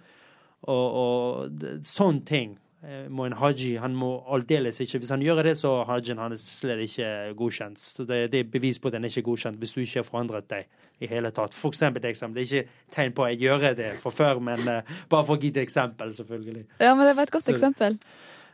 Og, 0.64 0.87
og 1.01 1.85
sånne 1.85 2.25
ting 2.29 2.55
må 3.09 3.25
en 3.25 3.37
haji 3.38 3.77
han 3.81 3.94
må 3.97 4.11
aldeles 4.29 4.81
ikke 4.83 4.99
Hvis 5.01 5.12
han 5.14 5.23
gjør 5.25 5.42
det, 5.47 5.55
så 5.57 5.70
er 5.81 5.87
hajien 5.88 6.18
hans 6.20 6.42
slett 6.59 6.83
ikke 6.85 7.09
godkjent. 7.38 7.81
Så 7.81 8.05
det, 8.05 8.18
det, 8.33 8.40
er 8.42 8.51
bevis 8.53 8.79
på 8.79 8.90
at 8.90 8.97
den 8.97 9.07
er 9.07 9.12
ikke 9.12 9.31
godkjent 9.31 9.61
hvis 9.62 9.73
du 9.73 9.81
ikke 9.81 10.03
har 10.03 10.09
forandret 10.09 10.49
deg 10.51 10.68
i 11.01 11.09
hele 11.11 11.31
tatt. 11.35 11.55
For 11.57 11.73
eksempel 11.73 12.03
et 12.03 12.11
eksempel. 12.12 12.42
Det 12.42 12.44
er 12.44 12.64
ikke 12.64 12.94
tegn 12.94 13.14
på 13.16 13.25
at 13.25 13.35
jeg 13.35 13.40
gjør 13.44 13.66
det 13.79 13.90
for 14.03 14.14
før, 14.14 14.42
men 14.44 14.68
uh, 14.68 14.97
bare 15.11 15.27
for 15.27 15.37
å 15.37 15.40
gi 15.40 15.51
et 15.55 15.62
eksempel, 15.64 16.12
selvfølgelig. 16.16 16.66
Ja, 16.81 16.92
men 16.94 17.09
det 17.09 17.16
var 17.16 17.29
et 17.29 17.35
godt 17.35 17.47
så, 17.47 17.55
eksempel. 17.55 17.99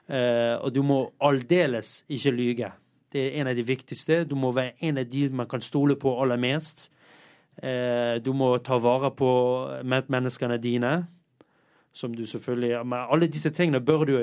Uh, 0.07 0.57
og 0.61 0.71
du 0.75 0.83
må 0.87 1.01
aldeles 1.23 2.01
ikke 2.09 2.35
lyge. 2.35 2.73
Det 3.11 3.27
er 3.27 3.41
en 3.41 3.51
av 3.51 3.59
de 3.59 3.67
viktigste. 3.67 4.25
Du 4.31 4.37
må 4.39 4.53
være 4.55 4.77
en 4.87 5.03
av 5.03 5.11
de 5.11 5.29
man 5.35 5.49
kan 5.51 5.63
stole 5.65 5.99
på 5.99 6.15
aller 6.23 6.41
mest. 6.41 6.89
Uh, 7.61 8.17
du 8.23 8.33
må 8.37 8.55
ta 8.65 8.79
vare 8.81 9.13
på 9.17 9.31
medmenneskene 9.85 10.59
dine, 10.63 10.95
som 11.93 12.15
du 12.15 12.27
selvfølgelig 12.27 12.87
Men 12.87 13.07
alle 13.11 13.27
disse 13.27 13.51
tingene 13.51 13.81
bør 13.81 14.05
du 14.05 14.15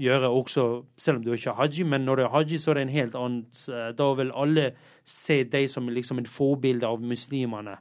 gjøre 0.00 0.28
også, 0.28 0.66
selv 0.98 1.20
om 1.20 1.24
du 1.24 1.32
ikke 1.32 1.50
er 1.50 1.60
haji. 1.60 1.84
Men 1.88 2.06
når 2.06 2.16
du 2.16 2.24
er 2.24 2.34
haji, 2.34 2.58
så 2.58 2.72
er 2.72 2.80
det 2.80 2.82
en 2.86 2.96
helt 2.96 3.16
annet 3.18 3.62
eh, 3.68 3.88
Da 3.98 4.10
vil 4.18 4.34
alle 4.34 4.72
se 5.04 5.42
deg 5.44 5.70
som 5.70 5.88
liksom 5.88 6.22
en 6.22 6.30
forbilde 6.30 6.86
av 6.86 7.02
muslimene 7.02 7.78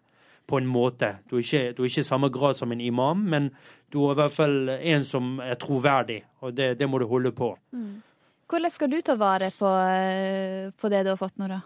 på 0.50 0.58
en 0.58 0.68
måte. 0.68 1.14
Du 1.30 1.38
er, 1.38 1.44
ikke, 1.46 1.74
du 1.78 1.84
er 1.84 1.92
ikke 1.92 2.04
i 2.04 2.08
samme 2.08 2.32
grad 2.34 2.58
som 2.60 2.72
en 2.74 2.82
imam, 2.82 3.22
men 3.30 3.52
du 3.94 4.02
er 4.04 4.16
i 4.16 4.20
hvert 4.20 4.34
fall 4.34 4.72
en 4.74 5.06
som 5.08 5.36
er 5.40 5.60
troverdig, 5.62 6.24
og 6.42 6.56
det, 6.58 6.74
det 6.80 6.90
må 6.90 7.00
du 7.00 7.06
holde 7.08 7.32
på. 7.32 7.54
Mm. 7.72 8.02
Hvordan 8.50 8.74
skal 8.74 8.90
du 8.92 8.98
ta 9.06 9.16
vare 9.16 9.52
på, 9.56 9.70
eh, 9.70 10.74
på 10.76 10.92
det 10.92 11.06
du 11.06 11.12
har 11.14 11.20
fått 11.22 11.38
nå, 11.40 11.48
da? 11.48 11.62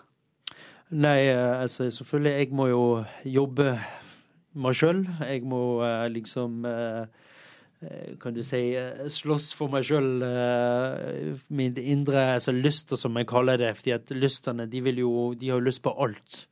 Nei, 0.91 1.31
eh, 1.31 1.61
altså 1.63 1.87
selvfølgelig, 1.87 2.35
jeg 2.35 2.51
må 2.53 2.67
jo 2.69 2.83
jobbe 3.23 3.71
meg 4.53 4.77
sjøl. 4.77 5.01
Jeg 5.23 5.47
må 5.49 5.63
liksom 6.11 6.67
kan 8.21 8.33
du 8.33 8.39
si, 8.41 8.61
slåss 9.11 9.51
for 9.53 9.69
meg 9.69 9.83
sjøl, 9.85 10.23
min 11.53 11.75
indre 11.77 12.23
altså 12.37 12.53
lyster, 12.55 12.97
som 12.97 13.17
jeg 13.19 13.27
kaller 13.29 13.59
det. 13.61 13.75
fordi 13.77 13.93
at 13.93 14.13
lystene 14.15 14.65
de, 14.71 14.81
vil 14.81 15.03
jo, 15.03 15.11
de 15.37 15.51
har 15.51 15.59
jo 15.59 15.67
lyst 15.67 15.83
på 15.85 15.93
alt. 15.93 16.45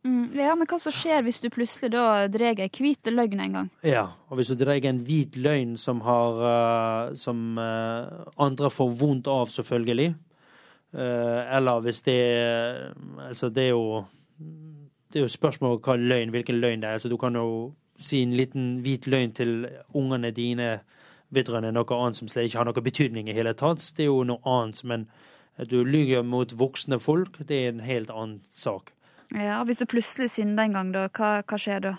Mm, 0.00 0.30
ja, 0.32 0.54
Men 0.56 0.68
hva 0.68 0.78
så 0.80 0.92
skjer 0.94 1.20
hvis 1.26 1.42
du 1.42 1.50
plutselig 1.52 1.90
da 1.92 2.24
drar 2.32 2.56
ei 2.56 2.70
hvit 2.72 3.10
løgn 3.12 3.42
en 3.44 3.56
gang? 3.58 3.68
Ja, 3.84 4.06
og 4.30 4.38
hvis 4.38 4.48
du 4.48 4.56
drar 4.56 4.80
en 4.88 5.02
hvit 5.04 5.36
løgn 5.36 5.76
som 5.76 6.00
har 6.06 6.40
uh, 6.40 7.14
Som 7.14 7.58
uh, 7.60 8.24
andre 8.40 8.70
får 8.72 8.94
vondt 8.96 9.28
av, 9.28 9.52
selvfølgelig. 9.52 10.14
Uh, 10.94 11.44
eller 11.56 11.84
hvis 11.84 12.00
det 12.02 12.20
Altså, 13.28 13.48
det 13.48 13.64
er 13.64 13.68
jo 13.68 14.04
Det 15.12 15.20
er 15.20 15.26
jo 15.26 15.28
spørsmål 15.28 15.80
hva 15.84 15.98
løgn, 16.00 16.32
hvilken 16.32 16.60
løgn 16.60 16.80
det 16.80 16.88
er. 16.88 16.96
Altså, 16.96 17.08
du 17.08 17.18
kan 17.20 17.36
jo 17.36 17.74
si 18.00 18.22
en 18.24 18.36
liten 18.36 18.70
hvit 18.84 19.06
løgn 19.10 19.34
til 19.36 19.54
ungene 19.96 20.32
dine 20.34 20.70
vedrørende 21.30 21.72
noe 21.74 21.98
annet 21.98 22.18
som 22.18 22.30
ikke 22.30 22.58
har 22.58 22.66
noe 22.68 22.84
betydning 22.84 23.28
i 23.30 23.36
hele 23.36 23.54
tatt. 23.54 23.84
Det 23.96 24.06
er 24.06 24.10
jo 24.10 24.24
noe 24.26 24.42
annet, 24.48 24.82
men 24.84 25.06
du 25.70 25.82
lyver 25.84 26.24
mot 26.26 26.52
voksne 26.58 26.98
folk, 27.00 27.38
det 27.46 27.58
er 27.58 27.74
en 27.74 27.84
helt 27.84 28.10
annen 28.10 28.40
sak. 28.52 28.94
Ja, 29.34 29.62
Hvis 29.64 29.78
du 29.78 29.86
plutselig 29.86 30.30
synder 30.30 30.64
en 30.64 30.74
gang, 30.74 30.92
da, 30.94 31.06
hva, 31.14 31.40
hva 31.46 31.58
skjer 31.60 31.84
da? 31.84 31.96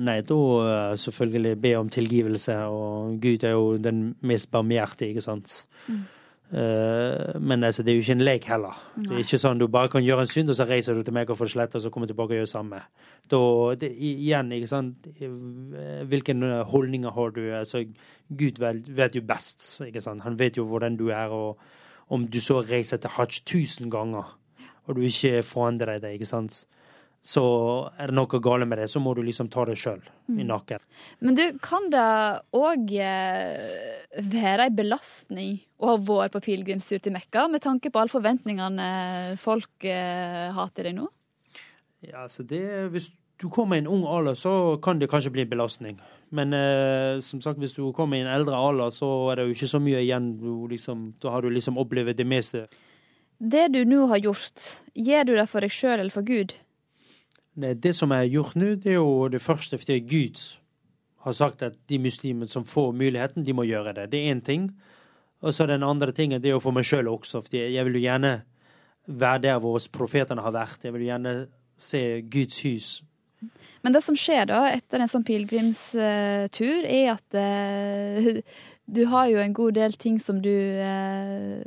Nei, 0.00 0.20
da 0.24 0.34
uh, 0.34 0.94
selvfølgelig 0.96 1.58
be 1.60 1.74
om 1.76 1.90
tilgivelse, 1.92 2.56
og 2.72 3.18
Gud 3.20 3.44
er 3.44 3.52
jo 3.52 3.76
den 3.76 4.14
mest 4.24 4.50
barmhjertige, 4.54 5.12
ikke 5.12 5.26
sant. 5.26 5.66
Mm. 5.86 6.06
Uh, 6.52 7.40
men 7.40 7.64
altså, 7.64 7.82
det 7.82 7.90
er 7.90 7.96
jo 7.96 8.02
ikke 8.04 8.14
en 8.18 8.24
lek 8.26 8.44
heller. 8.46 8.80
Nei. 8.96 9.04
Det 9.06 9.14
er 9.14 9.22
ikke 9.24 9.40
sånn 9.42 9.62
du 9.62 9.64
bare 9.72 9.90
kan 9.90 10.04
gjøre 10.04 10.26
en 10.26 10.30
synd, 10.30 10.52
og 10.52 10.58
så 10.58 10.66
reiser 10.68 10.94
du 10.94 11.02
til 11.02 11.16
meg 11.16 11.30
og 11.32 11.38
får 11.40 11.50
slette, 11.54 11.80
og 11.80 11.82
så 11.82 11.90
kommer 11.90 12.06
du 12.06 12.12
tilbake 12.12 12.36
og 12.36 12.42
gjør 12.42 12.50
samme. 12.52 12.82
Da, 13.32 13.40
det, 13.80 13.90
igjen, 13.96 14.52
ikke 14.54 14.70
sant, 14.70 15.08
hvilke 16.10 16.36
holdninger 16.70 17.16
har 17.16 17.34
du? 17.34 17.42
Altså, 17.58 17.82
Gud 18.28 18.60
vet, 18.62 18.92
vet 18.96 19.16
jo 19.16 19.24
best, 19.26 19.64
ikke 19.86 20.04
sant. 20.04 20.22
Han 20.28 20.38
vet 20.38 20.60
jo 20.60 20.66
hvordan 20.68 21.00
du 21.00 21.08
er, 21.08 21.32
og 21.32 21.58
om 22.14 22.28
du 22.28 22.38
så 22.44 22.60
reiser 22.60 23.00
til 23.00 23.16
hajj 23.16 23.40
tusen 23.48 23.90
ganger, 23.90 24.36
og 24.84 24.98
du 24.98 25.02
ikke 25.08 25.42
forandrer 25.42 25.98
deg, 25.98 26.18
ikke 26.18 26.28
sant 26.28 26.66
så 27.24 27.42
er 27.96 28.10
det 28.10 28.16
noe 28.18 28.40
galt 28.44 28.68
med 28.68 28.82
det. 28.82 28.90
Så 28.92 29.00
må 29.00 29.14
du 29.16 29.22
liksom 29.24 29.48
ta 29.52 29.64
det 29.64 29.78
sjøl 29.80 30.02
i 30.28 30.42
mm. 30.42 30.46
nakken. 30.50 30.82
Men 31.24 31.38
du, 31.38 31.44
kan 31.64 31.88
det 31.92 32.04
òg 32.56 32.92
eh, 33.00 34.20
være 34.20 34.68
ei 34.68 34.74
belastning 34.76 35.56
å 35.80 35.94
ha 35.94 35.98
vært 36.04 36.34
på 36.36 36.42
pilegrimstur 36.50 37.00
til 37.00 37.14
Mekka, 37.16 37.46
med 37.48 37.64
tanke 37.64 37.88
på 37.92 38.02
alle 38.02 38.12
forventningene 38.12 38.88
folk 39.40 39.88
eh, 39.88 40.50
har 40.52 40.72
til 40.76 40.90
deg 40.90 40.98
nå? 40.98 41.08
Ja, 42.04 42.26
altså 42.26 42.44
det 42.44 42.60
Hvis 42.92 43.08
du 43.40 43.48
kommer 43.48 43.78
i 43.78 43.82
en 43.82 43.88
ung 43.88 44.04
alder, 44.04 44.36
så 44.36 44.76
kan 44.84 45.00
det 45.00 45.08
kanskje 45.08 45.32
bli 45.32 45.46
en 45.46 45.54
belastning. 45.54 45.96
Men 46.28 46.52
eh, 46.52 47.22
som 47.24 47.40
sagt, 47.40 47.58
hvis 47.58 47.72
du 47.76 47.86
kommer 47.96 48.20
i 48.20 48.24
en 48.26 48.32
eldre 48.34 48.58
alder, 48.58 48.92
så 48.92 49.08
er 49.30 49.40
det 49.40 49.46
jo 49.48 49.56
ikke 49.56 49.70
så 49.72 49.80
mye 49.80 50.02
igjen. 50.04 50.34
Liksom, 50.70 51.14
da 51.24 51.32
har 51.32 51.40
du 51.40 51.48
liksom 51.48 51.80
opplevd 51.80 52.20
det 52.20 52.28
meste. 52.28 52.66
Det 53.40 53.66
du 53.72 53.80
nå 53.88 54.04
har 54.12 54.20
gjort, 54.22 54.68
gjør 54.92 55.24
du 55.24 55.34
det 55.40 55.48
for 55.50 55.64
deg 55.64 55.72
sjøl 55.72 55.96
eller 55.98 56.12
for 56.12 56.28
Gud? 56.28 56.52
Det 57.54 57.92
som 57.94 58.10
er 58.12 58.26
gjort 58.26 58.56
nå, 58.58 58.74
det 58.82 58.96
er 58.96 58.98
jo 58.98 59.28
det 59.30 59.42
første 59.42 59.78
fordi 59.78 60.00
Gud 60.00 60.40
har 61.24 61.32
sagt 61.32 61.62
at 61.62 61.76
de 61.88 61.98
muslimene 62.02 62.50
som 62.50 62.66
får 62.68 62.92
muligheten, 62.92 63.44
de 63.44 63.54
må 63.56 63.64
gjøre 63.64 63.94
det. 63.96 64.10
Det 64.12 64.20
er 64.20 64.34
én 64.34 64.42
ting. 64.44 64.68
Og 65.44 65.54
så 65.54 65.66
den 65.66 65.82
andre 65.82 66.12
tingen 66.12 66.42
det 66.42 66.50
er 66.50 66.56
jo 66.56 66.64
for 66.64 66.74
meg 66.74 66.84
sjøl 66.88 67.08
også. 67.08 67.40
fordi 67.44 67.62
jeg 67.74 67.84
vil 67.84 67.98
jo 67.98 68.04
gjerne 68.04 68.34
være 69.06 69.42
der 69.42 69.58
hvor 69.60 69.80
profetene 69.92 70.42
har 70.42 70.52
vært. 70.52 70.84
Jeg 70.84 70.92
vil 70.92 71.04
jo 71.04 71.12
gjerne 71.12 71.34
se 71.78 72.22
Guds 72.32 72.62
hus. 72.64 73.02
Men 73.84 73.92
det 73.92 74.02
som 74.02 74.16
skjer 74.16 74.48
da 74.48 74.64
etter 74.72 75.02
en 75.02 75.10
sånn 75.10 75.24
pilegrimstur, 75.24 76.86
er 76.88 77.10
at 77.12 77.36
uh, 77.36 78.40
du 78.96 79.04
har 79.12 79.28
jo 79.28 79.40
en 79.42 79.56
god 79.56 79.76
del 79.76 79.96
ting 80.00 80.16
som 80.20 80.40
du 80.44 80.50
uh, 80.50 81.60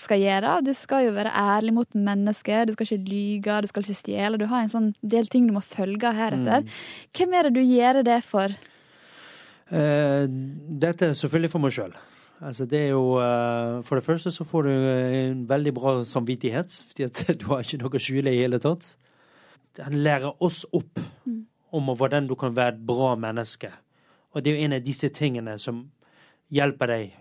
skal 0.00 0.22
gjøre. 0.22 0.58
Du 0.66 0.72
skal 0.76 1.06
jo 1.08 1.14
være 1.16 1.32
ærlig 1.34 1.74
mot 1.76 1.94
mennesker, 1.94 2.66
du 2.68 2.74
skal 2.74 2.88
ikke 2.88 3.10
lyge, 3.10 3.60
du 3.62 3.70
skal 3.70 3.84
ikke 3.84 3.98
stjele. 3.98 4.40
Du 4.40 4.46
har 4.50 4.64
en 4.64 4.72
sånn 4.72 4.90
del 5.02 5.30
ting 5.30 5.48
du 5.48 5.54
må 5.56 5.62
følge 5.64 6.12
heretter. 6.14 6.64
Mm. 6.64 6.76
Hvem 7.18 7.34
er 7.34 7.48
det 7.48 7.54
du 7.56 7.64
gjør 7.64 8.02
det 8.06 8.20
for? 8.26 8.54
Uh, 9.68 10.24
dette 10.84 11.10
er 11.10 11.18
selvfølgelig 11.18 11.52
for 11.52 11.64
meg 11.64 11.74
sjøl. 11.76 11.98
Altså 12.38 12.68
det 12.70 12.84
er 12.86 12.92
jo, 12.94 13.18
uh, 13.18 13.82
for 13.84 13.98
det 13.98 14.06
første 14.06 14.30
så 14.32 14.46
får 14.46 14.68
du 14.68 14.72
en 14.72 15.42
veldig 15.50 15.74
bra 15.74 15.98
samvittighet, 16.06 16.80
fordi 16.88 17.08
at 17.08 17.24
du 17.40 17.50
har 17.50 17.66
ikke 17.66 17.82
noe 17.82 17.98
å 17.98 18.02
skjule 18.02 18.32
i 18.32 18.42
hele 18.44 18.62
tatt. 18.62 18.94
Den 19.78 20.00
lærer 20.06 20.32
oss 20.42 20.64
opp 20.72 21.02
mm. 21.26 21.42
om 21.74 21.92
hvordan 21.92 22.30
du 22.30 22.34
kan 22.38 22.56
være 22.56 22.76
et 22.76 22.86
bra 22.86 23.14
menneske. 23.18 23.70
Og 24.32 24.44
det 24.44 24.52
er 24.52 24.58
jo 24.58 24.66
en 24.66 24.76
av 24.76 24.84
disse 24.84 25.08
tingene 25.14 25.56
som 25.60 25.86
hjelper 26.54 26.92
deg 26.92 27.18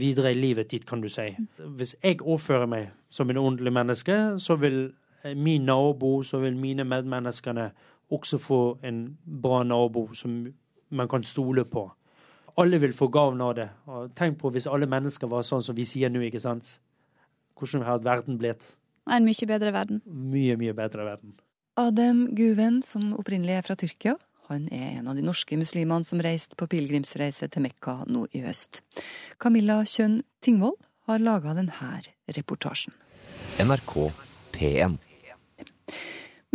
videre 0.00 0.32
i 0.32 0.38
livet 0.38 0.70
ditt, 0.72 0.86
kan 0.88 1.02
du 1.02 1.08
si. 1.08 1.28
Hvis 1.58 1.96
jeg 2.02 2.20
oppfører 2.22 2.66
meg 2.70 2.90
som 3.10 3.30
en 3.30 3.38
ordentlig 3.38 3.72
menneske, 3.72 4.16
så 4.38 4.56
vil 4.58 4.90
min 5.36 5.66
nabo, 5.68 6.22
så 6.26 6.40
vil 6.42 6.56
mine 6.56 6.84
medmenneskene 6.88 7.70
også 8.10 8.38
få 8.42 8.60
en 8.82 9.04
bra 9.24 9.62
nabo 9.62 10.08
som 10.14 10.42
man 10.90 11.08
kan 11.08 11.22
stole 11.22 11.64
på. 11.64 11.86
Alle 12.58 12.80
vil 12.82 12.92
få 12.96 13.06
gavn 13.12 13.40
av 13.40 13.54
det. 13.54 13.68
Og 13.86 14.10
tenk 14.18 14.40
på 14.40 14.50
hvis 14.50 14.66
alle 14.66 14.88
mennesker 14.90 15.30
var 15.30 15.46
sånn 15.46 15.62
som 15.62 15.76
vi 15.76 15.86
sier 15.86 16.10
nå, 16.10 16.22
ikke 16.26 16.42
sant. 16.42 16.78
Hvordan 17.58 17.86
hadde 17.86 18.08
verden 18.08 18.40
blitt? 18.40 18.72
En 19.10 19.24
mye 19.24 19.46
bedre 19.46 19.70
verden. 19.72 20.02
Mye, 20.06 20.56
mye 20.58 20.74
bedre 20.76 21.06
verden. 21.06 21.36
Adem 21.78 22.26
Guven, 22.36 22.80
som 22.82 23.14
opprinnelig 23.16 23.60
er 23.60 23.64
fra 23.64 23.76
Tyrkia, 23.78 24.16
han 24.50 24.68
er 24.74 24.98
en 24.98 25.10
av 25.10 25.18
de 25.18 25.24
norske 25.24 25.56
muslimene 25.58 26.06
som 26.06 26.20
reiste 26.22 26.58
på 26.58 26.68
pilegrimsreise 26.70 27.48
til 27.50 27.64
Mekka 27.64 28.00
nå 28.10 28.26
i 28.36 28.42
høst. 28.44 28.82
Camilla 29.40 29.80
Kjønn 29.86 30.20
Tingvoll 30.44 30.76
har 31.08 31.22
laga 31.22 31.54
denne 31.58 31.92
reportasjen. 32.36 32.94
NRK 33.62 33.94
P1 34.54 34.98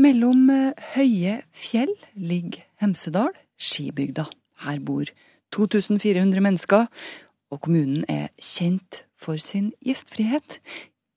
Mellom 0.02 0.50
eh, 0.52 0.88
høye 0.96 1.38
fjell 1.56 1.94
ligger 2.20 2.66
Hemsedal, 2.84 3.32
skibygda. 3.56 4.26
Her 4.66 4.82
bor 4.84 5.08
2400 5.56 6.44
mennesker, 6.44 6.90
og 7.52 7.62
kommunen 7.64 8.04
er 8.12 8.28
kjent 8.42 9.06
for 9.16 9.40
sin 9.40 9.72
gjestfrihet 9.86 10.60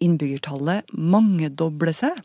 innbyggertallet 0.03 0.87
mangedobler 0.95 1.97
seg 1.97 2.19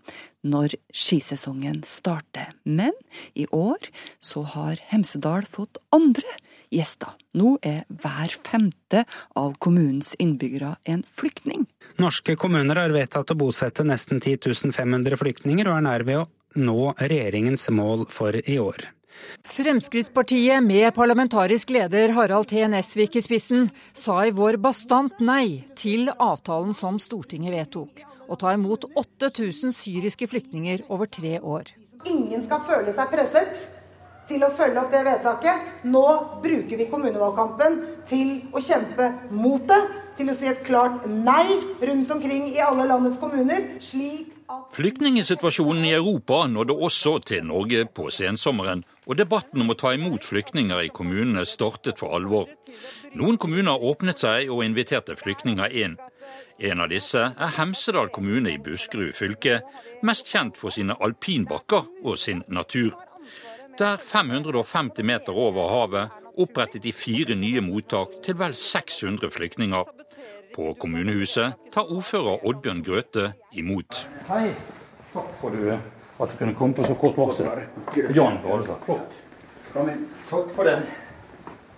når 0.44 0.76
skisesongen 0.94 1.82
starter. 1.88 2.52
Men 2.64 2.94
i 3.34 3.48
år 3.52 3.90
så 4.20 4.44
har 4.54 4.82
Hemsedal 4.92 5.48
fått 5.50 5.80
andre 5.96 6.38
gjester. 6.74 7.14
Nå 7.38 7.58
er 7.66 7.84
hver 7.88 8.36
femte 8.46 9.06
av 9.40 9.56
kommunens 9.64 10.14
innbyggere 10.20 10.76
en 10.90 11.04
flyktning. 11.08 11.66
Norske 12.02 12.36
kommuner 12.40 12.82
har 12.82 12.96
vedtatt 12.96 13.32
å 13.34 13.40
bosette 13.40 13.86
nesten 13.88 14.22
10 14.22 14.74
500 14.74 15.20
flyktninger, 15.20 15.70
og 15.70 15.80
er 15.80 15.88
nær 15.88 16.08
ved 16.08 16.24
å 16.24 16.28
nå 16.60 16.94
regjeringens 17.00 17.70
mål 17.74 18.08
for 18.14 18.36
i 18.38 18.60
år. 18.62 18.90
Fremskrittspartiet 19.46 20.64
med 20.64 20.94
parlamentarisk 20.96 21.70
leder 21.76 22.14
Harald 22.16 22.50
T. 22.50 22.64
Nesvik 22.68 23.18
i 23.20 23.22
spissen 23.22 23.68
sa 23.94 24.24
i 24.26 24.34
vår 24.34 24.58
bastant 24.64 25.20
nei 25.22 25.64
til 25.78 26.10
avtalen 26.14 26.74
som 26.74 26.98
Stortinget 27.02 27.54
vedtok, 27.54 28.04
å 28.28 28.38
ta 28.40 28.54
imot 28.56 28.88
8000 28.96 29.74
syriske 29.76 30.28
flyktninger 30.32 30.86
over 30.90 31.10
tre 31.12 31.40
år. 31.40 31.72
Ingen 32.10 32.44
skal 32.46 32.64
føle 32.68 32.94
seg 32.96 33.12
presset 33.14 33.66
til 34.28 34.44
å 34.44 34.52
følge 34.56 34.82
opp 34.82 34.92
det 34.94 35.04
vedtaket. 35.08 35.84
Nå 35.88 36.06
bruker 36.44 36.80
vi 36.80 36.88
kommunevalgkampen 36.92 37.80
til 38.08 38.38
å 38.56 38.64
kjempe 38.64 39.10
mot 39.32 39.64
det, 39.68 39.82
til 40.18 40.30
å 40.30 40.36
si 40.38 40.48
et 40.48 40.62
klart 40.68 41.08
nei 41.10 41.58
rundt 41.82 42.12
omkring 42.14 42.52
i 42.52 42.62
alle 42.62 42.86
landets 42.90 43.20
kommuner, 43.22 43.76
slik 43.82 44.34
Flyktningsituasjonen 44.74 45.86
i 45.86 45.94
Europa 45.96 46.44
nådde 46.48 46.74
også 46.86 47.14
til 47.26 47.46
Norge 47.48 47.86
på 47.86 48.10
sensommeren, 48.14 48.84
og 49.08 49.18
debatten 49.18 49.64
om 49.64 49.72
å 49.72 49.78
ta 49.80 49.94
imot 49.96 50.26
flyktninger 50.28 50.84
i 50.84 50.92
kommunene 50.94 51.46
startet 51.48 52.00
for 52.02 52.16
alvor. 52.18 52.50
Noen 53.18 53.40
kommuner 53.42 53.82
åpnet 53.90 54.22
seg 54.22 54.52
og 54.54 54.64
inviterte 54.66 55.16
flyktninger 55.18 55.74
inn. 55.84 55.96
En 56.60 56.84
av 56.84 56.90
disse 56.92 57.20
er 57.20 57.56
Hemsedal 57.58 58.12
kommune 58.14 58.54
i 58.54 58.60
Buskerud 58.62 59.16
fylke, 59.18 59.62
mest 60.06 60.30
kjent 60.32 60.58
for 60.60 60.74
sine 60.74 60.96
alpinbakker 61.02 61.88
og 62.04 62.18
sin 62.18 62.44
natur. 62.48 62.94
Der 63.80 63.98
550 63.98 65.04
meter 65.04 65.34
over 65.34 65.70
havet 65.74 66.20
opprettet 66.38 66.84
de 66.84 66.94
fire 66.94 67.36
nye 67.36 67.62
mottak 67.62 68.20
til 68.26 68.38
vel 68.38 68.54
600 68.54 69.32
flyktninger. 69.34 69.90
På 70.54 70.74
kommunehuset 70.78 71.58
tar 71.74 71.90
ordfører 71.90 72.46
Oddbjørn 72.46 72.84
Grøthe 72.86 73.32
imot. 73.58 74.06
Hei. 74.30 74.52
Takk 75.14 75.30
for 75.42 75.54
du, 75.54 75.70
at 75.74 76.32
du 76.32 76.38
kunne 76.38 76.56
komme 76.58 76.78
på 76.78 76.86
så 76.86 76.96
kort 76.98 77.18
varsel. 77.18 77.50
Jan 78.14 78.40
Takk 79.74 80.54
for 80.54 80.64
det. 80.70 80.78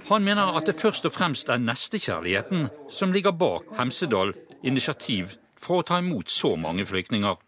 Han 0.05 0.23
mener 0.23 0.53
at 0.53 0.67
det 0.69 0.77
først 0.77 1.07
og 1.09 1.15
fremst 1.15 1.49
er 1.49 1.61
nestekjærligheten 1.61 2.67
som 2.93 3.13
ligger 3.13 3.33
bak 3.33 3.71
Hemsedal 3.79 4.35
initiativ 4.61 5.33
for 5.57 5.81
å 5.81 5.87
ta 5.87 5.97
imot 6.01 6.29
så 6.29 6.53
mange 6.59 6.85
flyktninger. 6.85 7.39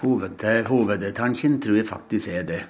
Hoved, 0.00 0.44
hovedtanken 0.68 1.58
tror 1.60 1.76
jeg 1.76 1.88
faktisk 1.88 2.32
er 2.32 2.46
det. 2.48 2.60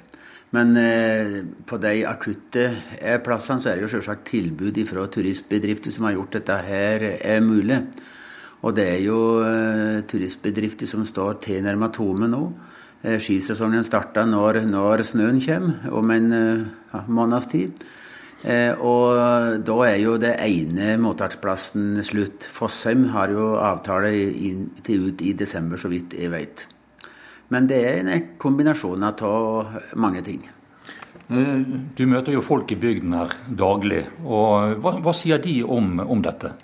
Men 0.57 0.72
eh, 0.80 1.42
på 1.68 1.76
de 1.78 1.92
akutte 2.09 2.64
eh, 2.99 3.18
plassene 3.20 3.61
så 3.61 3.70
er 3.70 3.78
det 3.78 3.84
jo 3.84 3.92
selvsagt 3.99 4.24
tilbud 4.30 4.80
fra 4.88 5.05
turistbedrifter 5.12 5.92
som 5.92 6.09
har 6.09 6.16
gjort 6.16 6.38
dette 6.38 6.57
her 6.64 7.05
er 7.18 7.44
mulig. 7.44 7.82
Og 8.66 8.74
det 8.74 8.88
er 8.96 9.03
jo 9.05 9.20
eh, 9.44 10.01
turistbedrifter 10.09 10.90
som 10.90 11.05
står 11.07 11.38
tilnærmet 11.44 11.94
tomme 11.94 12.30
nå. 12.32 12.42
Eh, 13.05 13.20
skisesongen 13.22 13.86
starter 13.86 14.26
når, 14.26 14.64
når, 14.66 15.05
snøen 15.07 15.38
kommer, 15.44 15.86
om 15.94 16.11
en 16.11 16.32
eh, 16.34 17.05
måneds 17.07 17.46
tid. 17.53 17.84
Eh, 18.47 18.70
og 18.78 19.64
da 19.66 19.76
er 19.89 19.97
jo 19.99 20.14
det 20.22 20.36
ene 20.45 20.93
mottaksplassen 21.03 21.99
slutt. 22.07 22.47
Fossheim 22.47 23.09
har 23.14 23.32
jo 23.34 23.57
avtale 23.59 24.12
inn, 24.14 24.68
til 24.86 25.11
ut 25.11 25.24
i 25.26 25.34
desember, 25.39 25.80
så 25.80 25.91
vidt 25.91 26.14
jeg 26.18 26.30
vet. 26.30 26.66
Men 27.51 27.66
det 27.66 27.80
er 27.89 28.05
en 28.05 28.30
kombinasjon 28.39 29.09
av 29.09 29.74
mange 29.97 30.22
ting. 30.22 30.45
Eh, 31.28 31.61
du 31.97 32.07
møter 32.07 32.32
jo 32.36 32.45
folk 32.45 32.70
i 32.72 32.78
bygden 32.80 33.16
her 33.18 33.34
daglig. 33.49 34.05
og 34.24 34.78
Hva, 34.84 34.95
hva 35.03 35.14
sier 35.16 35.43
de 35.43 35.61
om, 35.64 35.99
om, 36.07 36.22
dette? 36.24 36.55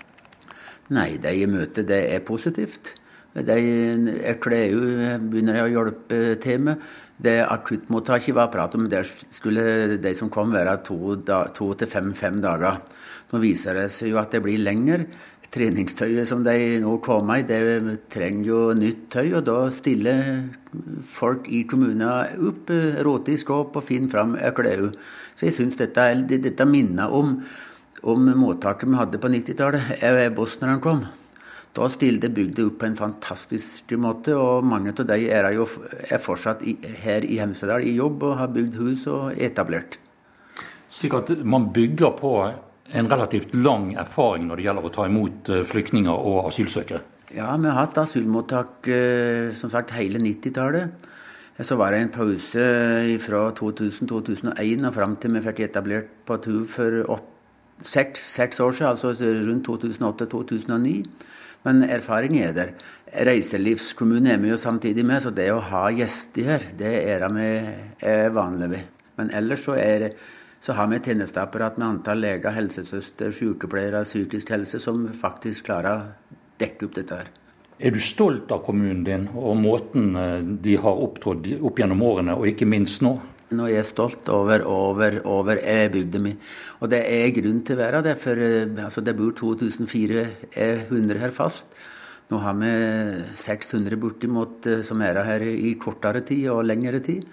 Nei, 0.94 1.16
de 1.18 1.32
jeg 1.32 1.50
møter, 1.50 1.86
det 1.88 2.00
er 2.14 2.24
positivt. 2.24 2.94
De, 3.34 3.54
jeg 3.58 4.38
begynner 4.38 5.64
å 5.64 5.70
hjelpe 5.70 6.18
til 6.42 6.60
med. 6.68 6.82
Det 7.18 7.40
akuttmottaket 7.42 8.34
var 8.36 8.50
prat 8.52 8.74
om, 8.78 8.86
der 8.90 9.02
skulle 9.06 9.96
de 9.98 10.12
som 10.14 10.30
kom 10.30 10.54
være 10.54 10.76
to, 10.86 11.16
to 11.54 11.68
til 11.74 11.90
fem, 11.90 12.12
fem 12.14 12.38
dager. 12.42 12.78
Nå 13.32 13.40
viser 13.42 13.74
det 13.74 13.88
seg 13.90 14.12
jo 14.12 14.20
at 14.22 14.30
det 14.34 14.42
blir 14.44 14.62
lenger. 14.62 15.08
Treningstøyet 15.54 16.26
som 16.26 16.44
de 16.46 16.78
nå 16.82 16.96
kommer 17.02 17.42
i, 17.42 17.46
det 17.46 17.58
trenger 18.10 18.46
jo 18.46 18.60
nytt 18.78 19.08
tøy. 19.16 19.34
Og 19.40 19.42
da 19.50 19.58
stiller 19.74 20.22
folk 21.10 21.50
i 21.50 21.64
kommunen 21.70 22.06
opp, 22.50 22.70
roter 23.06 23.34
i 23.34 23.42
skåp 23.42 23.74
og 23.78 23.86
finner 23.86 24.14
fram 24.14 24.38
klær. 24.54 24.86
Så 25.34 25.50
jeg 25.50 25.58
syns 25.58 25.82
dette, 25.82 26.06
dette 26.30 26.70
minner 26.70 27.10
om, 27.10 27.34
om 28.06 28.32
mottaket 28.38 28.90
vi 28.90 29.02
hadde 29.02 29.22
på 29.22 29.34
90-tallet. 29.34 30.30
Bosnierne 30.38 30.78
kom. 30.82 31.06
Da 31.74 31.88
stilte 31.90 32.30
bygda 32.30 32.68
opp 32.68 32.76
på 32.78 32.86
en 32.86 32.94
fantastisk 32.94 33.96
måte, 33.98 34.36
og 34.38 34.66
mange 34.66 34.92
av 34.94 35.08
de 35.08 35.24
er, 35.26 35.48
jo, 35.56 35.66
er 36.06 36.22
fortsatt 36.22 36.62
i, 36.62 36.76
her 37.02 37.26
i 37.26 37.40
Hemsedal 37.42 37.82
i 37.82 37.96
jobb 37.96 38.22
og 38.28 38.36
har 38.38 38.52
bygd 38.54 38.78
hus 38.78 39.08
og 39.10 39.34
etablert. 39.42 39.98
Slik 40.94 41.16
at 41.18 41.32
man 41.42 41.72
bygger 41.74 42.14
på 42.14 42.36
en 42.94 43.10
relativt 43.10 43.56
lang 43.58 43.90
erfaring 43.98 44.46
når 44.46 44.60
det 44.60 44.68
gjelder 44.68 44.86
å 44.86 44.94
ta 44.94 45.08
imot 45.10 45.50
eh, 45.50 45.66
flyktninger 45.66 46.14
og 46.14 46.52
asylsøkere? 46.52 47.02
Ja, 47.34 47.50
vi 47.58 47.66
har 47.66 47.80
hatt 47.80 47.98
asylmottak 47.98 48.86
eh, 48.94 49.50
som 49.58 49.72
sagt 49.72 49.96
hele 49.98 50.22
90-tallet. 50.22 51.10
Så 51.58 51.74
var 51.78 51.94
det 51.94 52.02
en 52.02 52.14
pause 52.14 52.62
fra 53.22 53.44
2000-2001 53.54 54.86
og 54.86 54.94
fram 54.94 55.14
til 55.22 55.34
vi 55.34 55.42
fikk 55.42 55.64
etablert 55.68 56.10
på 56.26 56.38
tur 56.42 56.64
for 56.66 57.18
seks 57.82 58.60
år 58.62 58.74
siden, 58.74 58.90
altså 58.90 59.12
rundt 59.48 59.68
2008-2009. 59.68 60.94
Men 61.64 61.84
erfaringen 61.88 62.44
er 62.44 62.56
der. 62.56 62.72
Reiselivskommunen 63.24 64.28
er 64.34 64.40
vi 64.42 64.50
jo 64.50 64.56
samtidig 64.60 65.04
med, 65.06 65.22
så 65.24 65.32
det 65.32 65.48
å 65.52 65.62
ha 65.64 65.86
gjester 65.94 66.48
her, 66.50 66.66
det 66.76 66.94
er 67.08 67.24
vi 67.32 67.50
er 68.04 68.34
vanlig 68.34 68.70
ved. 68.74 68.90
Men 69.16 69.30
ellers 69.32 69.64
så, 69.64 69.76
er, 69.78 70.10
så 70.60 70.76
har 70.76 70.90
vi 70.90 71.00
tjenesteapparat 71.00 71.78
med 71.78 71.88
antall 71.88 72.20
leger, 72.20 72.52
helsesøster, 72.52 73.32
sykepleiere, 73.32 74.02
psykisk 74.04 74.52
helse, 74.52 74.82
som 74.82 75.06
faktisk 75.16 75.70
klarer 75.70 75.94
å 75.94 76.38
dekke 76.60 76.88
opp 76.88 76.98
dette 76.98 77.22
her. 77.22 77.32
Er 77.78 77.94
du 77.94 77.98
stolt 78.02 78.52
av 78.54 78.60
kommunen 78.66 79.02
din 79.06 79.24
og 79.34 79.56
måten 79.58 80.12
eh, 80.18 80.42
de 80.44 80.76
har 80.78 81.00
opptrådt 81.06 81.48
opp 81.58 81.80
gjennom 81.80 82.04
årene, 82.06 82.36
og 82.38 82.46
ikke 82.50 82.68
minst 82.70 83.02
nå? 83.02 83.16
Nå 83.52 83.66
er 83.68 83.74
jeg 83.76 83.88
stolt 83.90 84.28
over, 84.32 84.62
over, 84.64 85.18
over 85.28 85.60
bygda 85.92 86.20
mi. 86.22 86.32
Og 86.80 86.88
det 86.92 87.02
er 87.04 87.34
grunn 87.36 87.60
til 87.66 87.76
å 87.76 87.82
være 87.82 88.00
det, 88.06 88.14
for 88.22 88.40
eh, 88.40 88.70
altså, 88.86 89.04
det 89.04 89.16
bor 89.18 89.34
2400 89.36 91.20
her 91.20 91.34
fast. 91.34 91.76
Nå 92.32 92.40
har 92.40 92.56
vi 92.56 92.70
600 93.36 94.00
bortimot 94.00 94.70
eh, 94.70 94.80
som 94.86 95.02
er 95.04 95.20
her 95.28 95.44
i 95.44 95.74
kortere 95.80 96.24
tid 96.24 96.48
og 96.54 96.64
lengre 96.64 97.02
tid. 97.04 97.26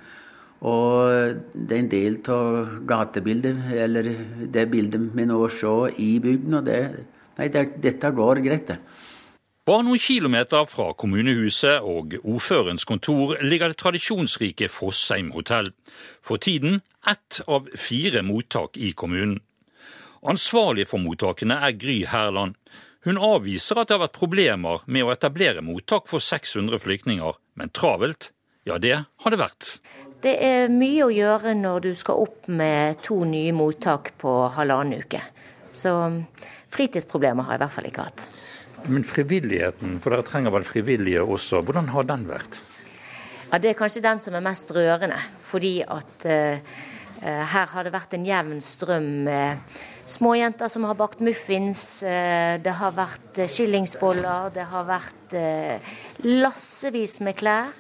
Og 0.68 1.39
det 1.55 1.78
er 1.78 1.82
en 1.82 1.89
del 1.89 2.20
av 2.30 2.76
gatebildet, 2.86 3.72
eller 3.72 4.12
det 4.51 4.68
bildet 4.70 5.07
vi 5.16 5.26
nå 5.26 5.39
ser 5.49 5.95
i 5.97 6.12
bygden. 6.22 6.59
Og 6.59 6.68
det, 6.68 6.82
nei, 7.39 7.47
det, 7.55 7.66
dette 7.82 8.14
går 8.20 8.43
greit, 8.45 8.68
det. 8.76 8.82
Bare 9.62 9.84
noen 9.86 10.01
kilometer 10.01 10.64
fra 10.66 10.88
kommunehuset 10.97 11.84
og 11.86 12.16
ordførerens 12.26 12.82
kontor 12.89 13.36
ligger 13.45 13.70
det 13.70 13.78
tradisjonsrike 13.78 14.66
Fossheim 14.74 15.28
hotell. 15.36 15.68
For 16.26 16.41
tiden 16.41 16.80
ett 17.05 17.43
av 17.45 17.68
fire 17.78 18.24
mottak 18.26 18.80
i 18.82 18.89
kommunen. 18.97 19.36
Ansvarlig 20.26 20.88
for 20.89 20.97
mottakene 21.03 21.59
er 21.62 21.76
Gry 21.78 21.99
Herland. 22.09 22.55
Hun 23.05 23.22
avviser 23.22 23.78
at 23.78 23.91
det 23.91 23.99
har 23.99 24.03
vært 24.07 24.18
problemer 24.18 24.82
med 24.89 25.05
å 25.05 25.12
etablere 25.14 25.62
mottak 25.66 26.09
for 26.09 26.26
600 26.26 26.82
flyktninger, 26.82 27.38
men 27.53 27.70
travelt, 27.70 28.32
ja 28.66 28.80
det 28.82 28.95
har 28.97 29.34
det 29.34 29.39
vært. 29.43 29.70
Det 30.26 30.34
er 30.41 30.74
mye 30.74 31.05
å 31.05 31.14
gjøre 31.14 31.53
når 31.57 31.86
du 31.86 31.91
skal 31.97 32.26
opp 32.26 32.49
med 32.49 32.97
to 33.05 33.20
nye 33.30 33.53
mottak 33.53 34.16
på 34.22 34.34
halvannen 34.57 35.05
uke. 35.05 35.22
Så 35.70 35.93
fritidsproblemer 36.74 37.45
har 37.45 37.59
jeg 37.59 37.62
i 37.62 37.64
hvert 37.68 37.78
fall 37.78 37.89
ikke 37.91 38.07
hatt. 38.09 38.26
Men 38.90 39.04
frivilligheten, 39.06 40.00
for 40.02 40.14
dere 40.14 40.26
trenger 40.26 40.54
vel 40.56 40.66
frivillige 40.66 41.22
også, 41.22 41.62
hvordan 41.66 41.92
har 41.94 42.08
den 42.10 42.26
vært? 42.30 42.58
Ja, 43.52 43.60
Det 43.60 43.70
er 43.70 43.78
kanskje 43.78 44.02
den 44.02 44.20
som 44.24 44.36
er 44.36 44.46
mest 44.46 44.72
rørende. 44.72 45.20
Fordi 45.44 45.82
at 45.84 46.26
eh, 46.26 46.60
her 47.22 47.68
har 47.74 47.84
det 47.84 47.94
vært 47.94 48.16
en 48.16 48.26
jevn 48.26 48.62
strøm 48.64 49.10
med 49.28 49.60
småjenter 50.08 50.72
som 50.72 50.88
har 50.88 50.96
bakt 50.96 51.22
muffins. 51.22 52.02
Eh, 52.04 52.58
det 52.64 52.74
har 52.80 52.96
vært 52.96 53.44
skillingsboller, 53.52 54.54
det 54.56 54.66
har 54.72 54.88
vært 54.88 55.36
eh, 55.36 55.92
lassevis 56.24 57.20
med 57.28 57.38
klær. 57.38 57.76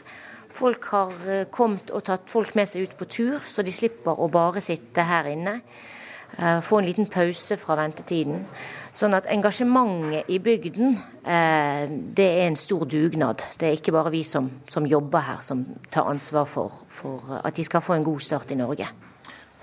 Folk 0.51 0.83
har 0.91 1.47
kommet 1.47 1.93
og 1.95 2.03
tatt 2.03 2.27
folk 2.27 2.57
med 2.59 2.67
seg 2.67 2.83
ut 2.83 2.97
på 2.99 3.07
tur, 3.07 3.37
så 3.39 3.63
de 3.63 3.71
slipper 3.71 4.19
å 4.19 4.27
bare 4.27 4.59
sitte 4.59 5.05
her 5.07 5.29
inne. 5.31 5.61
Få 6.35 6.81
en 6.81 6.87
liten 6.87 7.07
pause 7.11 7.55
fra 7.59 7.77
ventetiden. 7.79 8.43
Sånn 8.91 9.13
at 9.15 9.27
engasjementet 9.31 10.27
i 10.27 10.37
bygden, 10.43 10.97
eh, 11.23 11.87
det 11.87 12.25
er 12.27 12.49
en 12.49 12.57
stor 12.59 12.83
dugnad. 12.85 13.45
Det 13.57 13.69
er 13.69 13.77
ikke 13.77 13.93
bare 13.95 14.11
vi 14.11 14.23
som, 14.27 14.49
som 14.67 14.85
jobber 14.85 15.23
her 15.23 15.39
som 15.41 15.63
tar 15.89 16.09
ansvar 16.11 16.45
for, 16.45 16.83
for, 16.91 17.39
at 17.39 17.55
de 17.55 17.63
skal 17.63 17.81
få 17.81 17.95
en 17.95 18.03
god 18.03 18.19
start 18.19 18.51
i 18.51 18.59
Norge. 18.59 18.89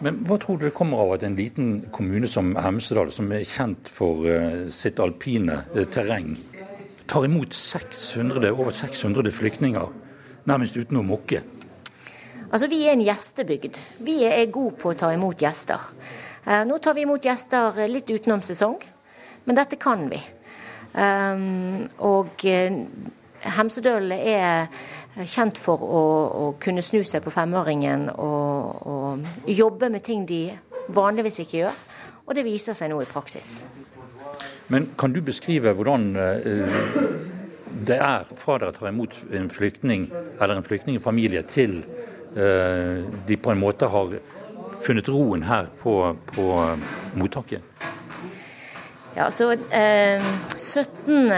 Men 0.00 0.22
hva 0.24 0.38
tror 0.40 0.56
du 0.56 0.64
det 0.64 0.72
kommer 0.72 1.02
av 1.02 1.16
at 1.18 1.26
en 1.26 1.36
liten 1.36 1.90
kommune 1.92 2.28
som 2.30 2.54
Hemsedal, 2.56 3.12
som 3.12 3.28
er 3.34 3.44
kjent 3.44 3.90
for 3.92 4.24
uh, 4.24 4.68
sitt 4.72 5.00
alpine 5.02 5.60
uh, 5.74 5.84
terreng, 5.84 6.32
tar 7.06 7.26
imot 7.26 7.52
600, 7.52 8.48
over 8.54 8.72
600 8.72 9.32
flyktninger 9.34 9.88
nærmest 10.48 10.78
uten 10.78 11.02
å 11.02 11.04
mukke? 11.04 11.42
Altså, 12.48 12.68
Vi 12.70 12.86
er 12.86 12.94
en 12.94 13.04
gjestebygd. 13.04 13.76
Vi 14.06 14.22
er 14.24 14.46
gode 14.48 14.78
på 14.80 14.94
å 14.94 14.96
ta 14.96 15.12
imot 15.12 15.42
gjester. 15.42 15.82
Nå 16.64 16.78
tar 16.80 16.94
vi 16.96 17.02
imot 17.04 17.26
gjester 17.26 17.76
litt 17.90 18.08
utenom 18.08 18.40
sesong. 18.40 18.78
Men 19.48 19.56
dette 19.56 19.78
kan 19.80 20.04
vi. 20.10 20.20
Um, 20.92 21.86
og 22.04 22.44
eh, 22.48 22.74
Hemsedøl 23.56 24.12
er 24.12 24.66
kjent 25.24 25.58
for 25.60 25.80
å, 25.80 26.02
å, 26.28 26.48
kunne 26.60 26.82
snu 26.84 27.00
seg 27.06 27.22
på 27.24 27.32
femåringen 27.32 28.08
og, 28.12 28.82
og 28.88 29.50
jobbe 29.50 29.88
med 29.92 30.04
ting 30.04 30.24
de 30.28 30.42
vanligvis 30.94 31.40
ikke 31.44 31.62
gjør. 31.62 31.78
Og 32.26 32.36
det 32.36 32.44
viser 32.44 32.76
seg 32.76 32.92
nå 32.92 33.00
i 33.00 33.08
praksis. 33.08 33.62
Men 34.68 34.90
kan 35.00 35.14
du 35.16 35.22
beskrive 35.24 35.72
hvordan 35.72 36.10
uh, 36.12 37.00
det 37.88 37.96
er 37.96 38.28
fra 38.36 38.58
dere 38.60 38.76
tar 38.76 38.90
imot 38.92 39.16
en 39.32 39.48
flyktning 39.52 40.10
eller 40.36 40.58
en 40.58 40.66
flyktningfamilie 40.66 41.46
til 41.48 41.80
uh, 42.36 43.00
de 43.24 43.40
på 43.40 43.54
en 43.54 43.64
måte 43.64 43.88
har 43.88 44.18
funnet 44.84 45.08
roen 45.08 45.48
her 45.48 45.72
på, 45.80 45.96
på 46.34 46.50
mottaket? 47.16 47.77
Ja, 49.18 49.30
så 49.30 49.50
eh, 49.52 50.22
17. 50.56 51.32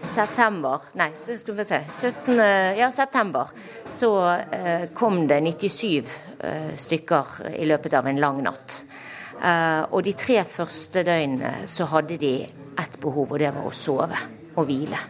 september 0.00 0.84
Nei, 0.94 1.08
så 1.18 1.34
skal 1.34 1.56
vi 1.58 1.64
se 1.66 1.80
17. 1.90 2.38
Ja, 2.78 2.92
september 2.94 3.50
så 3.90 4.10
eh, 4.54 4.84
kom 4.94 5.24
det 5.26 5.40
97 5.42 6.12
eh, 6.38 6.70
stykker 6.78 7.32
i 7.58 7.66
løpet 7.66 7.98
av 7.98 8.06
en 8.06 8.22
lang 8.22 8.38
natt. 8.46 8.76
Eh, 9.42 9.82
og 9.82 10.06
de 10.06 10.14
tre 10.14 10.38
første 10.46 11.02
døgnene 11.02 11.66
så 11.66 11.88
hadde 11.96 12.20
de 12.22 12.32
ett 12.46 13.00
behov, 13.02 13.34
og 13.34 13.42
det 13.42 13.50
var 13.50 13.66
å 13.66 13.74
sove 13.74 14.22
og 14.54 14.70
hvile. 14.70 15.02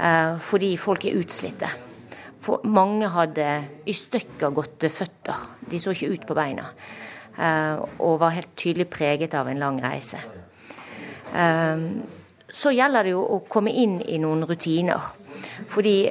Eh, 0.00 0.40
fordi 0.40 0.72
folk 0.80 1.04
er 1.04 1.20
utslitte. 1.20 1.68
For 2.40 2.64
mange 2.64 3.12
hadde 3.12 3.50
i 3.84 3.92
stykker 3.92 4.56
gått 4.56 4.88
føtter. 4.88 5.48
De 5.68 5.84
så 5.84 5.92
ikke 5.92 6.14
ut 6.16 6.28
på 6.32 6.42
beina. 6.46 6.70
Eh, 7.36 7.88
og 8.00 8.22
var 8.24 8.38
helt 8.40 8.56
tydelig 8.56 8.88
preget 8.88 9.36
av 9.36 9.52
en 9.52 9.60
lang 9.68 9.84
reise. 9.84 10.39
Ehm, 11.36 12.02
så 12.50 12.72
gjelder 12.74 13.06
det 13.06 13.14
jo 13.14 13.22
å 13.22 13.40
komme 13.48 13.72
inn 13.72 14.00
i 14.02 14.18
noen 14.18 14.44
rutiner. 14.48 15.12
Fordi 15.70 16.10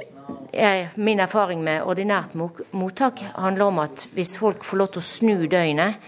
min 0.95 1.19
erfaring 1.19 1.61
med 1.63 1.83
ordinært 1.85 2.35
mottak 2.71 3.21
handler 3.35 3.65
om 3.67 3.79
at 3.83 4.07
hvis 4.15 4.37
folk 4.39 4.63
får 4.65 4.79
lov 4.79 4.91
til 4.93 5.01
å 5.01 5.09
snu 5.09 5.47
døgnet, 5.51 5.99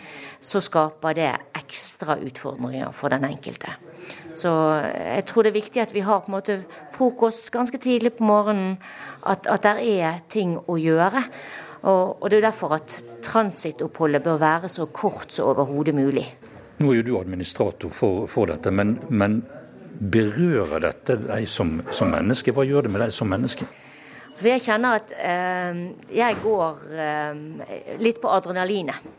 så 0.42 0.62
skaper 0.64 1.18
det 1.18 1.32
ekstra 1.60 2.18
utfordringer 2.18 2.94
for 2.96 3.14
den 3.14 3.28
enkelte. 3.28 3.76
Så 4.36 4.50
jeg 4.82 5.26
tror 5.30 5.44
det 5.44 5.52
er 5.52 5.60
viktig 5.60 5.82
at 5.84 5.94
vi 5.94 6.02
har 6.06 6.24
på 6.24 6.32
en 6.32 6.38
måte 6.38 6.56
frokost 6.96 7.52
ganske 7.54 7.78
tidlig 7.78 8.16
på 8.18 8.26
morgenen. 8.26 8.80
At, 9.22 9.46
at 9.46 9.68
det 9.68 10.00
er 10.02 10.24
ting 10.32 10.56
å 10.58 10.80
gjøre. 10.82 11.22
Og, 11.82 12.22
og 12.22 12.30
det 12.30 12.40
er 12.40 12.48
derfor 12.48 12.78
at 12.78 12.96
transitoppholdet 13.26 14.24
bør 14.26 14.42
være 14.42 14.70
så 14.72 14.88
kort 14.90 15.34
som 15.34 15.52
overhodet 15.52 15.94
mulig. 15.98 16.26
Nå 16.82 16.92
er 16.92 17.02
jo 17.02 17.08
du 17.08 17.16
administrator 17.20 17.94
for, 17.94 18.26
for 18.32 18.50
dette, 18.52 18.74
men, 18.74 18.98
men, 19.10 19.42
berører 20.02 20.82
dette 20.82 21.20
deg 21.28 21.46
som, 21.46 21.76
som, 21.94 22.10
menneske? 22.10 22.54
Hva 22.56 22.66
gjør 22.66 22.88
det 22.88 22.94
med 22.94 23.04
deg 23.04 23.12
som 23.14 23.30
menneske? 23.30 23.68
Altså 24.32 24.50
jeg 24.50 24.64
kjenner 24.64 24.98
at 24.98 25.12
eh, 25.14 25.82
jeg 26.18 26.40
går 26.42 26.80
eh, 26.98 27.98
litt 28.02 28.22
på 28.24 28.32
adrenalinet. 28.34 29.12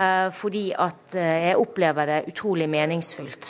Eh, 0.00 0.28
fordi 0.32 0.70
at 0.72 1.16
eh, 1.18 1.48
jeg 1.48 1.58
opplever 1.58 2.06
det 2.06 2.20
utrolig 2.30 2.68
meningsfylt. 2.70 3.48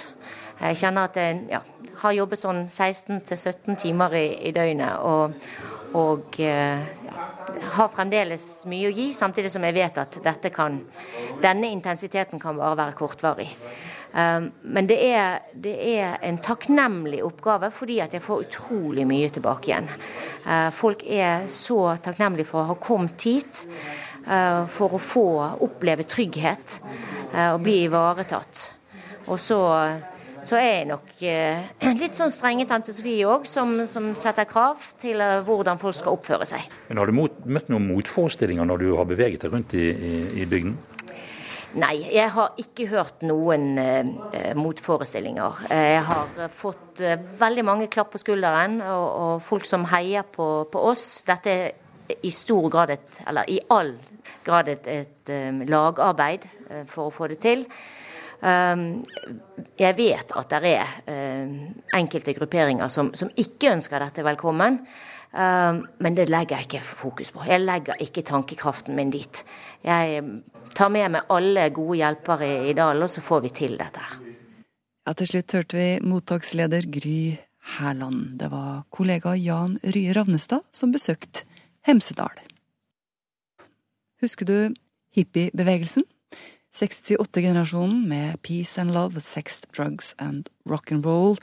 Jeg 0.60 0.78
kjenner 0.80 1.08
at 1.08 1.18
jeg 1.20 1.44
ja, 1.52 1.60
har 2.02 2.16
jobbet 2.16 2.40
sånn 2.40 2.64
16-17 2.64 3.76
timer 3.80 4.16
i, 4.16 4.26
i, 4.48 4.52
døgnet. 4.56 5.04
Og, 5.04 5.36
og 5.98 6.36
ja, 6.38 6.78
har 7.74 7.92
fremdeles 7.92 8.44
mye 8.70 8.90
å 8.90 8.94
gi, 8.94 9.10
samtidig 9.16 9.50
som 9.52 9.64
jeg 9.66 9.76
vet 9.76 10.02
at 10.02 10.18
dette 10.22 10.52
kan, 10.54 10.78
denne 11.42 11.70
intensiteten 11.74 12.42
kan 12.42 12.58
bare 12.58 12.78
være 12.78 12.98
kortvarig. 12.98 13.48
Um, 14.10 14.48
men 14.66 14.88
det 14.90 14.96
er, 15.06 15.38
det 15.54 15.76
er, 15.92 16.16
en 16.26 16.40
takknemlig 16.42 17.20
oppgave 17.22 17.68
fordi 17.70 18.00
at 18.02 18.16
jeg 18.16 18.24
får 18.24 18.46
utrolig 18.48 19.04
mye 19.06 19.28
tilbake 19.30 19.70
igjen. 19.70 19.86
Uh, 20.46 20.66
folk 20.74 21.04
er 21.06 21.46
så 21.50 21.94
takknemlige 22.02 22.50
for 22.50 22.64
å 22.64 22.72
ha 22.72 22.78
kommet 22.80 23.26
hit, 23.28 23.66
for 24.20 24.94
å 24.94 24.98
få 25.00 25.22
oppleve 25.64 26.04
trygghet 26.04 26.74
og 27.32 27.62
bli 27.64 27.78
ivaretatt. 27.86 28.58
Og 29.32 29.40
så, 29.40 29.56
så 30.46 30.58
er 30.58 30.68
jeg 30.68 30.86
nok 30.90 31.10
litt 32.02 32.18
sånn 32.18 32.32
strenge 32.32 32.66
tante 32.68 32.94
Sofie 32.96 33.26
òg, 33.28 33.48
som, 33.48 33.78
som, 33.90 34.12
setter 34.18 34.48
krav 34.48 34.82
til 35.00 35.20
hvordan 35.46 35.80
folk 35.80 35.96
skal 35.96 36.16
oppføre 36.16 36.48
seg. 36.48 36.64
Men 36.88 37.02
Har 37.02 37.10
du 37.10 37.16
mot, 37.16 37.42
møtt 37.44 37.70
noen 37.72 37.88
motforestillinger 37.90 38.68
når 38.68 38.84
du 38.84 38.88
har 38.98 39.08
beveget 39.08 39.46
deg 39.46 39.54
rundt 39.54 39.76
i, 39.78 39.86
i, 39.90 40.14
i 40.42 40.48
bygden? 40.48 40.78
Nei, 41.78 42.00
jeg 42.10 42.32
har 42.34 42.56
ikke 42.58 42.88
hørt 42.90 43.20
noen 43.22 43.76
eh, 43.78 44.08
motforestillinger. 44.58 45.60
Jeg 45.70 46.00
har 46.08 46.48
fått 46.50 47.02
eh, 47.06 47.20
veldig 47.38 47.64
mange 47.66 47.86
klapp 47.92 48.10
på 48.16 48.18
skulderen 48.18 48.80
og, 48.82 49.06
og 49.06 49.44
folk 49.46 49.68
som 49.68 49.86
heier 49.92 50.26
på, 50.26 50.48
på, 50.72 50.82
oss. 50.90 51.22
Dette 51.28 51.54
er 51.54 52.18
i 52.26 52.32
stor 52.34 52.66
grad 52.74 52.90
et, 52.96 53.20
eller 53.30 53.46
i 53.54 53.60
all 53.70 53.94
grad 54.42 54.72
et, 54.72 54.90
et 54.90 55.20
et 55.30 55.70
lagarbeid 55.70 56.46
for 56.90 57.08
å 57.08 57.14
få 57.14 57.30
det 57.30 57.40
til. 57.42 57.64
Um, 58.40 59.02
jeg 59.76 59.96
vet 59.98 60.32
at 60.32 60.52
det 60.64 60.70
er 60.72 60.92
uh, 61.08 61.56
enkelte 61.98 62.32
grupperinger 62.36 62.88
som, 62.88 63.12
som 63.14 63.28
ikke 63.36 63.74
ønsker 63.74 64.00
dette 64.00 64.24
velkommen. 64.24 64.80
Um, 65.30 65.84
men 66.02 66.16
det 66.16 66.30
legger 66.30 66.58
jeg 66.58 66.68
ikke 66.68 66.82
fokus 66.82 67.30
på. 67.34 67.44
Jeg 67.46 67.62
legger 67.62 68.00
ikke 68.00 68.24
tankekraften 68.26 68.96
min 68.96 69.12
dit. 69.12 69.44
Jeg 69.84 70.24
tar 70.74 70.90
med 70.90 71.12
meg 71.14 71.30
alle 71.30 71.68
gode 71.74 72.00
hjelpere 72.00 72.50
i 72.70 72.74
dalen, 72.74 73.04
og 73.04 73.12
så 73.12 73.22
får 73.22 73.44
vi 73.44 73.52
til 73.60 73.76
dette 73.78 74.02
her. 74.02 74.18
Ja, 75.06 75.14
til 75.16 75.30
slutt 75.30 75.54
hørte 75.56 75.78
vi 75.78 75.88
mottaksleder 76.06 76.88
Gry 76.92 77.36
Hærland. 77.78 78.38
Det 78.40 78.50
var 78.50 78.84
kollega 78.90 79.34
Jan 79.36 79.78
Rye 79.84 80.14
Ravnestad 80.16 80.64
som 80.72 80.92
besøkte 80.92 81.44
Hemsedal. 81.86 82.40
Husker 84.20 84.46
du 84.46 84.56
hippiebevegelsen? 85.16 86.04
68-generasjonen 86.74 88.06
med 88.08 88.40
peace 88.46 88.80
and 88.80 88.94
love, 88.94 89.20
sex, 89.20 89.60
drugs 89.74 90.14
and 90.18 90.48
rock 90.68 90.92
and 90.92 91.04
roll 91.04 91.38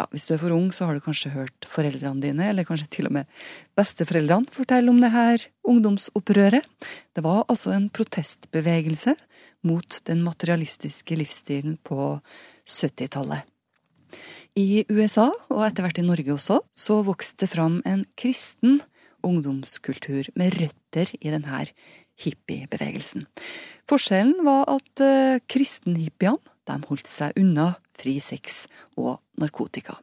ja, 0.00 0.06
Hvis 0.14 0.24
du 0.24 0.32
er 0.34 0.40
for 0.40 0.54
ung, 0.54 0.70
så 0.72 0.86
har 0.88 0.96
du 0.96 1.02
kanskje 1.04 1.32
hørt 1.34 1.66
foreldrene 1.68 2.22
dine, 2.24 2.46
eller 2.48 2.64
kanskje 2.64 2.88
til 2.88 3.10
og 3.10 3.18
med 3.18 3.28
besteforeldrene, 3.76 4.48
fortelle 4.48 4.88
om 4.88 5.00
det 5.02 5.10
her 5.12 5.44
ungdomsopprøret. 5.68 6.64
Det 7.12 7.24
var 7.24 7.44
altså 7.52 7.74
en 7.74 7.90
protestbevegelse 7.92 9.12
mot 9.68 10.00
den 10.08 10.22
materialistiske 10.24 11.18
livsstilen 11.20 11.76
på 11.84 12.14
70-tallet. 12.64 13.44
I 14.56 14.86
USA, 14.88 15.28
og 15.52 15.66
etter 15.66 15.84
hvert 15.84 16.00
i 16.00 16.06
Norge 16.06 16.32
også, 16.34 16.62
så 16.72 17.02
vokste 17.06 17.44
det 17.44 17.52
fram 17.52 17.82
en 17.86 18.06
kristen 18.18 18.80
ungdomskultur 19.26 20.32
med 20.34 20.56
røtter 20.56 21.12
i 21.20 21.28
denne 21.28 21.66
hippiebevegelsen. 22.20 23.26
Forskjellen 23.90 24.44
var 24.46 24.68
at 24.70 25.02
uh, 25.02 25.40
kristenhippiene 25.50 26.38
holdt 26.86 27.08
seg 27.10 27.34
unna 27.40 27.72
fri 27.98 28.20
sex 28.22 28.68
og 28.94 29.18
narkotika. 29.42 29.96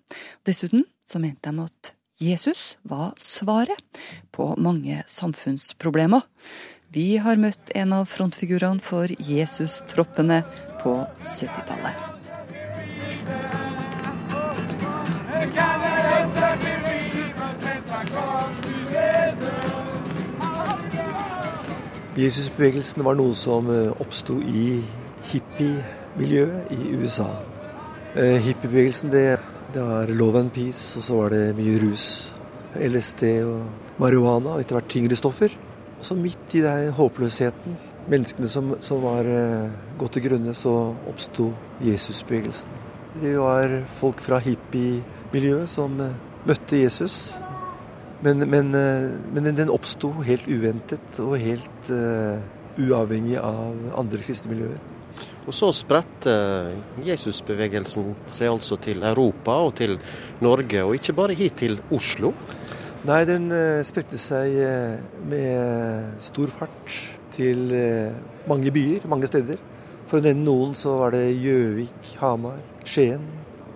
Dessuten 0.43 0.83
så 1.07 1.21
mente 1.23 1.47
de 1.47 1.63
at 1.63 1.93
Jesus 2.19 2.75
var 2.83 3.13
svaret 3.21 3.79
på 4.35 4.49
mange 4.59 5.05
samfunnsproblemer. 5.07 6.27
Vi 6.91 7.15
har 7.23 7.39
møtt 7.39 7.71
en 7.79 7.95
av 7.95 8.11
frontfigurene 8.11 8.83
for 8.83 9.07
Jesus-troppene 9.07 10.43
på 10.83 10.99
70-tallet. 11.23 13.55
Jesusbevegelsen 22.17 23.03
var 23.05 23.13
noe 23.19 23.33
som 23.37 23.67
eh, 23.69 23.91
oppsto 24.01 24.39
i 24.41 24.79
hippie-miljøet 25.29 26.71
i 26.73 26.95
USA. 26.97 27.27
Eh, 28.17 28.39
hippiebevegelsen, 28.41 29.11
det, 29.13 29.37
det 29.75 29.83
var 29.85 30.09
love 30.09 30.41
and 30.41 30.49
peace, 30.55 30.97
og 30.97 31.05
så 31.05 31.19
var 31.19 31.35
det 31.35 31.43
mye 31.59 31.77
rus. 31.83 32.07
LSD 32.73 33.23
og 33.45 34.01
marihuana, 34.01 34.55
og 34.55 34.63
etter 34.63 34.79
hvert 34.79 34.89
tyngre 34.89 35.17
stoffer. 35.19 35.53
Og 35.99 36.09
så 36.09 36.17
midt 36.17 36.57
i 36.57 36.63
den 36.65 36.89
håpløsheten, 36.97 37.77
menneskene 38.09 38.49
som, 38.49 38.73
som 38.81 39.05
var 39.05 39.29
eh, 39.29 39.69
gått 40.01 40.17
til 40.17 40.25
grunne, 40.25 40.57
så 40.57 40.73
oppsto 41.11 41.51
Jesusbevegelsen. 41.85 42.73
Det 43.21 43.37
var 43.37 43.83
folk 44.01 44.25
fra 44.25 44.41
hippiemiljøet 44.41 45.69
som 45.69 46.01
møtte 46.49 46.81
Jesus. 46.81 47.37
Men, 48.25 48.41
men, 48.49 48.73
eh, 48.75 49.09
men 49.33 49.55
den 49.55 49.69
oppsto 49.69 50.09
helt 50.25 50.47
uventet 50.49 51.19
og 51.21 51.35
helt 51.37 51.89
uh, 51.93 52.39
uavhengig 52.81 53.37
av 53.37 53.75
andre 53.97 54.21
kristne 54.25 54.53
miljøer. 54.55 54.79
Og 55.47 55.53
så 55.55 55.69
spredte 55.71 56.33
Jesusbevegelsen 57.05 58.09
seg 58.27 58.49
altså 58.51 58.75
til 58.81 59.05
Europa 59.05 59.59
og 59.67 59.75
til 59.79 59.95
Norge, 60.43 60.81
og 60.83 60.97
ikke 60.97 61.15
bare 61.15 61.37
hit 61.37 61.61
til 61.61 61.77
Oslo. 61.93 62.33
Nei, 63.07 63.21
den 63.29 63.47
eh, 63.53 63.85
spredte 63.87 64.19
seg 64.19 64.57
med 65.29 66.17
stor 66.25 66.51
fart 66.51 66.97
til 67.37 67.69
mange 68.49 68.73
byer, 68.73 69.05
mange 69.07 69.29
steder. 69.29 69.61
For 70.09 70.17
å 70.17 70.25
nevne 70.25 70.47
noen, 70.47 70.73
så 70.75 70.95
var 70.97 71.13
det 71.13 71.37
Gjøvik, 71.37 72.15
Hamar, 72.21 72.59
Skien, 72.87 73.23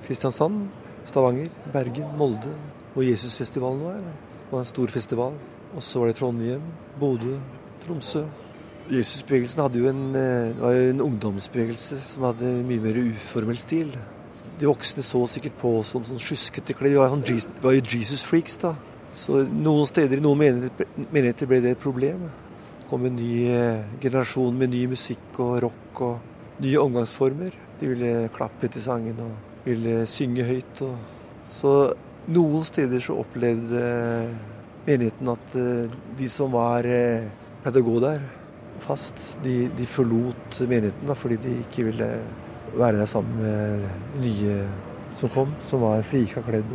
Kristiansand, 0.07 0.65
Stavanger, 1.07 1.51
Bergen, 1.73 2.09
Molde, 2.17 2.55
hvor 2.95 3.05
Jesusfestivalen 3.05 3.85
var. 3.85 4.01
Det 4.51 4.57
var 4.57 4.65
en 4.65 4.73
stor 4.75 4.91
festival. 4.91 5.35
Og 5.71 5.83
så 5.87 6.01
var 6.01 6.11
det 6.11 6.19
Trondheim, 6.19 6.63
Bodø, 6.99 7.37
Tromsø, 7.85 8.25
Jesusbevegelsen 8.91 9.61
hadde 9.63 9.79
jo 9.79 9.87
en, 9.87 10.15
eh, 10.15 10.51
var 10.59 10.73
jo 10.75 10.89
en 10.91 11.03
ungdomsbevegelse 11.05 11.95
som 12.03 12.25
hadde 12.27 12.49
mye 12.67 12.81
mer 12.83 12.97
uformell 12.99 13.57
stil. 13.57 13.91
De 14.59 14.67
voksne 14.67 15.03
så 15.05 15.21
sikkert 15.31 15.55
på 15.61 15.77
oss 15.79 15.93
som 15.93 16.03
sånn 16.03 16.19
sjuskete 16.19 16.75
klær. 16.75 16.89
Vi 16.89 16.99
var, 16.99 17.09
sånn, 17.09 17.23
jo 17.23 17.71
Jesus-freaks, 17.79 18.57
da. 18.59 18.75
Så 19.13 19.47
noen 19.47 19.87
steder, 19.87 20.17
i 20.17 20.21
noen 20.25 20.37
menigheter, 20.37 21.47
ble 21.47 21.61
det 21.61 21.71
et 21.71 21.79
problem. 21.79 22.27
Det 22.81 22.89
kom 22.89 23.05
en 23.05 23.15
ny 23.15 23.47
eh, 23.47 23.85
generasjon 24.01 24.57
med 24.57 24.71
ny 24.71 24.87
musikk 24.87 25.39
og 25.39 25.61
rock 25.63 26.01
og 26.01 26.19
nye 26.59 26.77
omgangsformer. 26.83 27.55
De 27.79 27.87
ville 27.87 28.29
klappe 28.35 28.67
etter 28.67 28.83
sangen 28.83 29.15
og 29.23 29.31
ville 29.63 30.05
synge 30.05 30.43
høyt. 30.43 30.83
Og... 30.83 30.97
Så 31.47 31.93
noen 32.30 32.65
steder 32.65 33.01
så 33.01 33.17
opplevde 33.22 33.82
menigheten 34.86 35.32
at 35.34 35.57
eh, 35.57 35.97
de 36.17 36.30
som 36.30 36.53
var 36.53 36.86
pleide 37.61 37.82
å 37.82 37.86
gå 37.86 37.97
der, 38.03 38.22
fast. 38.82 39.38
De, 39.45 39.69
de 39.78 39.86
forlot 39.89 40.61
menigheten 40.69 41.09
da, 41.09 41.17
fordi 41.17 41.38
de 41.43 41.57
ikke 41.63 41.88
ville 41.91 42.09
være 42.72 43.01
der 43.01 43.09
sammen 43.09 43.38
med 43.41 43.86
de 44.15 44.24
nye 44.26 44.57
som 45.15 45.32
kom, 45.32 45.51
som 45.63 45.84
var 45.84 46.03
frika 46.07 46.43
kledd. 46.45 46.72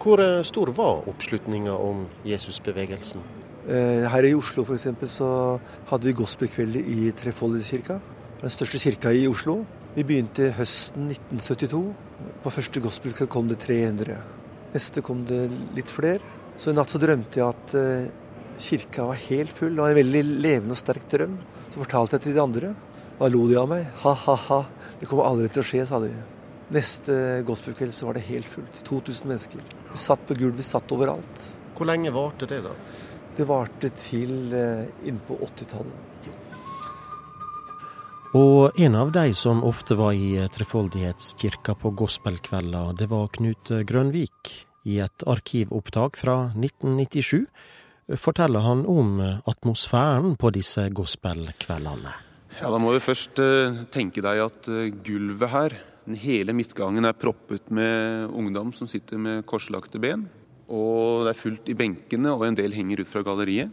Hvor 0.00 0.22
eh, 0.22 0.40
stor 0.46 0.72
var 0.76 1.08
oppslutninga 1.10 1.74
om 1.74 2.06
Jesusbevegelsen? 2.28 3.24
Eh, 3.68 4.06
her 4.08 4.28
i 4.28 4.34
Oslo 4.36 4.64
for 4.64 4.76
eksempel, 4.76 5.08
så 5.08 5.58
hadde 5.90 6.08
vi 6.08 6.16
gospelkveld 6.16 6.80
i 6.80 7.10
Trefoldighetskirka. 7.16 8.00
Den 8.40 8.52
største 8.52 8.80
kirka 8.80 9.12
i 9.12 9.26
Oslo. 9.28 9.60
Vi 9.96 10.06
begynte 10.06 10.52
høsten 10.56 11.10
1972. 11.10 11.82
På 12.44 12.52
første 12.52 12.80
gospelkveld 12.80 13.32
kom 13.32 13.50
det 13.50 13.58
300. 13.66 14.20
Neste 14.74 15.02
kom 15.02 15.24
det 15.26 15.44
litt 15.76 15.90
flere. 15.90 16.22
Så 16.60 16.70
i 16.70 16.76
natt 16.76 16.92
så 16.92 17.00
drømte 17.02 17.40
jeg 17.40 17.46
at 17.46 17.74
eh, 17.78 18.10
Kirka 18.60 19.06
var 19.08 19.18
helt 19.28 19.52
full. 19.54 19.72
Det 19.74 19.82
var 19.82 19.94
en 19.94 19.98
veldig 20.00 20.22
levende 20.44 20.76
og 20.76 20.80
sterk 20.80 21.06
drøm. 21.10 21.38
Så 21.70 21.80
fortalte 21.80 22.18
jeg 22.18 22.26
til 22.26 22.36
de 22.36 22.42
andre. 22.42 22.74
Da 23.18 23.30
lo 23.32 23.46
de 23.48 23.56
av 23.58 23.70
meg. 23.70 23.88
Ha-ha-ha. 24.02 24.60
Det 25.00 25.08
kommer 25.08 25.26
aldri 25.30 25.48
til 25.50 25.62
å 25.62 25.66
skje, 25.66 25.86
sa 25.88 26.00
de. 26.02 26.12
Neste 26.70 27.14
gospelkveld 27.48 27.94
så 27.96 28.06
var 28.06 28.18
det 28.18 28.26
helt 28.28 28.46
fullt. 28.46 28.82
2000 28.86 29.30
mennesker. 29.30 29.72
De 29.90 29.98
satt 29.98 30.22
på 30.28 30.36
gulvet, 30.38 30.66
satt 30.66 30.92
overalt. 30.94 31.46
Hvor 31.74 31.88
lenge 31.88 32.12
varte 32.14 32.46
det, 32.50 32.60
da? 32.66 32.76
Det 33.36 33.46
varte 33.48 33.90
til 33.96 34.52
eh, 34.54 34.86
innpå 35.08 35.40
80-tallet. 35.48 36.06
Og 38.30 38.78
en 38.78 38.94
av 38.94 39.08
de 39.10 39.32
som 39.34 39.64
ofte 39.66 39.96
var 39.98 40.14
i 40.14 40.38
Trefoldighetskirka 40.54 41.74
på 41.74 41.90
gospelkvelder, 41.98 42.92
det 42.94 43.08
var 43.10 43.26
Knut 43.34 43.72
Grønvik. 43.88 44.52
I 44.86 45.00
et 45.02 45.24
arkivopptak 45.26 46.14
fra 46.16 46.36
1997 46.54 47.48
forteller 48.22 48.62
han 48.64 48.84
om 48.88 49.18
eh, 49.20 49.40
atmosfæren 49.50 50.38
på 50.38 50.52
disse 50.54 50.86
gospelkveldene. 50.94 52.14
Ja, 52.60 52.70
Da 52.70 52.78
må 52.78 52.94
du 52.94 53.02
først 53.02 53.38
tenke 53.90 54.22
deg 54.22 54.40
at 54.46 54.70
gulvet 55.04 55.50
her 55.50 55.76
Hele 56.16 56.54
midtgangen 56.56 57.04
er 57.04 57.14
proppet 57.14 57.68
med 57.70 58.30
ungdom 58.34 58.72
som 58.74 58.88
sitter 58.88 59.18
med 59.20 59.44
korslagte 59.46 60.00
ben. 60.00 60.24
Og 60.66 61.26
det 61.26 61.34
er 61.34 61.38
fullt 61.38 61.68
i 61.70 61.76
benkene, 61.76 62.32
og 62.32 62.46
en 62.46 62.56
del 62.56 62.72
henger 62.74 63.02
ut 63.02 63.10
fra 63.10 63.22
galleriet. 63.26 63.70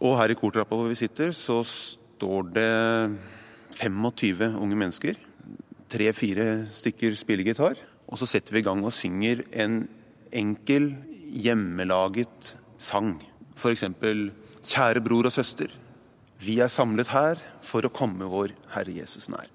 Og 0.00 0.16
her 0.18 0.32
i 0.32 0.38
kortrappa 0.38 0.74
hvor 0.74 0.88
vi 0.90 0.98
sitter, 0.98 1.30
så 1.36 1.60
står 1.66 2.50
det 2.54 2.70
25 3.74 4.56
unge 4.60 4.78
mennesker. 4.78 5.18
Tre-fire 5.90 6.66
stykker 6.74 7.16
spiller 7.18 7.46
gitar. 7.46 7.78
Og 8.10 8.18
så 8.18 8.26
setter 8.26 8.54
vi 8.54 8.62
i 8.62 8.66
gang 8.66 8.82
og 8.84 8.94
synger 8.94 9.44
en 9.52 9.84
enkel, 10.32 10.94
hjemmelaget 11.30 12.54
sang. 12.78 13.16
F.eks.: 13.56 13.84
Kjære 14.66 15.00
bror 15.00 15.30
og 15.30 15.32
søster. 15.32 15.70
Vi 16.40 16.58
er 16.58 16.68
samlet 16.72 17.10
her 17.12 17.40
for 17.62 17.84
å 17.84 17.92
komme 17.92 18.24
vår 18.24 18.54
Herre 18.74 18.94
Jesus 18.96 19.28
nær. 19.28 19.48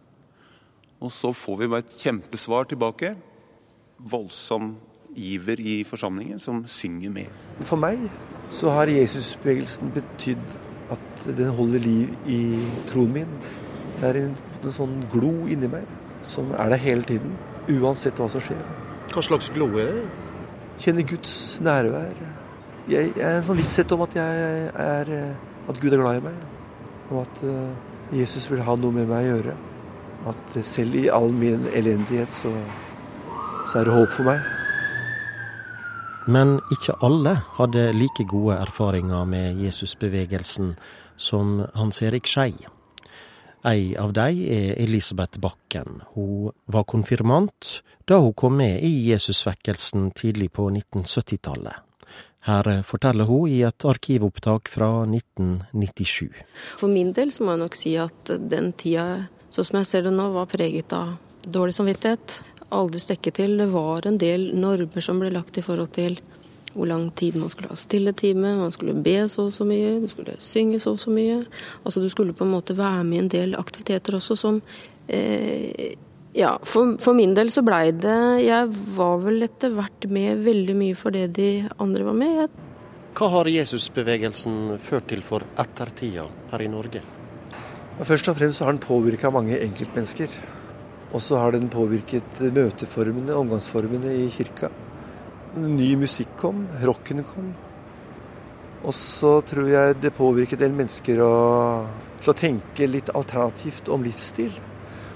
Og 1.01 1.11
så 1.11 1.33
får 1.33 1.57
vi 1.59 1.69
bare 1.71 1.83
et 1.83 1.97
kjempesvar 1.99 2.69
tilbake. 2.69 3.15
Voldsom 3.99 4.75
iver 5.15 5.59
i 5.59 5.83
forsamlingen 5.87 6.39
som 6.39 6.63
synger 6.67 7.11
med. 7.11 7.43
For 7.63 7.79
meg 7.79 7.99
så 8.51 8.71
har 8.75 8.91
Jesusbevegelsen 8.91 9.91
betydd 9.95 10.57
at 10.93 11.27
den 11.37 11.51
holder 11.57 11.81
liv 11.81 12.11
i 12.29 12.41
troen 12.89 13.13
min. 13.15 13.37
Det 13.99 14.09
er 14.09 14.19
en, 14.19 14.33
en 14.61 14.73
sånn 14.73 14.95
glo 15.11 15.33
inni 15.51 15.69
meg 15.71 15.85
som 16.25 16.49
er 16.57 16.71
der 16.73 16.81
hele 16.81 17.05
tiden, 17.07 17.35
uansett 17.69 18.19
hva 18.19 18.27
som 18.31 18.43
skjer. 18.43 18.61
Hva 19.13 19.23
slags 19.23 19.51
glo 19.55 19.69
er 19.79 19.93
det? 19.99 20.07
Kjenne 20.81 21.05
Guds 21.07 21.35
nærvær. 21.63 22.17
Jeg, 22.89 23.13
jeg 23.15 23.23
er 23.23 23.37
en 23.37 23.45
sånn 23.45 23.59
visshet 23.59 23.93
om 23.95 24.03
at, 24.05 24.17
jeg 24.17 24.65
er, 24.73 25.13
at 25.69 25.79
Gud 25.81 25.93
er 25.93 26.01
glad 26.01 26.19
i 26.19 26.25
meg, 26.25 26.41
og 27.11 27.21
at 27.23 27.45
uh, 27.47 27.93
Jesus 28.13 28.49
vil 28.51 28.65
ha 28.65 28.75
noe 28.77 28.93
med 28.93 29.07
meg 29.09 29.29
å 29.29 29.31
gjøre. 29.35 29.55
At 30.29 30.59
selv 30.65 30.97
i 30.97 31.07
all 31.13 31.31
min 31.37 31.67
elendighet 31.71 32.33
så, 32.33 32.51
så 33.69 33.81
er 33.81 33.87
det 33.87 33.95
håp 33.95 34.13
for 34.17 34.29
meg. 34.33 34.43
Men 36.25 36.57
ikke 36.73 36.97
alle 37.05 37.35
hadde 37.59 37.91
like 37.93 38.25
gode 38.29 38.57
erfaringer 38.57 39.27
med 39.29 39.61
Jesusbevegelsen 39.61 40.73
som 41.21 41.59
Hans 41.77 42.01
Erik 42.01 42.25
Skei. 42.29 42.55
Ei 43.65 43.95
av 43.97 44.11
dem 44.13 44.43
er 44.45 44.75
Elisabeth 44.77 45.39
Bakken. 45.41 46.03
Hun 46.13 46.51
var 46.69 46.85
konfirmant 46.85 47.79
da 48.05 48.19
hun 48.21 48.35
kom 48.37 48.59
med 48.59 48.83
i 48.85 49.09
Jesusvekkelsen 49.09 50.11
tidlig 50.13 50.51
på 50.53 50.67
1970-tallet. 50.69 51.81
Her 52.45 52.69
forteller 52.85 53.25
hun 53.25 53.49
i 53.49 53.63
et 53.65 53.85
arkivopptak 53.89 54.69
fra 54.69 54.89
1997. 55.09 56.29
For 56.77 56.91
min 56.91 57.09
del 57.17 57.33
så 57.33 57.41
må 57.41 57.55
jeg 57.55 57.63
nok 57.63 57.77
si 57.79 57.95
at 57.97 58.35
den 58.37 58.69
tida, 58.77 59.25
sånn 59.49 59.71
som 59.71 59.79
jeg 59.81 59.89
ser 59.89 60.05
det 60.05 60.13
nå, 60.13 60.27
var 60.35 60.51
preget 60.51 60.93
av 60.93 61.15
dårlig 61.41 61.73
samvittighet. 61.73 62.37
Aldri 62.69 63.01
stekke 63.01 63.33
til. 63.33 63.57
Det 63.57 63.71
var 63.73 64.05
en 64.05 64.21
del 64.21 64.51
normer 64.61 65.01
som 65.01 65.17
ble 65.21 65.33
lagt 65.33 65.57
i 65.57 65.65
forhold 65.65 65.95
til 65.97 66.19
hvor 66.75 66.89
lang 66.89 67.07
tid 67.15 67.37
man 67.39 67.51
skulle 67.51 67.71
ha 67.71 67.77
stilletime, 67.79 68.55
man 68.59 68.73
skulle 68.75 68.93
be 68.93 69.17
så 69.31 69.47
og 69.47 69.53
så 69.55 69.67
mye, 69.67 69.99
du 70.03 70.09
skulle 70.11 70.35
synge 70.43 70.79
så 70.83 70.95
og 70.95 70.99
så 70.99 71.13
mye. 71.13 71.45
Altså 71.83 72.03
Du 72.03 72.09
skulle 72.11 72.35
på 72.35 72.43
en 72.43 72.51
måte 72.51 72.75
være 72.77 73.03
med 73.03 73.17
i 73.17 73.23
en 73.23 73.31
del 73.31 73.55
aktiviteter 73.59 74.19
også 74.19 74.35
som 74.39 74.61
eh, 75.07 75.95
Ja, 76.35 76.57
for, 76.67 76.97
for, 76.99 77.15
min 77.15 77.31
del 77.31 77.47
så 77.47 77.61
blei 77.63 77.93
det 77.95 78.43
Jeg 78.43 78.67
var 78.97 79.21
vel 79.23 79.45
etter 79.45 79.71
hvert 79.71 80.07
med 80.11 80.41
veldig 80.43 80.73
mye 80.75 80.97
for 80.99 81.15
det 81.15 81.29
de 81.37 81.51
andre 81.79 82.03
var 82.03 82.17
med. 82.19 82.57
Hva 83.15 83.29
har 83.31 83.47
Jesusbevegelsen 83.47 84.75
ført 84.83 85.07
til 85.07 85.23
for 85.23 85.45
ettertida 85.63 86.25
her 86.51 86.65
i 86.65 86.67
Norge? 86.67 86.99
Først 88.03 88.27
og 88.27 88.35
fremst 88.35 88.59
har 88.59 88.75
den 88.75 88.83
påvirka 88.83 89.31
mange 89.31 89.55
enkeltmennesker. 89.63 90.35
Og 91.15 91.23
så 91.23 91.39
har 91.39 91.55
den 91.55 91.69
påvirket 91.71 92.41
møteformene, 92.51 93.31
omgangsformene 93.39 94.17
i 94.25 94.27
kirka. 94.33 94.67
Ny 95.55 95.93
musikk 95.95 96.33
kom, 96.35 96.65
rocken 96.83 97.23
kom. 97.23 97.53
Og 98.85 98.93
så 98.93 99.37
tror 99.47 99.69
jeg 99.71 99.97
det 100.03 100.11
påvirket 100.17 100.59
en 100.59 100.65
del 100.65 100.75
mennesker 100.81 101.21
å, 101.23 101.35
til 102.19 102.31
å 102.33 102.37
tenke 102.37 102.89
litt 102.89 103.11
alternativt 103.15 103.87
om 103.93 104.03
livsstil. 104.03 104.51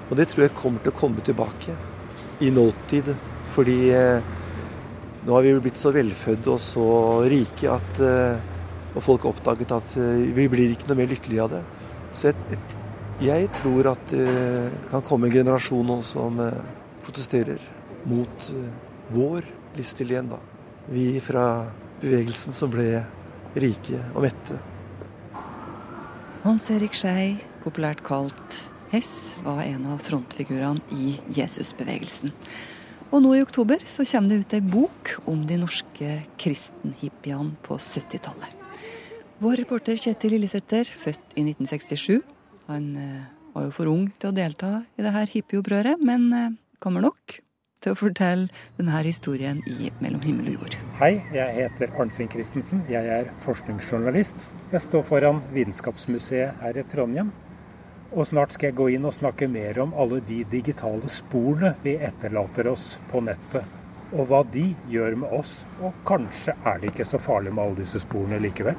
Og 0.08 0.16
det 0.18 0.30
tror 0.32 0.46
jeg 0.46 0.56
kommer 0.58 0.82
til 0.86 0.94
å 0.94 0.98
komme 0.98 1.26
tilbake 1.26 1.76
i 2.46 2.54
nåtid. 2.56 3.12
Fordi 3.52 3.78
eh, 3.92 4.32
nå 5.26 5.36
har 5.36 5.46
vi 5.46 5.54
blitt 5.60 5.82
så 5.82 5.92
velfødde 5.94 6.54
og 6.56 6.64
så 6.64 6.88
rike 7.30 7.74
at 7.74 8.02
eh, 8.06 8.48
Og 8.90 9.04
folk 9.06 9.26
har 9.26 9.36
oppdaget 9.36 9.72
at 9.76 9.96
eh, 10.02 10.24
vi 10.34 10.48
blir 10.50 10.72
ikke 10.74 10.88
noe 10.90 11.02
mer 11.02 11.12
lykkelige 11.12 11.44
av 11.44 11.52
det. 11.54 11.64
Så 12.16 12.32
jeg, 12.32 12.62
jeg 13.22 13.52
tror 13.60 13.92
at 13.92 14.16
det 14.16 14.72
kan 14.90 15.04
komme 15.06 15.28
en 15.28 15.36
generasjon 15.36 15.86
nå 15.92 16.00
som 16.06 16.40
eh, 16.42 16.64
protesterer 17.06 17.62
mot 18.10 18.54
eh, 18.56 18.72
vår 19.14 19.46
livsstil 19.78 20.14
igjen, 20.14 20.32
da. 20.32 20.40
Vi 20.90 21.12
fra 21.22 21.46
bevegelsen 22.02 22.56
som 22.56 22.72
ble 22.74 23.04
rike 23.60 24.00
og 24.16 24.24
mette. 24.26 24.58
Hans 26.46 26.70
Erik 26.72 26.96
Skei, 26.98 27.36
populært 27.66 28.02
kalt 28.08 28.60
Hess, 28.90 29.36
var 29.46 29.62
en 29.68 29.86
av 29.92 30.00
frontfigurene 30.02 30.82
i 30.96 31.18
Jesusbevegelsen. 31.36 32.32
Og 33.10 33.22
nå 33.26 33.34
i 33.36 33.42
oktober 33.42 33.82
så 33.90 34.06
kommer 34.06 34.32
det 34.32 34.46
ut 34.46 34.56
ei 34.58 34.62
bok 34.66 35.12
om 35.30 35.44
de 35.50 35.58
norske 35.62 36.16
kristenhippiene 36.42 37.58
på 37.66 37.78
70-tallet. 37.78 38.56
Vår 39.40 39.62
reporter 39.62 39.98
Kjetil 39.98 40.36
Lillesæter, 40.36 40.90
født 40.90 41.38
i 41.38 41.46
1967. 41.46 42.20
Han 42.70 42.90
eh, 43.00 43.28
var 43.54 43.68
jo 43.68 43.76
for 43.76 43.90
ung 43.92 44.10
til 44.20 44.32
å 44.32 44.36
delta 44.36 44.72
i 44.98 45.06
det 45.06 45.14
her 45.16 45.32
hippieopprøret, 45.32 46.02
men 46.06 46.28
eh, 46.36 46.58
kommer 46.84 47.06
nok 47.06 47.40
til 47.84 47.96
å 47.96 48.00
fortelle 48.00 48.50
denne 48.78 49.02
historien 49.06 49.62
i 49.72 49.90
Mellom 50.04 50.24
himmel 50.26 50.52
og 50.52 50.58
jord. 50.60 50.78
Hei, 51.00 51.14
jeg 51.36 51.56
heter 51.56 51.94
Arnfinn 51.96 52.32
Christensen. 52.32 52.84
Jeg 52.92 53.08
er 53.08 53.30
forskningsjournalist. 53.46 54.50
Jeg 54.74 54.84
står 54.84 55.06
foran 55.08 55.40
Vitenskapsmuseet 55.56 56.60
her 56.64 56.80
i 56.80 56.84
Trondheim. 56.92 57.32
Og 58.10 58.26
snart 58.28 58.56
skal 58.56 58.72
jeg 58.72 58.80
gå 58.80 58.90
inn 58.96 59.06
og 59.06 59.16
snakke 59.16 59.48
mer 59.52 59.80
om 59.84 59.94
alle 59.94 60.20
de 60.26 60.42
digitale 60.52 61.08
sporene 61.14 61.76
vi 61.84 61.96
etterlater 61.96 62.68
oss 62.72 62.96
på 63.12 63.22
nettet. 63.24 63.78
Og 64.10 64.26
hva 64.28 64.42
de 64.44 64.66
gjør 64.90 65.16
med 65.24 65.36
oss. 65.40 65.62
Og 65.80 65.94
kanskje 66.10 66.58
er 66.66 66.82
det 66.82 66.92
ikke 66.92 67.08
så 67.08 67.22
farlig 67.22 67.54
med 67.54 67.64
alle 67.64 67.84
disse 67.84 68.02
sporene 68.02 68.42
likevel. 68.44 68.76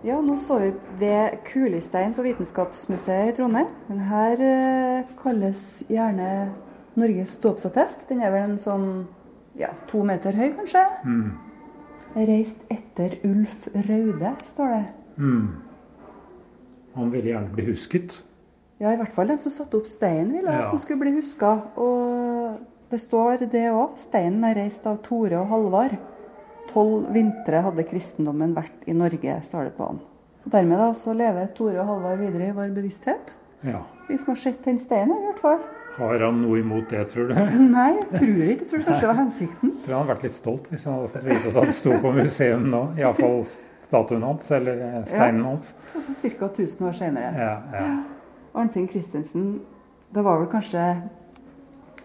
Ja, 0.00 0.16
nå 0.24 0.32
står 0.40 0.62
vi 0.62 0.68
ved 1.02 1.34
Kulistein 1.44 2.14
på 2.16 2.22
Vitenskapsmuseet 2.24 3.34
i 3.34 3.36
Trondheim. 3.36 3.68
Den 3.84 3.98
her 4.08 4.40
eh, 4.40 5.08
kalles 5.18 5.82
gjerne 5.92 6.28
Norges 6.96 7.34
dåpsattest. 7.42 8.06
Den 8.08 8.22
er 8.24 8.32
vel 8.32 8.46
en 8.46 8.56
sånn 8.60 8.86
ja, 9.60 9.68
to 9.90 10.00
meter 10.08 10.38
høy, 10.40 10.54
kanskje. 10.56 10.86
Mm. 11.04 11.26
Reist 12.16 12.64
etter 12.72 13.18
Ulf 13.28 13.66
Raude, 13.74 14.30
står 14.48 14.72
det. 14.72 14.80
Mm. 15.20 15.44
Han 16.96 17.12
ville 17.12 17.34
gjerne 17.34 17.52
bli 17.58 17.66
husket. 17.68 18.22
Ja, 18.80 18.94
i 18.94 18.96
hvert 19.02 19.12
fall 19.12 19.28
den 19.28 19.42
som 19.44 19.52
satte 19.52 19.82
opp 19.82 19.90
steinen, 19.90 20.32
ville 20.38 20.54
ja. 20.54 20.70
at 20.70 20.72
den 20.72 20.80
skulle 20.80 21.04
bli 21.04 21.12
huska. 21.18 21.52
Og 21.76 22.56
det 22.88 23.02
står 23.04 23.44
det 23.52 23.68
òg. 23.68 24.00
Steinen 24.00 24.48
er 24.48 24.62
reist 24.62 24.88
av 24.88 25.02
Tore 25.04 25.42
og 25.44 25.52
Halvard 25.52 26.00
tolv 26.70 27.10
vintre 27.14 27.60
hadde 27.66 27.84
kristendommen 27.88 28.54
vært 28.56 28.88
i 28.88 28.94
Norge, 28.96 29.36
står 29.46 29.68
det 29.68 29.74
på 29.76 29.90
han. 29.90 30.00
Og 30.44 30.54
dermed 30.54 30.80
da, 30.80 30.88
så 30.96 31.12
lever 31.16 31.50
Tore 31.56 31.82
og 31.82 31.90
Halvard 31.90 32.22
videre 32.22 32.48
i 32.48 32.56
vår 32.56 32.72
bevissthet. 32.76 33.34
Ja. 33.66 33.82
Vi 34.08 34.16
som 34.18 34.32
har 34.32 34.40
sett 34.40 34.62
den 34.64 34.78
steinen, 34.80 35.18
i 35.18 35.28
hvert 35.28 35.42
fall. 35.42 35.64
Har 35.98 36.22
han 36.24 36.38
noe 36.40 36.60
imot 36.62 36.88
det, 36.92 37.02
tror 37.10 37.28
du? 37.28 37.34
Nei, 37.74 37.90
jeg 37.98 38.06
tror 38.14 38.30
ikke. 38.30 38.46
Jeg 38.52 38.68
tror 38.70 38.84
kanskje 38.86 39.02
det 39.02 39.10
var 39.10 39.18
hensikten. 39.20 39.74
Jeg 39.74 39.84
tror 39.84 39.96
han 39.96 40.04
hadde 40.04 40.14
vært 40.14 40.24
litt 40.28 40.38
stolt 40.38 40.70
hvis 40.70 40.86
han 40.88 40.96
hadde 40.96 41.10
fått 41.12 41.26
vite 41.28 41.50
at 41.50 41.58
han 41.60 41.74
sto 41.76 41.98
på 42.00 42.14
museum 42.16 42.70
nå. 42.72 42.84
Iallfall 43.00 43.42
statuen 43.90 44.22
hans, 44.24 44.50
eller 44.54 44.84
eh, 44.86 44.98
steinen 45.10 45.42
ja. 45.42 45.50
hans. 45.50 45.72
Altså 45.98 46.14
ca. 46.38 46.48
1000 46.48 46.86
år 46.88 46.96
senere. 46.96 47.30
Ja, 47.36 47.54
ja. 47.74 47.88
Arnfinn 48.60 48.88
Christensen, 48.90 49.48
det 50.14 50.22
var 50.26 50.40
vel 50.40 50.50
kanskje 50.50 50.84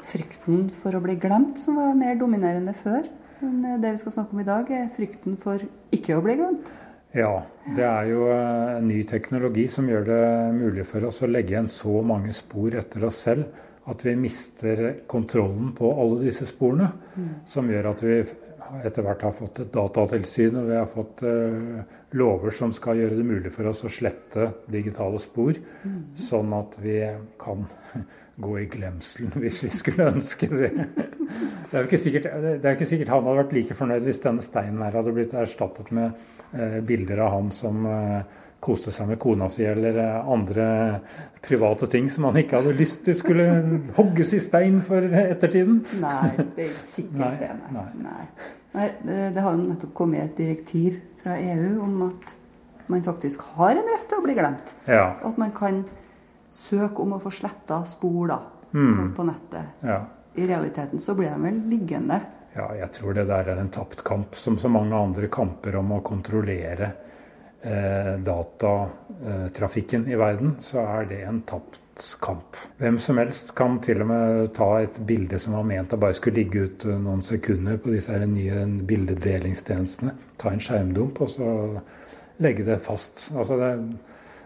frykten 0.05 0.68
for 0.82 0.97
å 0.97 1.01
bli 1.03 1.16
glemt 1.22 1.61
som 1.61 1.78
var 1.80 1.95
mer 1.97 2.18
dominerende 2.20 2.74
før? 2.78 3.07
Men 3.42 3.60
eh, 3.66 3.78
det 3.84 3.96
vi 3.96 4.02
skal 4.04 4.18
snakke 4.18 4.36
om 4.36 4.42
i 4.44 4.48
dag, 4.48 4.72
er 4.72 4.92
frykten 4.96 5.38
for 5.42 5.64
ikke 5.96 6.18
å 6.18 6.24
bli 6.26 6.38
glemt. 6.40 6.72
Ja, 7.16 7.46
det 7.78 7.86
er 7.88 8.10
jo 8.12 8.26
eh, 8.32 8.82
ny 8.84 9.02
teknologi 9.08 9.68
som 9.72 9.88
gjør 9.88 10.08
det 10.10 10.24
mulig 10.58 10.88
for 10.90 11.08
oss 11.08 11.22
å 11.24 11.32
legge 11.32 11.56
igjen 11.56 11.72
så 11.72 12.02
mange 12.04 12.36
spor 12.36 12.76
etter 12.76 13.06
oss 13.08 13.24
selv 13.28 13.62
at 13.86 14.02
vi 14.02 14.16
mister 14.18 14.82
kontrollen 15.08 15.70
på 15.78 15.92
alle 15.94 16.24
disse 16.26 16.48
sporene. 16.50 16.90
Mm. 17.16 17.30
Som 17.48 17.70
gjør 17.70 17.92
at 17.92 18.02
vi 18.04 18.18
etter 18.84 19.06
hvert 19.06 19.24
har 19.28 19.36
fått 19.38 19.62
et 19.62 19.74
datatilsyn 19.74 20.58
og 20.58 20.70
vi 20.72 20.78
har 20.80 20.88
fått 20.90 21.22
uh, 21.22 21.84
lover 22.18 22.54
som 22.56 22.74
skal 22.74 22.98
gjøre 22.98 23.20
det 23.20 23.28
mulig 23.28 23.52
for 23.54 23.70
oss 23.70 23.84
å 23.86 23.92
slette 23.94 24.50
digitale 24.72 25.20
spor, 25.22 25.54
mm. 25.84 26.00
sånn 26.18 26.54
at 26.58 26.78
vi 26.82 26.98
kan 27.42 27.68
gå 28.36 28.60
i 28.60 28.66
glemselen 28.72 29.34
hvis 29.44 29.62
vi 29.64 29.72
skulle 29.74 30.10
ønske 30.14 30.50
det. 30.52 30.72
Det 30.76 31.74
er 31.74 31.84
jo 31.84 31.88
ikke 31.88 32.02
sikkert, 32.02 32.32
det 32.62 32.64
er 32.64 32.78
ikke 32.78 32.90
sikkert 32.90 33.12
han 33.14 33.26
hadde 33.26 33.44
vært 33.44 33.54
like 33.56 33.78
fornøyd 33.78 34.08
hvis 34.08 34.24
denne 34.24 34.46
steinen 34.46 34.84
her 34.86 34.98
hadde 35.00 35.14
blitt 35.16 35.36
erstattet 35.38 35.92
med 35.96 36.12
eh, 36.54 36.82
bilder 36.86 37.24
av 37.26 37.34
ham 37.36 37.50
som 37.56 37.88
eh, 37.90 38.44
koste 38.66 38.94
seg 38.94 39.10
med 39.12 39.20
kona 39.22 39.48
si 39.52 39.66
eller 39.68 39.98
eh, 40.02 40.30
andre 40.36 40.68
private 41.46 41.90
ting 41.92 42.10
som 42.14 42.30
han 42.30 42.40
ikke 42.42 42.62
hadde 42.62 42.78
lyst 42.78 43.04
til 43.08 43.18
skulle 43.18 43.48
hogges 43.98 44.36
i 44.38 44.44
stein 44.44 44.80
for 44.86 45.04
ettertiden. 45.26 45.82
Nei, 46.04 46.32
det 46.38 46.68
er 46.68 46.72
ikke 46.72 46.88
sikkert 46.96 47.20
nei, 47.24 47.34
det. 47.42 47.52
Nei. 47.76 47.90
Nei. 48.06 48.30
nei 48.78 48.90
det, 49.36 49.44
har 49.44 49.52
jo 49.52 49.68
nettopp 49.68 49.94
kommet 49.98 50.26
et 50.26 50.42
direktiv 50.42 51.00
fra 51.24 51.38
EU 51.42 51.78
om 51.86 52.10
at 52.12 52.36
man 52.92 53.02
faktisk 53.06 53.42
har 53.56 53.74
en 53.74 53.88
rett 53.90 54.10
til 54.10 54.20
å 54.20 54.26
bli 54.26 54.36
glemt. 54.38 54.76
Ja. 54.86 55.16
Og 55.24 55.32
at 55.34 55.40
man 55.42 55.54
kan 55.56 55.86
søke 56.56 57.03
om 57.03 57.18
å 57.18 57.22
få 57.24 57.32
sletta 57.34 57.82
spor 57.89 58.32
da, 58.32 58.39
mm. 58.72 58.91
på, 58.95 59.08
på, 59.18 59.28
nettet. 59.28 59.78
Ja. 59.86 59.99
I 60.36 60.47
realiteten 60.47 60.99
så 60.99 61.16
blir 61.16 61.32
de 61.32 61.39
vel 61.43 61.62
liggende. 61.70 62.20
Ja, 62.56 62.70
jeg 62.76 62.91
tror 62.95 63.16
det 63.16 63.28
der 63.28 63.51
er 63.51 63.60
en 63.60 63.72
tapt 63.74 64.03
kamp, 64.08 64.36
som 64.39 64.58
så 64.60 64.72
mange 64.72 64.95
andre 64.95 65.28
kamper 65.32 65.76
om 65.80 65.91
å 65.97 66.03
kontrollere 66.06 66.91
eh, 67.62 68.14
datatrafikken 68.24 70.08
i 70.12 70.20
verden, 70.20 70.56
så 70.64 70.86
er 70.86 71.10
det 71.12 71.22
en 71.28 71.41
tapt 71.47 71.82
kamp. 72.24 72.56
Hvem 72.80 72.99
som 72.99 73.20
helst 73.20 73.53
kan 73.56 73.78
til 73.84 74.03
og 74.03 74.10
med 74.12 74.49
ta 74.56 74.70
et 74.84 74.99
bilde 75.08 75.39
som 75.39 75.56
var 75.56 75.68
ment 75.68 75.95
å 75.95 75.99
bare 75.99 76.16
skulle 76.16 76.43
ligge 76.43 76.66
ut 76.68 76.88
noen 76.91 77.24
sekunder 77.24 77.80
på 77.80 77.93
disse 77.93 78.16
her 78.16 78.28
nye 78.28 78.66
bildedelingstjenestene, 78.88 80.16
ta 80.39 80.51
en 80.51 80.64
skjermdump 80.64 81.22
og 81.24 81.32
så 81.32 81.53
legge 82.43 82.68
det 82.68 82.82
fast. 82.84 83.30
Altså 83.36 83.60
det, 83.60 83.72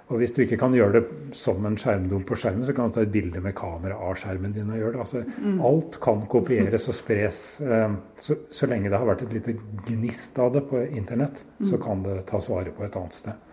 og 0.09 0.17
hvis 0.17 0.31
du 0.33 0.39
ikke 0.41 0.57
kan 0.57 0.73
gjøre 0.73 0.95
det 0.95 1.01
som 1.37 1.61
en 1.69 1.75
skjermdump 1.77 2.25
på 2.25 2.37
skjermen, 2.41 2.63
så 2.65 2.73
kan 2.73 2.89
du 2.89 2.95
ta 2.95 3.03
et 3.05 3.11
bilde 3.13 3.41
med 3.45 3.53
kamera 3.57 3.97
av 4.07 4.15
skjermen 4.17 4.55
din 4.55 4.71
og 4.73 4.79
gjøre 4.79 4.95
det. 4.95 5.03
Altså, 5.03 5.21
mm. 5.21 5.59
Alt 5.69 5.99
kan 6.01 6.23
kopieres 6.31 6.87
og 6.89 6.97
spres. 6.97 7.41
Eh, 7.61 7.93
så, 8.17 8.39
så, 8.49 8.69
lenge 8.71 8.89
det 8.89 8.97
har 8.97 9.05
vært 9.05 9.21
et 9.27 9.35
lite 9.37 9.53
gnist 9.85 10.41
av 10.41 10.55
det 10.55 10.63
på 10.71 10.81
internett, 10.87 11.43
mm. 11.59 11.67
så 11.69 11.77
kan 11.83 12.01
det 12.07 12.23
tas 12.31 12.49
vare 12.49 12.73
på 12.73 12.87
et 12.87 12.97
annet 12.97 13.19
sted. 13.19 13.45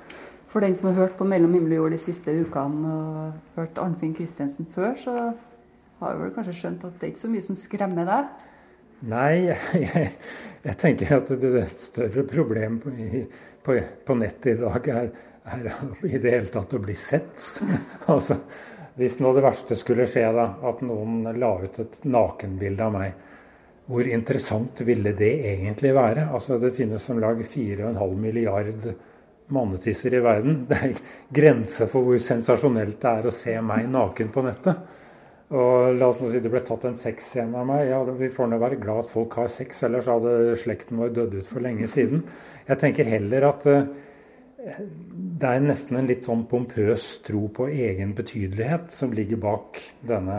For 0.49 0.65
den 0.65 0.79
som 0.79 0.89
har 0.89 0.97
hørt 1.03 1.19
på 1.19 1.29
'Mellom 1.29 1.53
himmel 1.53 1.77
og 1.77 1.83
jord' 1.83 1.99
de 1.99 2.01
siste 2.01 2.33
ukene 2.33 2.89
og 2.89 3.61
hørt 3.61 3.77
Arnfinn 3.83 4.17
Christensen 4.17 4.65
før, 4.73 4.97
så 4.97 5.19
har 6.01 6.17
du 6.17 6.25
vel 6.25 6.33
kanskje 6.33 6.57
skjønt 6.57 6.89
at 6.89 6.97
det 6.97 7.05
er 7.05 7.13
ikke 7.13 7.25
så 7.27 7.33
mye 7.37 7.45
som 7.45 7.61
skremmer 7.61 8.09
deg? 8.09 8.33
Nei, 9.13 9.53
jeg, 9.85 10.09
jeg 10.65 10.81
tenker 10.81 11.19
at 11.19 11.29
det 11.29 11.53
det 11.61 11.69
større 11.77 12.25
problem 12.25 12.81
på, 12.81 12.97
på, 13.61 13.81
på 14.09 14.21
nettet 14.25 14.55
i 14.57 14.61
dag 14.63 14.89
er 14.89 15.11
er 15.47 15.69
i 16.07 16.19
det 16.19 16.33
hele 16.33 16.51
tatt 16.53 16.75
å 16.75 16.83
bli 16.83 16.95
sett. 16.99 17.45
altså, 18.13 18.39
hvis 18.97 19.19
nå 19.21 19.33
det 19.37 19.45
verste 19.45 19.79
skulle 19.79 20.09
skje, 20.11 20.27
da, 20.35 20.49
at 20.67 20.83
noen 20.87 21.27
la 21.39 21.53
ut 21.63 21.81
et 21.83 21.99
nakenbilde 22.09 22.87
av 22.87 22.95
meg, 22.97 23.25
hvor 23.87 24.09
interessant 24.11 24.81
ville 24.83 25.13
det 25.15 25.35
egentlig 25.53 25.93
være? 25.95 26.29
Altså, 26.35 26.59
Det 26.59 26.75
finnes 26.75 27.03
som 27.03 27.21
lag 27.23 27.39
4,5 27.39 28.17
milliard 28.19 28.89
mannetisser 29.47 30.15
i 30.15 30.23
verden. 30.25 30.65
Det 30.69 30.79
er 30.83 30.95
grenser 31.31 31.91
for 31.91 32.07
hvor 32.07 32.19
sensasjonelt 32.19 32.99
det 33.03 33.13
er 33.13 33.29
å 33.29 33.35
se 33.35 33.55
meg 33.63 33.87
naken 33.91 34.33
på 34.35 34.43
nettet. 34.47 35.03
Og 35.55 35.95
la 35.95 36.09
oss 36.11 36.19
nå 36.19 36.27
si 36.33 36.41
det 36.43 36.51
ble 36.51 36.59
tatt 36.67 36.89
en 36.89 36.99
sexscene 36.99 37.61
av 37.61 37.69
meg. 37.69 37.85
Ja, 37.93 38.01
vi 38.03 38.33
får 38.35 38.49
nå 38.51 38.59
være 38.59 38.81
glad 38.81 39.05
at 39.05 39.13
folk 39.13 39.37
har 39.39 39.53
sex, 39.53 39.85
ellers 39.87 40.09
hadde 40.11 40.57
slekten 40.59 40.99
vår 40.99 41.13
dødd 41.15 41.37
ut 41.39 41.47
for 41.47 41.63
lenge 41.63 41.87
siden. 41.91 42.25
Jeg 42.67 42.83
tenker 42.83 43.07
heller 43.07 43.47
at 43.53 43.69
uh, 43.71 43.85
det 44.67 45.47
er 45.47 45.63
nesten 45.63 46.01
en 46.01 46.09
litt 46.09 46.27
sånn 46.27 46.43
pompøs 46.51 47.05
tro 47.27 47.45
på 47.55 47.69
egen 47.71 48.17
betydelighet 48.19 48.91
som 48.95 49.13
ligger 49.15 49.39
bak 49.39 49.79
denne 50.07 50.39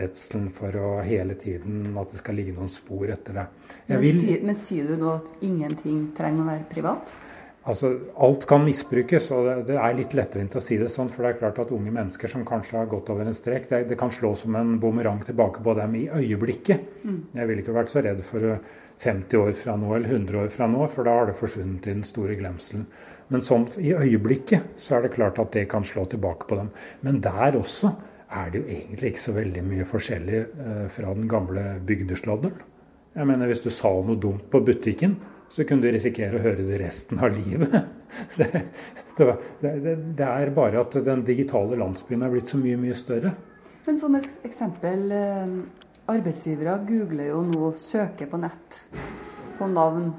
redselen 0.00 0.50
for 0.52 0.76
å 0.76 0.90
hele 1.06 1.38
tiden 1.40 1.94
at 1.96 2.12
det 2.12 2.20
skal 2.20 2.36
ligge 2.36 2.56
noen 2.58 2.72
spor 2.72 3.08
etter 3.14 3.38
det. 3.40 3.46
Men, 3.86 4.02
vil, 4.02 4.18
si, 4.18 4.36
men, 4.44 4.58
sier 4.60 4.92
du 4.92 4.98
nå 5.00 5.16
at 5.22 5.44
ingenting 5.48 6.10
trenger 6.16 6.44
å 6.44 6.50
være 6.50 6.68
privat? 6.68 7.14
Altså, 7.62 7.92
Alt 8.18 8.44
kan 8.50 8.64
misbrukes, 8.66 9.30
og 9.32 9.46
det, 9.46 9.56
det, 9.70 9.78
er 9.78 9.96
litt 9.96 10.16
lettvint 10.18 10.58
å 10.58 10.62
si 10.64 10.76
det 10.80 10.90
sånn. 10.92 11.08
For 11.14 11.24
det 11.24 11.32
er 11.32 11.40
klart 11.44 11.62
at 11.62 11.72
unge 11.72 11.94
mennesker 11.94 12.28
som 12.28 12.44
kanskje 12.44 12.80
har 12.80 12.90
gått 12.90 13.12
over 13.14 13.30
en 13.30 13.36
strek, 13.38 13.70
det, 13.70 13.84
det 13.92 13.98
kan 14.00 14.12
slå 14.12 14.34
som 14.36 14.58
en 14.58 14.74
bumerang 14.82 15.22
tilbake 15.24 15.62
på 15.64 15.76
dem 15.78 15.94
i 16.00 16.08
øyeblikket. 16.10 16.88
Mm. 17.06 17.20
Jeg 17.38 17.48
ville 17.48 17.64
ikke 17.64 17.78
vært 17.78 17.94
så 17.94 18.02
redd 18.04 18.20
for 18.26 18.58
50 19.02 19.38
år 19.38 19.54
fra 19.58 19.78
nå 19.78 19.94
eller 19.96 20.10
100 20.18 20.42
år 20.42 20.52
fra 20.52 20.68
nå, 20.70 20.84
for 20.92 21.06
da 21.06 21.16
har 21.16 21.30
det 21.30 21.38
forsvunnet 21.38 21.86
i 21.86 21.94
den 21.94 22.04
store 22.06 22.36
glemselen. 22.38 22.84
Men 23.32 23.44
sånn 23.44 23.66
i 23.80 23.94
øyeblikket 23.96 24.76
så 24.80 24.98
er 24.98 25.06
det 25.06 25.14
klart 25.16 25.40
at 25.40 25.54
det 25.56 25.64
kan 25.72 25.86
slå 25.88 26.04
tilbake 26.10 26.48
på 26.50 26.58
dem. 26.58 26.70
Men 27.00 27.20
der 27.24 27.56
også 27.58 27.94
er 28.32 28.52
det 28.52 28.62
jo 28.62 28.68
egentlig 28.68 29.12
ikke 29.12 29.24
så 29.24 29.34
veldig 29.36 29.62
mye 29.66 29.88
forskjellig 29.88 30.38
eh, 30.40 30.86
fra 30.92 31.12
den 31.16 31.28
gamle 31.28 31.64
bygdesladderen. 31.88 32.68
Jeg 33.12 33.28
mener, 33.28 33.48
Hvis 33.50 33.64
du 33.64 33.70
sa 33.70 33.90
noe 33.92 34.16
dumt 34.16 34.48
på 34.50 34.60
butikken, 34.64 35.18
så 35.52 35.66
kunne 35.68 35.84
du 35.84 35.92
risikere 35.92 36.38
å 36.38 36.44
høre 36.44 36.64
det 36.64 36.78
resten 36.80 37.20
av 37.20 37.34
livet. 37.36 37.82
Det, 38.36 38.46
det, 39.16 39.70
det, 39.80 39.92
det 40.16 40.26
er 40.26 40.50
bare 40.52 40.82
at 40.82 40.94
den 41.04 41.22
digitale 41.24 41.78
landsbyen 41.80 42.26
er 42.26 42.32
blitt 42.32 42.50
så 42.50 42.58
mye, 42.60 42.76
mye 42.80 42.96
større. 42.96 43.30
Men 43.86 43.96
sånn 44.00 44.18
eksempel 44.20 45.14
eh, 45.16 45.54
Arbeidsgivere 46.12 46.74
googler 46.88 47.30
jo 47.30 47.40
nå, 47.46 47.70
søker 47.80 48.28
på 48.28 48.40
nett 48.42 48.82
på 49.56 49.68
navn 49.72 50.10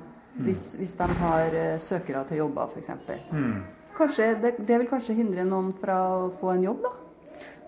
hvis, 0.42 0.64
hvis 0.80 0.96
de 0.98 1.08
har 1.20 1.56
uh, 1.56 1.78
søkere 1.82 2.24
til 2.30 2.42
jobber, 2.42 2.72
f.eks. 2.74 2.90
Mm. 3.32 3.62
Det, 3.94 4.56
det 4.66 4.80
vil 4.82 4.90
kanskje 4.90 5.18
hindre 5.20 5.46
noen 5.46 5.74
fra 5.78 6.00
å 6.16 6.30
få 6.40 6.56
en 6.56 6.66
jobb, 6.66 6.88
da? 6.88 6.94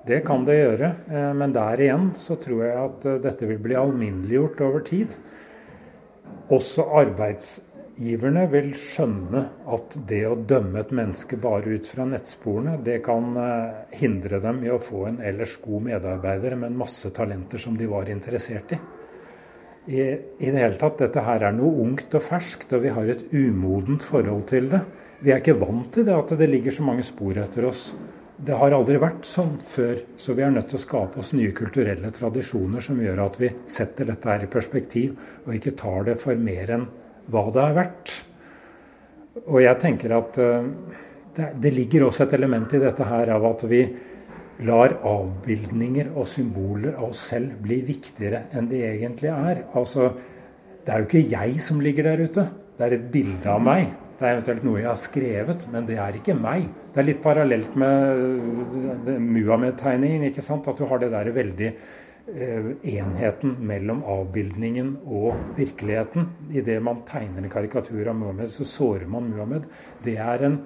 Det 0.05 0.19
kan 0.25 0.43
det 0.45 0.55
gjøre, 0.59 0.89
eh, 1.09 1.31
men 1.33 1.53
der 1.53 1.81
igjen 1.81 2.11
så 2.17 2.35
tror 2.37 2.59
jeg 2.61 2.75
at 2.77 3.05
eh, 3.09 3.21
dette 3.23 3.47
vil 3.49 3.61
bli 3.61 3.77
alminneliggjort 3.77 4.59
over 4.61 4.83
tid. 4.85 5.15
Også 6.53 6.85
arbeidsgiverne 7.01 8.43
vil 8.51 8.69
skjønne 8.77 9.41
at 9.73 9.97
det 10.09 10.21
å 10.29 10.37
dømme 10.37 10.83
et 10.83 10.93
menneske 10.93 11.39
bare 11.41 11.73
ut 11.73 11.89
fra 11.89 12.05
nettsporene, 12.09 12.77
det 12.85 12.99
kan 13.05 13.33
hindre 13.97 14.41
dem 14.45 14.61
i 14.65 14.69
å 14.73 14.81
få 14.81 15.07
en 15.09 15.17
ellers 15.25 15.57
god 15.63 15.89
medarbeider 15.89 16.53
med 16.61 16.77
masse 16.77 17.09
talenter 17.09 17.61
som 17.61 17.77
de 17.77 17.89
var 17.89 18.09
interessert 18.13 18.77
i 18.77 18.81
i, 19.87 20.01
i 20.01 20.51
det 20.51 20.57
hele 20.59 20.77
tatt, 20.81 20.99
dette 21.01 21.23
her 21.25 21.45
er 21.45 21.55
noe 21.55 21.83
ungt 21.83 22.15
og 22.17 22.23
ferskt, 22.25 22.73
og 22.73 22.83
vi 22.85 22.93
har 22.95 23.09
et 23.11 23.25
umodent 23.33 24.05
forhold 24.05 24.47
til 24.49 24.69
det. 24.71 24.81
Vi 25.21 25.31
er 25.31 25.41
ikke 25.41 25.57
vant 25.61 25.91
til 25.93 26.07
det 26.07 26.15
at 26.15 26.33
det 26.39 26.49
ligger 26.49 26.73
så 26.75 26.85
mange 26.85 27.05
spor 27.05 27.37
etter 27.39 27.67
oss. 27.69 27.87
Det 28.35 28.57
har 28.59 28.73
aldri 28.75 28.97
vært 28.99 29.23
sånn 29.29 29.53
før, 29.63 30.01
så 30.19 30.35
vi 30.35 30.43
er 30.43 30.51
nødt 30.51 30.67
til 30.73 30.79
å 30.79 30.83
skape 30.83 31.21
oss 31.21 31.31
nye 31.37 31.53
kulturelle 31.55 32.11
tradisjoner 32.11 32.83
som 32.83 32.99
gjør 32.99 33.21
at 33.23 33.39
vi 33.39 33.51
setter 33.71 34.09
dette 34.09 34.31
her 34.31 34.43
i 34.43 34.51
perspektiv, 34.51 35.15
og 35.45 35.55
ikke 35.55 35.75
tar 35.79 36.09
det 36.09 36.17
for 36.23 36.35
mer 36.35 36.73
enn 36.75 36.87
hva 37.31 37.45
det 37.53 37.63
er 37.63 37.77
verdt. 37.77 38.15
Og 39.45 39.61
jeg 39.63 39.79
tenker 39.79 40.17
at 40.17 40.41
uh, 40.41 40.67
det, 41.35 41.53
det 41.63 41.71
ligger 41.75 42.07
også 42.07 42.25
et 42.25 42.35
element 42.37 42.75
i 42.75 42.81
dette 42.83 43.07
her 43.07 43.31
av 43.37 43.47
at 43.53 43.63
vi 43.71 43.85
lar 44.63 44.95
avbildninger 45.03 46.13
og 46.15 46.27
symboler 46.31 46.95
av 46.95 47.09
oss 47.09 47.25
selv 47.31 47.57
bli 47.63 47.81
viktigere 47.87 48.45
enn 48.55 48.69
de 48.71 48.79
egentlig 48.87 49.31
er. 49.33 49.65
Altså, 49.75 50.13
det 50.85 50.93
er 50.93 51.01
jo 51.01 51.09
ikke 51.09 51.27
jeg 51.33 51.61
som 51.65 51.81
ligger 51.83 52.07
der 52.11 52.23
ute. 52.23 52.47
Det 52.77 52.87
er 52.87 52.97
et 52.97 53.11
bilde 53.11 53.51
av 53.51 53.61
meg. 53.63 53.91
Det 54.15 54.23
er 54.23 54.37
eventuelt 54.37 54.63
noe 54.63 54.79
jeg 54.79 54.87
har 54.87 54.99
skrevet, 54.99 55.65
men 55.73 55.87
det 55.89 55.97
er 55.99 56.15
ikke 56.15 56.37
meg. 56.39 56.69
Det 56.93 57.01
er 57.01 57.07
litt 57.09 57.21
parallelt 57.23 57.75
med 57.75 59.17
Muhammed-tegningen. 59.19 60.29
ikke 60.29 60.43
sant? 60.45 60.67
At 60.71 60.79
du 60.79 60.85
har 60.87 61.01
det 61.03 61.11
der 61.11 61.31
veldig 61.35 61.67
eh, 62.31 62.69
enheten 62.95 63.57
mellom 63.59 64.05
avbildningen 64.07 64.93
og 65.03 65.35
virkeligheten. 65.59 66.29
Idet 66.55 66.79
man 66.83 67.03
tegner 67.09 67.43
en 67.43 67.51
karikatur 67.51 68.07
av 68.07 68.15
Muhammed, 68.21 68.53
så 68.55 68.63
sårer 68.63 69.07
man 69.11 69.27
Muhammed. 69.33 69.67
Det 70.05 70.15
er 70.15 70.47
en 70.47 70.61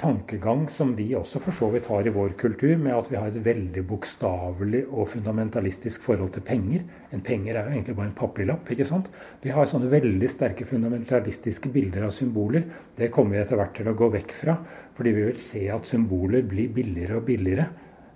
tankegang 0.00 0.64
som 0.72 0.94
vi 0.96 1.10
også 1.16 1.40
for 1.44 1.56
så 1.56 1.68
vidt 1.74 1.88
har 1.90 2.06
i 2.06 2.12
vår 2.14 2.32
kultur, 2.40 2.72
med 2.80 2.96
at 2.96 3.10
vi 3.10 3.18
har 3.18 3.28
et 3.28 3.42
veldig 3.44 3.84
bokstavelig 3.88 4.82
og 4.88 5.10
fundamentalistisk 5.12 6.06
forhold 6.06 6.32
til 6.34 6.44
penger. 6.46 6.86
En 7.12 7.24
penger 7.24 7.56
er 7.58 7.68
jo 7.68 7.74
egentlig 7.74 7.96
bare 7.98 8.08
en 8.08 8.16
papirlapp. 8.16 8.70
ikke 8.70 8.88
sant? 8.88 9.10
Vi 9.42 9.52
har 9.52 9.68
sånne 9.68 9.90
veldig 9.92 10.30
sterke 10.30 10.66
fundamentalistiske 10.68 11.72
bilder 11.74 12.08
av 12.08 12.16
symboler. 12.16 12.64
Det 12.96 13.10
kommer 13.12 13.36
vi 13.36 13.42
etter 13.44 13.60
hvert 13.60 13.76
til 13.76 13.92
å 13.92 13.96
gå 13.98 14.10
vekk 14.16 14.34
fra, 14.36 14.56
fordi 14.96 15.14
vi 15.16 15.28
vil 15.28 15.44
se 15.44 15.66
at 15.70 15.88
symboler 15.88 16.42
blir 16.48 16.72
billigere 16.72 17.20
og 17.20 17.28
billigere. 17.28 17.68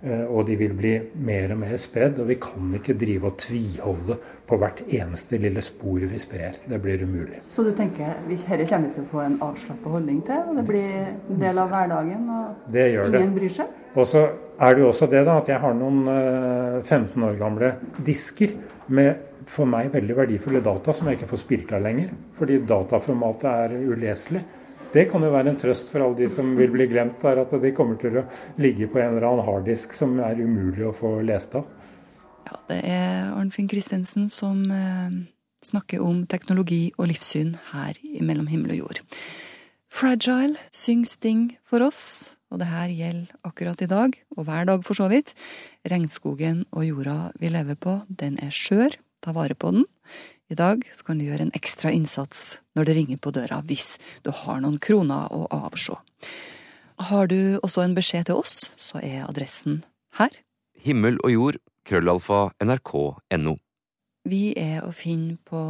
Eh, 0.05 0.25
og 0.29 0.45
de 0.45 0.55
vil 0.59 0.73
bli 0.77 0.93
mer 1.25 1.55
og 1.55 1.61
mer 1.63 1.75
spredd. 1.81 2.19
Og 2.21 2.29
vi 2.29 2.37
kan 2.41 2.73
ikke 2.77 2.93
drive 2.99 3.31
og 3.31 3.37
tviholde 3.41 4.17
på 4.45 4.59
hvert 4.61 4.83
eneste 4.85 5.39
lille 5.41 5.63
spor 5.65 6.05
vi 6.05 6.19
sprer. 6.21 6.59
Det 6.69 6.79
blir 6.81 7.03
umulig. 7.03 7.41
Så 7.49 7.65
du 7.65 7.71
tenker 7.73 8.13
dette 8.29 8.67
kommer 8.69 8.87
vi 8.87 8.93
til 8.93 9.05
å 9.05 9.09
få 9.09 9.23
en 9.25 9.39
avslappa 9.41 9.93
holdning 9.95 10.21
til, 10.27 10.43
og 10.45 10.59
det 10.59 10.65
blir 10.67 10.91
en 11.09 11.39
del 11.41 11.61
av 11.61 11.71
hverdagen, 11.73 12.27
og 12.29 12.75
ingen 12.75 13.15
det. 13.17 13.29
bryr 13.39 13.55
seg? 13.57 13.71
Og 13.95 14.05
så 14.05 14.27
er 14.59 14.75
det 14.75 14.83
jo 14.83 14.91
også 14.91 15.07
det 15.09 15.23
da, 15.25 15.39
at 15.41 15.49
jeg 15.49 15.61
har 15.63 15.73
noen 15.73 16.03
15 16.83 17.15
eh, 17.15 17.25
år 17.29 17.39
gamle 17.39 17.71
disker 18.05 18.53
med 18.87 19.31
for 19.49 19.69
meg 19.69 19.91
veldig 19.93 20.17
verdifulle 20.17 20.61
data 20.65 20.93
som 20.93 21.09
jeg 21.09 21.19
ikke 21.19 21.31
får 21.31 21.41
spilt 21.41 21.73
av 21.73 21.83
lenger, 21.85 22.13
fordi 22.37 22.59
dataformatet 22.69 23.49
er 23.49 23.75
uleselig. 23.89 24.43
Det 24.95 25.09
kan 25.11 25.23
jo 25.25 25.31
være 25.33 25.51
en 25.51 25.57
trøst 25.59 25.89
for 25.91 26.05
alle 26.05 26.15
de 26.21 26.29
som 26.31 26.53
vil 26.55 26.71
bli 26.71 26.85
glemt 26.87 27.19
der, 27.19 27.41
at 27.41 27.51
de 27.59 27.71
kommer 27.75 27.97
til 27.99 28.21
å 28.21 28.27
ligge 28.63 28.87
på 28.87 29.01
en 29.01 29.17
eller 29.17 29.27
annen 29.27 29.43
harddisk 29.43 29.95
som 29.95 30.13
er 30.23 30.39
umulig 30.39 30.85
å 30.87 30.93
få 30.95 31.17
lest 31.27 31.57
av. 31.59 31.65
Ja, 32.45 32.59
det 32.69 32.77
er 32.93 33.33
Arnfinn 33.33 33.67
Christensen 33.67 34.29
som 34.31 34.61
eh, 34.71 35.17
snakker 35.65 36.03
om 36.05 36.23
teknologi 36.31 36.93
og 36.95 37.09
livssyn 37.09 37.55
her 37.73 37.99
Mellom 38.23 38.47
himmel 38.47 38.77
og 38.77 38.81
jord. 38.85 39.01
Fragile 39.91 40.55
synger 40.71 41.11
Sting 41.11 41.43
for 41.67 41.83
oss, 41.83 42.35
og 42.51 42.61
det 42.61 42.69
her 42.71 42.93
gjelder 42.93 43.47
akkurat 43.47 43.83
i 43.83 43.89
dag, 43.91 44.15
og 44.37 44.47
hver 44.47 44.69
dag 44.69 44.85
for 44.87 44.95
så 44.95 45.09
vidt. 45.11 45.33
Regnskogen 45.91 46.63
og 46.71 46.87
jorda 46.87 47.17
vi 47.41 47.51
lever 47.51 47.75
på, 47.75 47.99
den 48.07 48.39
er 48.39 48.55
skjør. 48.55 48.95
Ta 49.23 49.33
vare 49.35 49.57
på 49.57 49.71
den. 49.75 49.85
I 50.49 50.55
dag 50.55 50.83
så 50.93 51.05
kan 51.07 51.17
du 51.17 51.25
gjøre 51.25 51.47
en 51.47 51.55
ekstra 51.57 51.89
innsats 51.89 52.59
når 52.77 52.85
det 52.85 52.95
ringer 52.99 53.17
på 53.21 53.33
døra, 53.33 53.63
hvis 53.65 53.95
du 54.21 54.29
har 54.29 54.61
noen 54.61 54.77
kroner 54.77 55.31
å 55.33 55.47
avse. 55.49 55.97
Har 57.09 57.27
du 57.27 57.57
også 57.65 57.81
en 57.81 57.95
beskjed 57.97 58.29
til 58.29 58.39
oss, 58.39 58.69
så 58.77 59.01
er 59.01 59.25
adressen 59.25 59.81
her. 60.19 60.29
Himmel 60.77 61.17
og 61.25 61.33
jord, 61.33 61.57
krøllalfa, 61.87 62.49
nrk.no. 62.61 63.55
Vi 64.25 64.53
er 64.57 64.85
å 64.85 64.93
finne 64.95 65.37
på 65.45 65.61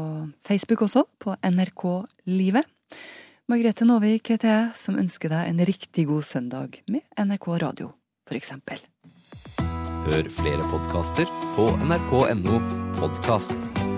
Facebook 0.43 0.85
også, 0.85 1.05
på 1.19 1.35
NRK 1.39 1.85
Livet. 2.31 2.67
Margrethe 3.51 3.87
Nåvik 3.87 4.31
heter 4.33 4.51
jeg, 4.51 4.69
som 4.79 4.99
ønsker 4.99 5.31
deg 5.31 5.51
en 5.51 5.65
riktig 5.67 6.07
god 6.11 6.27
søndag 6.27 6.79
med 6.91 7.03
NRK 7.19 7.49
Radio, 7.63 7.91
for 8.27 8.39
eksempel. 8.39 8.83
Hør 10.05 10.31
flere 10.37 10.69
podkaster 10.69 11.29
på 11.55 11.71
nrk.no 11.87 12.61
podkast. 12.99 13.94